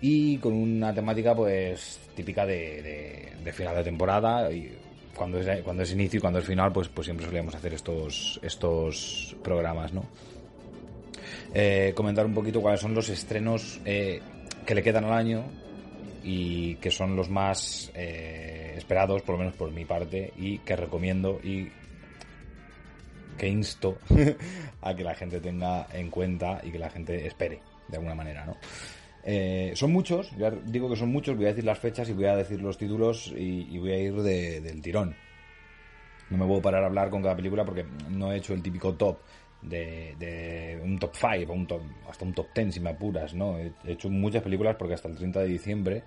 [0.00, 4.52] Y con una temática pues típica de, final de temporada.
[4.52, 4.76] Y
[5.14, 8.40] cuando es, cuando es inicio y cuando es final, pues, pues siempre solíamos hacer estos,
[8.42, 10.04] estos programas, ¿no?
[11.54, 14.20] Eh, comentar un poquito cuáles son los estrenos eh,
[14.66, 15.44] que le quedan al año
[16.24, 20.76] y que son los más eh, esperados, por lo menos por mi parte, y que
[20.76, 21.68] recomiendo y
[23.36, 23.98] que insto
[24.82, 28.46] a que la gente tenga en cuenta y que la gente espere, de alguna manera,
[28.46, 28.56] ¿no?
[29.26, 32.26] Eh, son muchos, ya digo que son muchos, voy a decir las fechas y voy
[32.26, 35.16] a decir los títulos y, y voy a ir de, del tirón.
[36.28, 38.94] No me puedo parar a hablar con cada película porque no he hecho el típico
[38.94, 39.18] top
[39.62, 43.34] de, de, un top 5 o un top, hasta un top 10 si me apuras,
[43.34, 43.58] ¿no?
[43.58, 46.02] He hecho muchas películas porque hasta el 30 de diciembre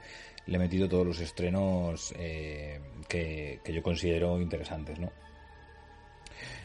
[0.47, 5.11] le he metido todos los estrenos eh, que, que, yo considero interesantes, ¿no?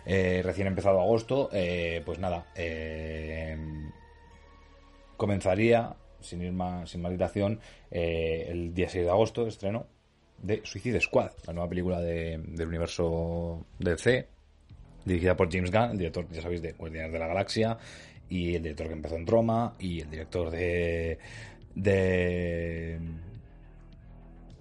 [0.05, 2.47] Eh, recién empezado agosto, eh, pues nada,
[5.17, 7.61] comenzaría, sin ir más, sin más dilación,
[7.91, 9.87] el día 6 de agosto, estreno
[10.43, 14.27] de Suicide Squad, la nueva película de, del universo DC,
[15.05, 17.79] dirigida por James Gunn, el director, ya sabéis, de Guardianes de la Galaxia,
[18.29, 21.19] y el director que empezó en Roma, y el director de.
[21.75, 22.99] de.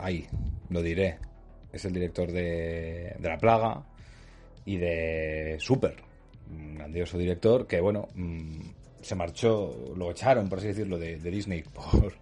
[0.02, 0.28] Ahí,
[0.70, 1.20] lo diré.
[1.72, 3.84] Es el director de, de La Plaga
[4.66, 5.96] y de Super,
[6.50, 8.60] un grandioso director que, bueno, mmm,
[9.02, 12.14] se marchó, lo echaron, por así decirlo, de, Disney por,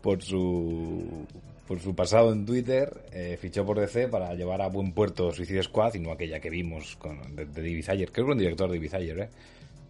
[0.00, 1.26] por su
[1.66, 5.62] por su pasado en Twitter, eh, fichó por DC para llevar a buen puerto Suicide
[5.64, 8.70] Squad y no aquella que vimos con, de, de David Ayer, que es buen director
[8.70, 9.28] de David Ayer, ¿eh?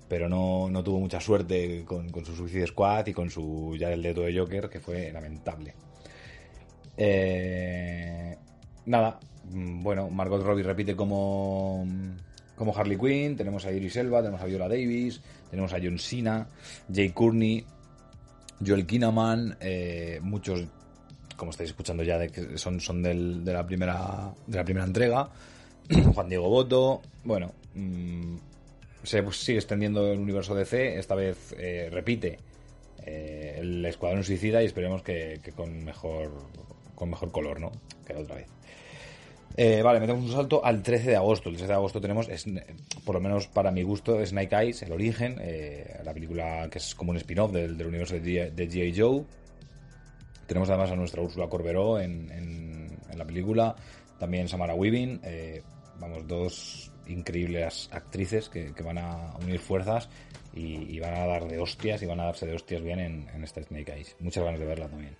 [0.09, 3.93] pero no, no, tuvo mucha suerte con, con, su Suicide Squad y con su ya
[3.93, 5.75] el dedo de Joker, que fue lamentable.
[6.99, 8.37] Eh,
[8.87, 9.21] nada,
[9.51, 11.87] mm, bueno, Margot Robbie repite como,
[12.57, 16.49] como Harley Quinn, tenemos a Iris Elba, tenemos a Viola Davis, tenemos a John Cena,
[16.93, 17.65] Jay Courtney,
[18.67, 20.67] Joel Kinnaman, eh, muchos
[21.37, 24.85] como estáis escuchando ya, de que son, son del, de, la primera, de la primera
[24.85, 25.31] entrega.
[26.15, 28.37] Juan Diego Boto, bueno, mmm,
[29.05, 32.39] se sigue extendiendo el universo DC, esta vez eh, repite
[33.07, 36.31] eh, el Escuadrón Suicida y esperemos que, con mejor
[36.99, 37.71] con mejor color, ¿no?
[38.05, 38.49] Que la otra vez.
[39.57, 41.49] Eh, vale, metemos un salto al 13 de agosto.
[41.49, 42.29] El 13 de agosto tenemos,
[43.05, 46.95] por lo menos para mi gusto, Snake Eyes, El Origen, eh, la película que es
[46.95, 48.95] como un spin-off del, universo de G.I.
[48.97, 49.25] Joe.
[50.47, 53.75] Tenemos además a nuestra Úrsula Corberó en, en- en la película.
[54.19, 55.21] También Samara Weaving.
[55.25, 55.63] eh,
[55.99, 60.09] vamos, dos increíbles actrices que, que van a unir fuerzas
[60.55, 63.29] y, y van a dar de hostias y van a darse de hostias bien en,
[63.35, 64.15] en esta Snake Eyes.
[64.21, 65.17] Muchas ganas de verla también.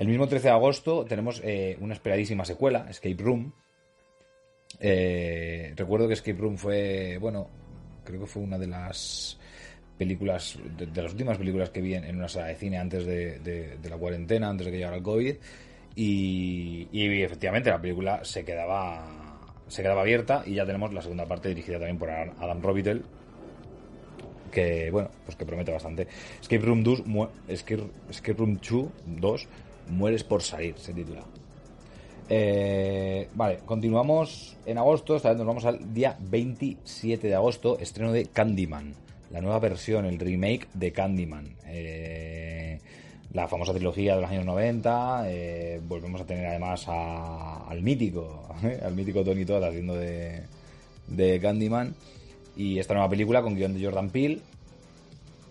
[0.00, 3.52] El mismo 13 de agosto tenemos eh, una esperadísima secuela, Escape Room.
[4.80, 7.50] Eh, recuerdo que Escape Room fue, bueno,
[8.02, 9.38] creo que fue una de las
[9.98, 13.98] películas, de, las últimas películas que vi en, una sala de cine antes de, la
[13.98, 15.36] cuarentena, antes de que llegara el COVID.
[15.96, 19.06] Y, y efectivamente la película se quedaba
[19.68, 23.04] se quedaba abierta y ya tenemos la segunda parte dirigida también por Adam Robitel
[24.50, 26.08] que bueno pues que promete bastante
[26.40, 29.48] Escape Room 2 mu- Escape, Room 2 2
[29.90, 31.24] mueres por salir se titula
[32.28, 38.12] eh, vale, continuamos en agosto, esta vez nos vamos al día 27 de agosto, estreno
[38.12, 38.94] de Candyman,
[39.32, 41.56] la nueva versión, el remake de Candyman.
[41.66, 42.78] Eh,
[43.32, 48.48] la famosa trilogía de los años 90, eh, volvemos a tener además al mítico,
[48.82, 50.42] al mítico Tony Todd haciendo de,
[51.08, 51.94] de Candyman.
[52.56, 54.40] Y esta nueva película con guion de Jordan Peele,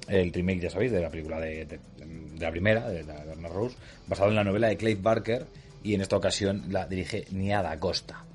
[0.08, 1.66] el remake, ya sabéis, de la película de-
[2.40, 3.76] de la primera, de, la Werner Rose,
[4.08, 5.46] basado en la novela de Clive Barker,
[5.84, 8.26] y en esta ocasión la dirige Niada Costa.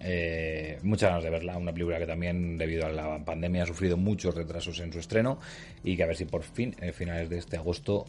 [0.00, 3.96] Eh, muchas ganas de verla, una película que también debido a la pandemia ha sufrido
[3.96, 5.38] muchos retrasos en su estreno
[5.84, 8.06] y que a ver si por fin, a finales de este agosto,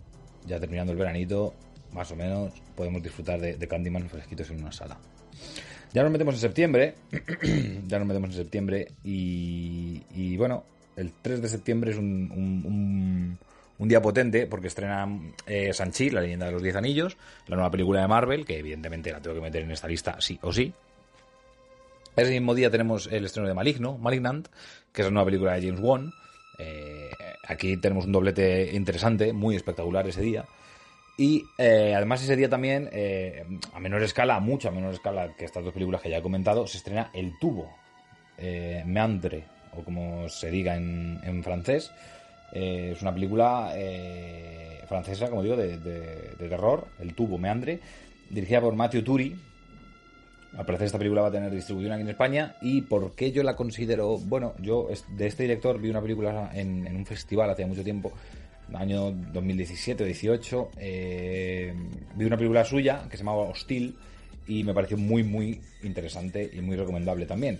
[0.47, 1.53] ya terminando el veranito,
[1.91, 4.97] más o menos, podemos disfrutar de, Candyman fresquitos en una sala.
[5.93, 6.95] Ya nos metemos en septiembre,
[7.87, 10.63] ya nos metemos en septiembre y, bueno,
[10.95, 13.37] el 3 de septiembre es un-
[13.83, 15.05] un día potente porque estrena
[15.45, 19.11] eh, Sanchi, la leyenda de los 10 anillos, la nueva película de Marvel, que evidentemente
[19.11, 20.73] la tengo que meter en esta lista sí o sí.
[22.15, 24.47] Ese mismo día tenemos el estreno de Maligno, Malignant,
[24.93, 26.13] que es la nueva película de James Wan.
[26.59, 27.09] Eh,
[27.45, 30.45] aquí tenemos un doblete interesante, muy espectacular ese día.
[31.17, 33.43] Y eh, además ese día también, eh,
[33.73, 36.65] a menor escala, a mucha menor escala que estas dos películas que ya he comentado,
[36.67, 37.69] se estrena El Tubo,
[38.37, 39.43] eh, Meandre,
[39.75, 41.91] o como se diga en francés.
[42.53, 47.79] Eh, es una película eh, francesa, como digo, de, de- de terror, El Tubo, Meandre,
[48.29, 49.35] dirigida por Matthew Turi.
[50.55, 52.55] Al parecer esta película va a tener distribución aquí en España.
[52.61, 54.17] ¿Y por qué yo la considero?
[54.19, 58.13] Bueno, yo de este director vi una película en, en un festival hace mucho tiempo,
[58.75, 60.69] año 2017 o 18.
[60.77, 61.73] eh,
[62.15, 63.95] vi una película suya que se llamaba Hostil
[64.47, 67.59] y me pareció muy, muy interesante y muy recomendable también.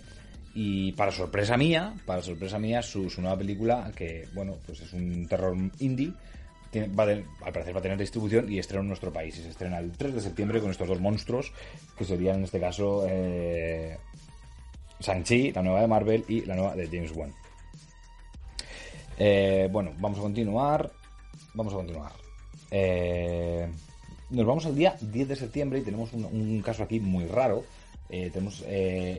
[0.54, 5.26] Y para sorpresa mía, para sorpresa mía, su, nueva película, que bueno, pues es un
[5.26, 6.12] terror indie,
[6.76, 9.36] va tener- al parecer va a tener distribución y estrena en nuestro país.
[9.38, 11.52] Y se estrena el 3 de septiembre con estos dos monstruos,
[11.96, 13.98] que serían en este caso eh,
[15.54, 17.32] la nueva de Marvel, y la nueva de James Wan.
[19.18, 20.90] Eh, bueno, vamos a continuar.
[21.54, 22.12] Vamos a continuar.
[22.70, 23.68] Eh,
[24.30, 27.64] nos vamos al día 10 de septiembre y tenemos un, caso aquí muy raro.
[28.08, 28.64] Eh, tenemos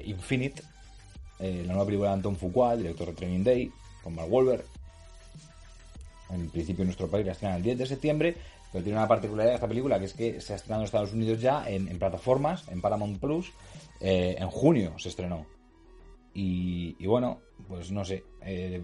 [0.06, 0.62] Infinite,
[1.40, 3.72] eh, la nueva película de Anton Fuqua, director de Training Day,
[4.04, 4.64] con Mark Wahlberg.
[6.32, 8.36] En principio en nuestro país la estrenan el 10 de septiembre,
[8.72, 11.40] pero tiene una particularidad esta película, que es que se ha estrenado en Estados Unidos
[11.40, 13.52] ya en, plataformas, en Paramount Plus,
[14.02, 15.46] eh, en junio se estrenó.
[16.34, 17.40] Y, bueno,
[17.70, 18.82] pues no sé, eh,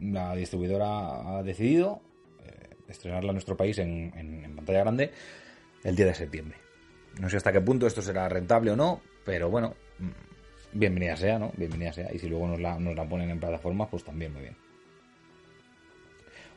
[0.00, 2.02] la distribuidora ha decidido
[2.88, 5.12] estrenarla en nuestro país en, en- en pantalla grande
[5.84, 6.58] el 10 de septiembre.
[7.20, 10.08] No sé hasta qué punto esto será rentable o no, pero bueno, mm,
[10.72, 11.52] bienvenida sea, ¿no?
[11.56, 12.12] Bienvenida sea.
[12.12, 14.56] Y si luego nos la, nos la ponen en plataformas, pues también muy bien.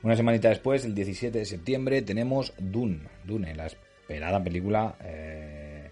[0.03, 5.91] Una semanita después, el 17 de septiembre, tenemos Dune, Dune, la esperada película eh,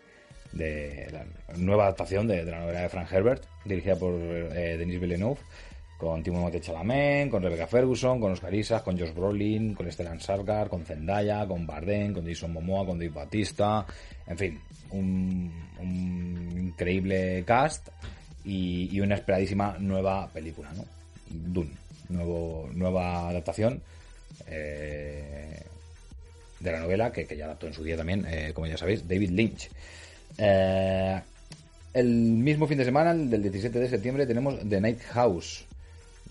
[0.51, 1.25] de la
[1.55, 5.39] nueva adaptación de, la novela de Frank Herbert, dirigida por eh, Denis Villeneuve,
[6.01, 10.67] con Timothée Chalamet, con Rebecca Ferguson, con Oscar Isaac, con Josh Brolin, con Stellan Skarsgård,
[10.67, 13.85] con Zendaya, con Bardem, con Jason Momoa, con Dave Bautista,
[14.25, 14.59] en fin,
[14.89, 15.53] un,
[16.57, 17.89] increíble cast
[18.43, 20.85] y, y una esperadísima nueva película, ¿no?
[21.29, 21.69] Dune,
[22.09, 23.79] nuevo, nueva adaptación
[24.47, 25.61] eh,
[26.59, 29.07] de la novela que, que ya adaptó en su día también, eh, como ya sabéis,
[29.07, 29.69] David Lynch.
[30.35, 31.21] Eh,
[31.93, 35.67] el mismo fin de semana, el del 17 de septiembre, tenemos The Night House.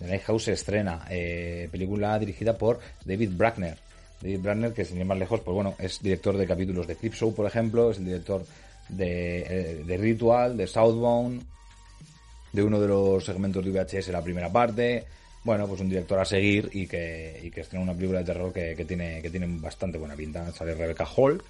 [0.01, 3.77] The Night House se estrena, eh, película dirigida por David Brackner.
[4.19, 7.13] David Brackner, que sin ir más lejos, pues bueno, es director de capítulos de Clip
[7.13, 8.43] Show, por ejemplo, es el director
[8.89, 11.43] de, eh, Ritual, de Southbound,
[12.51, 15.05] de uno de los segmentos de VHS, la primera parte.
[15.43, 18.51] Bueno, pues un director a seguir y que, y que estrena una película de terror
[18.51, 20.51] que, que tiene, que tiene bastante buena pinta.
[20.51, 21.41] Sale Rebecca Hall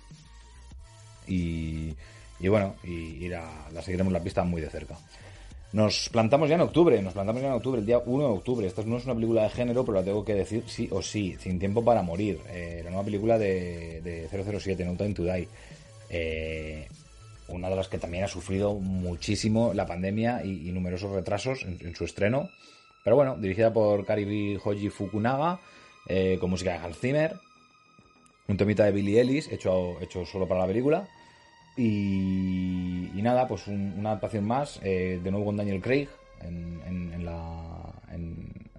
[1.28, 1.94] y,
[2.40, 4.98] y bueno, y la seguiremos la pista muy de cerca.
[5.73, 8.68] Nos plantamos ya en octubre, nos plantamos ya en octubre, el día 1 de octubre.
[8.68, 11.38] Esta no es una película de género, pero la tengo que decir sí o sí,
[11.39, 15.48] Sin Tiempo para Morir, eh, la nueva película de, de 007, No Time to Die.
[16.10, 16.88] Eh,
[17.48, 21.95] una de las que también ha sufrido muchísimo la pandemia y, y numerosos retrasos en,
[21.95, 22.49] su estreno.
[23.03, 25.60] Pero bueno, dirigida por Karibi Hoji Fukunaga,
[26.07, 27.35] eh, con música de Hans Zimmer,
[28.48, 31.07] un temita de Billy Ellis, hecho, hecho solo para la película.
[31.77, 36.10] Y, nada, pues un, una adaptación más, eh, de nuevo con Daniel Craig
[36.41, 38.69] en, en, en la, en,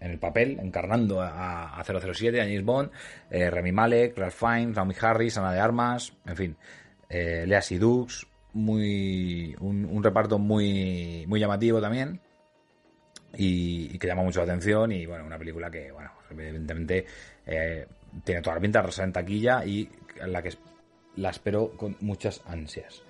[0.00, 2.90] en, el papel, encarnando a, a 007, a James Bond,
[3.30, 6.56] eh, Remy Malek, Ralph Fiennes, Naomi Harris, Ana de Armas, en fin,
[7.08, 12.20] eh, Lea Sidux, muy, un, un, reparto muy, muy llamativo también.
[13.36, 17.06] Y, que llama mucho la atención y bueno, una película que, bueno, evidentemente
[17.46, 17.86] eh,
[18.24, 19.88] tiene toda la pinta de en taquilla y
[20.20, 20.50] en la que
[21.16, 23.02] la espero con muchas ansias.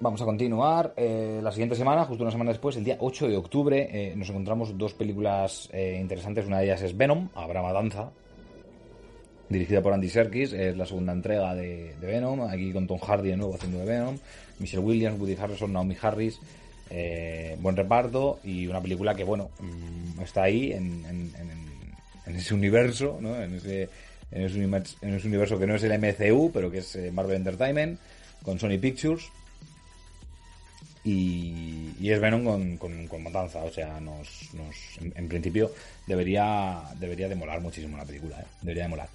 [0.00, 0.94] Vamos a continuar.
[0.96, 4.28] Eh, la siguiente semana, justo una semana después, el día 8 de octubre, eh, nos
[4.30, 6.44] encontramos dos películas eh, interesantes.
[6.44, 8.10] Una de ellas es Venom, Abrama Danza,
[9.48, 10.52] dirigida por Andy Serkis.
[10.54, 14.18] Es la segunda entrega de, Venom, aquí con Tom Hardy de nuevo haciendo de Venom.
[14.58, 16.40] Michelle Williams, Woody Harrelson, Naomi Harris.
[17.60, 21.62] buen reparto y una película que, bueno, mmm, está ahí en, en, en,
[22.26, 23.40] en ese universo, ¿no?
[23.40, 23.88] en ese
[24.32, 28.00] en ese, universo, que no es el MCU, pero que es eh, Marvel Entertainment,
[28.42, 29.30] con Sony Pictures.
[31.04, 35.72] Y, y es Venom con, con, Matanza, o sea, nos, nos en, principio
[36.06, 38.44] debería, debería de molar muchísimo la película, ¿eh?
[38.60, 39.08] debería de molar.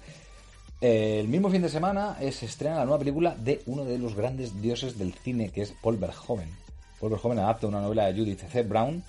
[0.82, 4.14] Eh, el mismo fin de semana se estrena la nueva película de uno de los
[4.14, 6.50] grandes dioses del cine, que es Paul Verhoeven.
[7.00, 8.62] Paul Verhoeven adapta una novela de Judith C.
[8.64, 9.02] Brown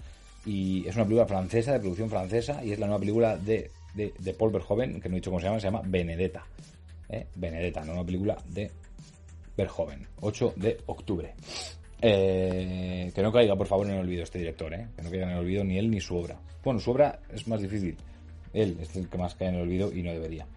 [0.45, 4.13] y es una película francesa, de producción francesa, y es la nueva película de de,
[4.17, 6.45] de, Paul Verhoeven, que no he dicho cómo se llama, se llama Benedetta.
[7.09, 7.27] ¿eh?
[7.35, 8.71] Benedetta, no una película de
[9.57, 11.33] Verhoeven, 8 de octubre.
[12.01, 14.87] Eh, que no caiga, por favor, en el olvido este director, ¿eh?
[14.95, 16.39] que no caiga en el olvido ni él ni su obra.
[16.63, 17.97] Bueno, su obra es más difícil.
[18.53, 20.47] Él es el que más cae en el olvido y no debería.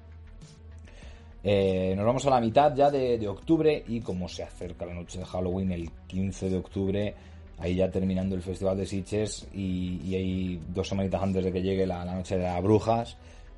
[1.44, 5.18] Nos vamos a la mitad ya de, de, octubre y como se acerca la noche
[5.18, 7.14] de Halloween, el 15 de octubre,
[7.58, 11.62] ahí ya terminando el Festival de Sitges y, y hay dos semanitas antes de que
[11.62, 13.16] llegue la, noche de las brujas,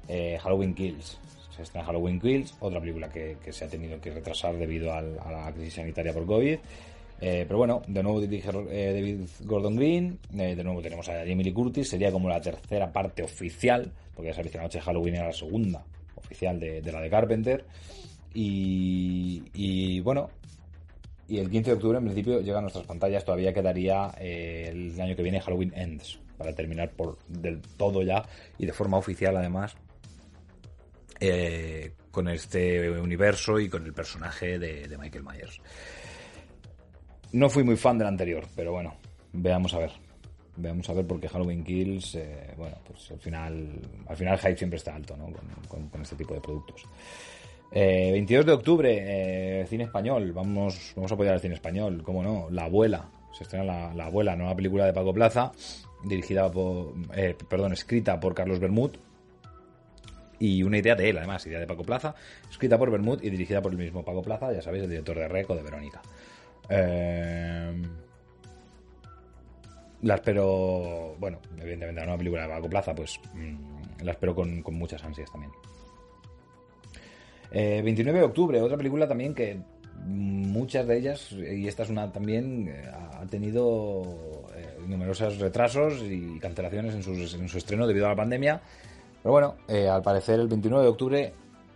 [0.09, 1.19] eh, Halloween Kills.
[1.55, 5.53] Se estrena Halloween Kills, otra película que, se ha tenido que retrasar debido a la
[5.55, 6.59] crisis sanitaria por COVID.
[7.21, 11.45] Eh, pero bueno, de nuevo dirige eh, David Gordon Green, de nuevo tenemos a Jamie
[11.45, 14.85] Lee Curtis, sería como la tercera parte oficial, porque ya sabéis que la noche de
[14.85, 15.85] Halloween era la segunda
[16.17, 17.65] oficial de, la de Carpenter.
[18.35, 20.29] Y, bueno,
[21.29, 25.01] y el 15 de octubre en principio llega a nuestras pantallas, todavía quedaría eh, el
[25.01, 28.25] año que viene Halloween Ends, para terminar por del todo ya
[28.59, 29.77] y de forma oficial además
[31.21, 35.61] eh, con este universo y con el personaje de, Michael Myers.
[37.33, 38.95] No fui muy fan del anterior, pero bueno,
[39.33, 39.93] veamos a ver.
[40.57, 44.57] Veamos a ver porque Halloween Kills, eh, bueno, pues al final, al final el hype
[44.57, 45.25] siempre está alto, ¿no?
[45.25, 46.85] Con, con, con este tipo de productos.
[47.71, 50.33] Eh, 22 de octubre, eh, cine español.
[50.33, 52.49] Vamos, vamos a apoyar al cine español, cómo no.
[52.51, 53.09] La abuela.
[53.33, 55.51] Se estrena La, la abuela, nueva película de Paco Plaza,
[56.05, 58.93] dirigida por, eh, perdón, escrita por Carlos Bermud.
[60.39, 62.15] Y una idea de él, además, idea de Paco Plaza,
[62.51, 65.29] escrita por Bermud y dirigida por el mismo Paco Plaza, ya sabéis, el director de
[65.29, 66.03] Reco, de Verónica.
[66.69, 67.83] Eh,
[70.03, 74.63] la espero, bueno, evidentemente la nueva película de Paco Plaza, pues mmm, la espero con
[74.75, 75.53] muchas ansias también.
[77.57, 79.61] Eh, 29 de octubre, otra película también que
[80.07, 84.03] muchas de ellas, y esta es una también, eh, ha tenido
[84.57, 88.61] eh, numerosos retrasos y cancelaciones en su, en su, estreno debido a la pandemia.
[89.23, 91.33] Pero bueno, eh, al parecer el 29 de octubre,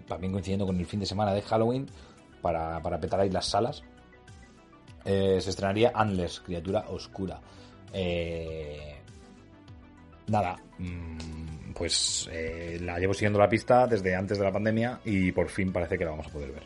[0.08, 1.86] también coincidiendo con el fin de semana de Halloween,
[2.42, 3.84] para, para petar ahí las salas,
[5.04, 7.40] eh, se estrenaría Antlers, Criatura Oscura.
[10.26, 11.37] nada, mmm,
[11.78, 15.72] pues eh, la llevo siguiendo la pista desde antes de la pandemia y por fin
[15.72, 16.64] parece que la vamos a poder ver.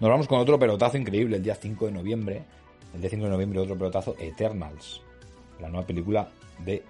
[0.00, 2.42] Nos vamos con otro pelotazo increíble el día 5 de noviembre.
[2.94, 5.02] El día 5 de noviembre otro pelotazo, Eternals,
[5.60, 6.82] la nueva película de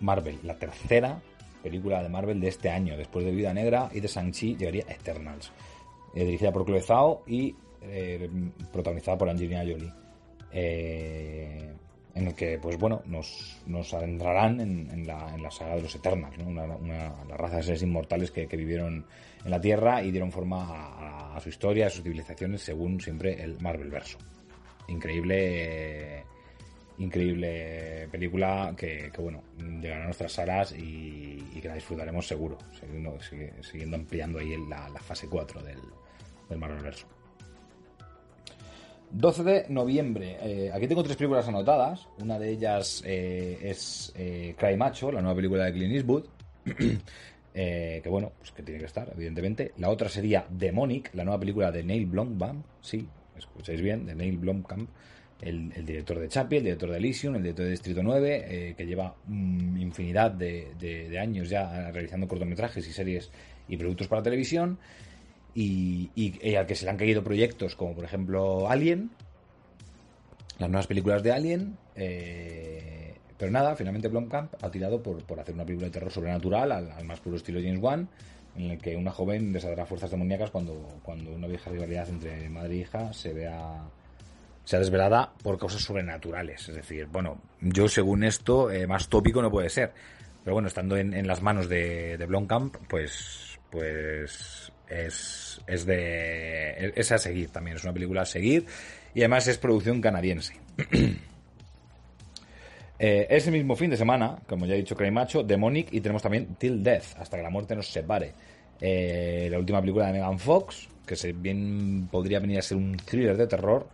[0.00, 1.20] Marvel, la tercera
[1.62, 2.96] película de Marvel de este año.
[2.96, 5.52] Después de Vida Negra y de Shang-Chi llegaría Eternals,
[6.14, 8.28] eh, dirigida por Chloe Zhao y eh,
[8.72, 9.92] protagonizada por Angelina Jolie.
[10.52, 11.72] Eh,
[12.14, 15.82] en el que, pues bueno, nos, nos adentrarán en, en, la, en, la, saga de
[15.82, 16.48] los Eternals, ¿no?
[16.48, 19.06] una, una, la raza de seres inmortales que, que, vivieron
[19.44, 23.60] en la Tierra y dieron forma a, su historia, a sus civilizaciones, según siempre el
[23.60, 24.18] Marvel verso.
[24.88, 26.24] Increíble,
[26.98, 32.58] increíble película que, que, bueno, llegará a nuestras salas y, y que la disfrutaremos seguro,
[32.78, 33.16] siguiendo,
[33.62, 35.78] siguiendo ampliando ahí la, la fase 4 del,
[36.48, 37.06] del Marvel verso.
[39.10, 40.38] 12 de noviembre.
[40.40, 42.08] Eh, aquí tengo tres películas anotadas.
[42.18, 46.24] Una de ellas eh, es eh, Cry Macho, la nueva película de Clint Eastwood.
[47.52, 49.72] Eh, que bueno, pues que tiene que estar, evidentemente.
[49.78, 52.64] La otra sería Demonic, la nueva película de Neil Blomkamp.
[52.80, 54.88] Sí, escucháis bien, de Neil Blomkamp.
[55.40, 58.74] El, el director de Chappie, el director de Elysium, el director de Distrito 9, eh,
[58.76, 63.30] que lleva mm, infinidad de, años ya realizando cortometrajes y series
[63.66, 64.78] y productos para televisión.
[65.54, 69.10] Y, y al que se le han caído proyectos como por ejemplo Alien,
[70.58, 71.76] las nuevas películas de Alien.
[71.96, 76.70] eh, pero nada, finalmente Blomkamp ha tirado por, por hacer una película de terror sobrenatural
[76.72, 78.06] al, al más puro estilo James Wan,
[78.54, 82.74] en el que una joven desatará fuerzas demoníacas cuando, cuando una vieja rivalidad entre madre
[82.74, 83.82] e hija se vea
[84.62, 86.68] sea desvelada por causas sobrenaturales.
[86.68, 89.92] Es decir, bueno, yo según esto, eh, más tópico no puede ser.
[90.44, 96.92] Pero bueno, estando en, en las manos de, de Blomkamp, pues, pues es, es de
[96.94, 97.76] es a seguir también.
[97.76, 98.66] Es una película a seguir
[99.14, 100.54] y además es producción canadiense.
[103.02, 106.20] Eh, ese mismo fin de semana, como ya he dicho, Cray Macho, Demonic y tenemos
[106.20, 108.34] también Till Death, hasta que la muerte nos separe.
[108.78, 112.98] Eh, la última película de Megan Fox, que se bien podría venir a ser un
[112.98, 113.88] thriller de terror,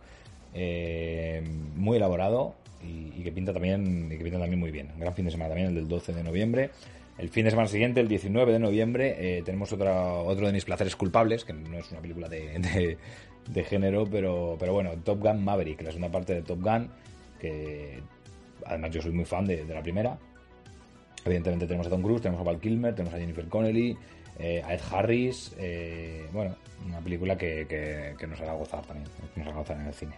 [0.52, 1.40] eh,
[1.76, 4.88] muy elaborado y, y que pinta también y que pinta también muy bien.
[4.98, 6.70] Gran fin de semana también, el del 12 de noviembre.
[7.18, 10.64] El fin de semana siguiente, el 19 de noviembre, eh, tenemos otra, otro de mis
[10.66, 12.96] placeres culpables, que no es una película de,
[13.48, 16.90] de- género, pero, pero bueno, Top Gun Maverick, la segunda parte de Top Gun,
[17.40, 18.00] que
[18.66, 20.18] además yo soy muy fan de, la primera.
[21.24, 23.96] Evidentemente tenemos a Tom Cruise, tenemos a Val Kilmer, tenemos a Jennifer Connelly,
[24.38, 25.54] eh, a Ed Harris.
[25.58, 26.54] eh, bueno,
[26.86, 30.14] una película que, que- que nos hará gozar también, nos hará gozar en el cine.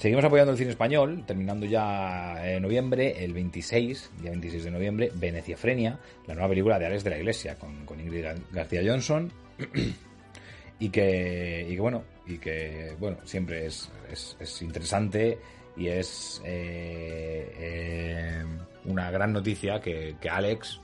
[0.00, 5.12] Seguimos apoyando el cine español, terminando ya en noviembre, el 26, día 26 de noviembre,
[5.14, 8.80] Venecia Frenia, la nueva película de Alex de la Iglesia, con, con Ingrid Gar- García
[8.82, 9.30] Johnson.
[10.78, 15.38] y que, y que bueno, y que bueno, siempre es, es, es interesante
[15.76, 18.44] y es eh, eh,
[18.86, 20.80] una gran noticia que, que Alex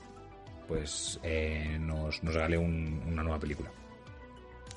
[0.67, 3.71] pues eh, nos, nos regale un- una nueva película.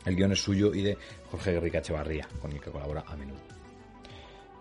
[0.06, 0.96] El guion es suyo y de
[1.30, 3.49] Jorge Enrique Echevarría, con el que colabora a menudo.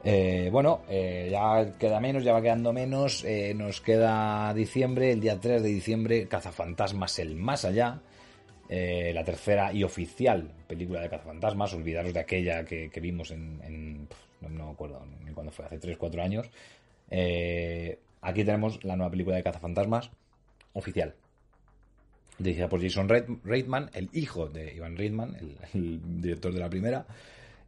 [0.04, 3.24] Eh, bueno, eh, ya queda menos, ya va quedando menos.
[3.26, 8.02] eh, nos queda diciembre, el día 3 de diciembre, Cazafantasmas El Más Allá.
[8.70, 11.74] la tercera y oficial película de Cazafantasmas.
[11.74, 14.08] Olvidaros de aquella que, vimos en.
[14.42, 16.50] no, me acuerdo ni cuándo fue, hace 3-4 años.
[18.22, 20.12] Aquí tenemos la nueva película de Cazafantasmas
[20.74, 21.16] oficial.
[22.38, 23.10] Dirigida por Jason
[23.44, 25.36] Reitman, el hijo de Ivan Reitman,
[25.74, 27.06] el director de la primera.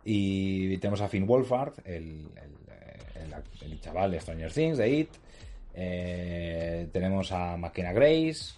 [0.05, 2.61] Y tenemos a Finn Wolfhard, el, el-
[3.71, 5.09] el chaval de Stranger Things, de It.
[5.73, 8.55] Eh, tenemos a McKenna Grace,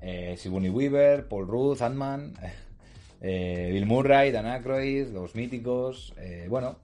[0.00, 2.32] eh, Sigourney Weaver, Paul Rudd, Ant-Man,
[3.20, 6.12] eh, Bill Murray, Dan Aykroyd, los míticos.
[6.18, 6.76] eh, bueno,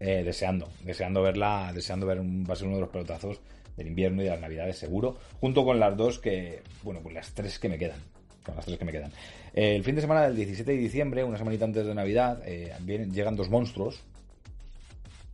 [0.00, 3.40] eh, deseando, deseando verla, deseando ver, va a ser uno de los pelotazos
[3.76, 7.32] del invierno y de las navidades seguro, junto con las dos que, bueno, con las
[7.32, 8.00] tres que me quedan,
[8.54, 9.10] las tres que me quedan.
[9.52, 13.12] El fin de semana del 17 de diciembre, una semanita antes de Navidad, eh, vienen-
[13.12, 14.02] llegan dos monstruos,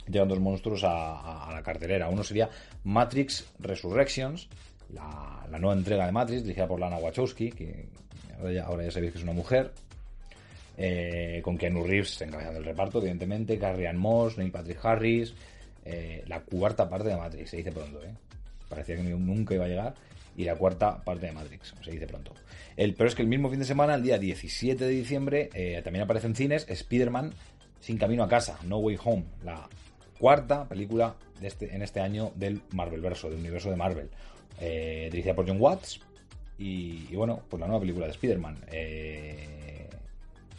[0.08, 2.08] llegan dos monstruos a, la cartelera.
[2.08, 2.48] Uno sería
[2.84, 4.48] Matrix Resurrections,
[4.94, 7.86] la, nueva entrega de Matrix, dirigida por Lana Wachowski, que
[8.38, 9.72] ahora ya, ahora ya sabéis que es una mujer,
[10.76, 15.34] eh, con Keanu Reeves encabezando el reparto, evidentemente, Carrie Ann Moss, Neil Patrick Harris,
[15.84, 18.14] eh, la cuarta parte de Matrix, se dice pronto, ¿eh?
[18.68, 19.94] Parecía que nunca iba a llegar,
[20.36, 22.34] y la cuarta parte de Matrix, se dice pronto.
[22.76, 25.80] El, pero es que el mismo fin de semana, el día 17 de diciembre, eh,
[25.84, 27.32] también aparece en cines Spider-Man
[27.80, 29.68] Sin Camino a Casa, No Way Home, la
[30.18, 34.10] cuarta película este, en este año del Marvel verso, del universo de Marvel,
[34.60, 36.00] eh, dirigida por John Watts,
[36.58, 38.56] y, bueno, pues la nueva película de Spider-Man.
[38.70, 39.88] eh,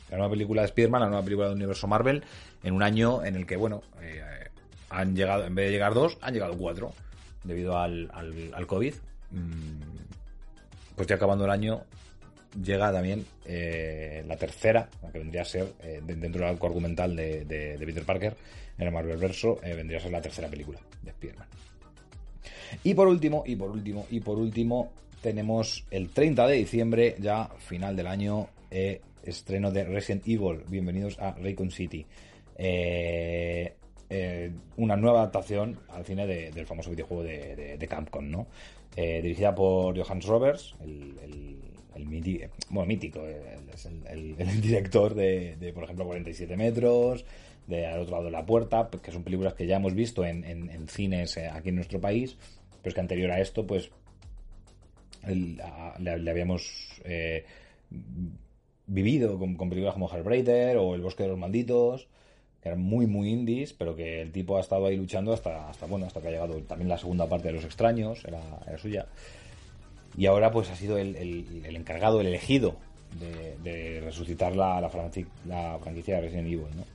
[0.10, 2.24] la nueva película de Spider-Man, la nueva película del universo Marvel,
[2.62, 3.82] en un año en el que, bueno,
[4.90, 6.94] han llegado, en vez de llegar dos, han llegado cuatro,
[7.44, 8.94] debido al, al COVID.
[9.34, 9.82] Mm,
[10.96, 11.84] pues ya acabando el año,
[12.64, 17.16] llega también eh, la tercera, que vendría a ser, eh, de- dentro del arco argumental
[17.16, 18.36] de, Peter Parker,
[18.78, 21.48] en el Marvel Verso, eh, vendría a ser la tercera película de Spider-Man.
[22.84, 24.92] Y por último, y por último, y por último,
[25.22, 28.50] tenemos el 30 de diciembre, ya final del año,
[29.24, 30.64] estreno de Resident Evil.
[30.68, 32.06] Bienvenidos a Raycon City.
[34.76, 38.48] Una nueva adaptación al cine de- del famoso videojuego de, de- de Capcom, ¿no?
[38.96, 41.16] Eh, dirigida por Johannes Roberts, el,
[42.08, 47.26] miti- bueno, mítico, eh, es el, director de, por ejemplo, 47 metros,
[47.68, 50.44] de Al otro lado de la puerta, que son películas que ya hemos visto en,
[50.44, 52.38] en- en cines eh, aquí en nuestro país,
[52.82, 53.90] pero es que anterior a esto, pues,
[55.24, 57.46] a- le, habíamos eh,
[58.88, 62.08] vivido con, con películas como Hellraiser o El bosque de los malditos,
[62.64, 65.86] que eran muy, muy indies, pero que el tipo ha estado ahí luchando hasta, hasta
[65.86, 69.06] bueno, hasta que ha llegado también la segunda parte de Los Extraños, era, era suya.
[70.18, 72.76] Y ahora pues ha sido el, el- encargado, el elegido
[73.20, 76.86] de, de resucitar la, la, franqui- la franquicia de Resident Evil, ¿no?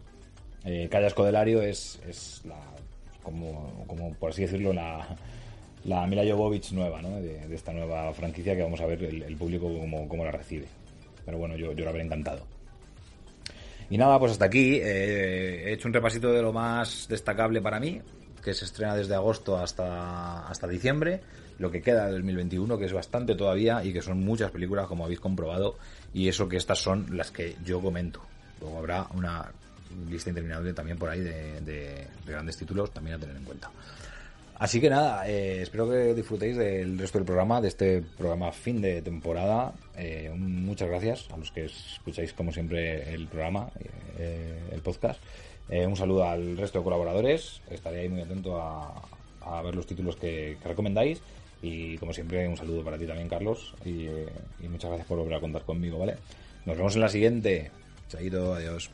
[0.65, 2.57] Eh, Calla Escodelario es, es la,
[3.23, 5.07] como, como por así decirlo, la,
[5.85, 7.21] la Mila Jovovich nueva, ¿no?
[7.21, 10.67] De, esta nueva franquicia que vamos a ver el, el público cómo, cómo la recibe.
[11.25, 12.47] Pero bueno, yo, yo la habré encantado.
[13.91, 14.77] Y nada, pues hasta aquí.
[14.83, 18.01] eh, he hecho un repasito de lo más destacable para mí,
[18.43, 21.21] que se estrena desde agosto hasta, hasta diciembre.
[21.59, 25.05] Lo que queda del 2021, que es bastante todavía y que son muchas películas, como
[25.05, 25.77] habéis comprobado.
[26.15, 28.21] Y eso que estas son las que yo comento.
[28.61, 29.51] Luego habrá una
[30.09, 33.71] lista interminable también por ahí de, de- de grandes títulos también a tener en cuenta.
[34.59, 38.81] Así que nada, eh, espero que disfrutéis del resto del programa, de este programa fin
[38.83, 39.73] de temporada.
[39.97, 43.71] Eh, muchas gracias a los que escucháis como siempre el programa,
[44.19, 45.21] eh, el podcast.
[45.69, 47.61] Eh, un saludo al resto de colaboradores.
[47.71, 51.23] Estaré ahí muy atento a, ver los títulos que, recomendáis.
[51.63, 53.75] Y como siempre, un saludo para ti también, Carlos.
[53.85, 54.07] Y,
[54.61, 56.17] y muchas gracias por volver a contar conmigo, ¿vale?
[56.67, 57.71] Nos vemos en la siguiente.
[58.09, 58.91] Chaito, adiós.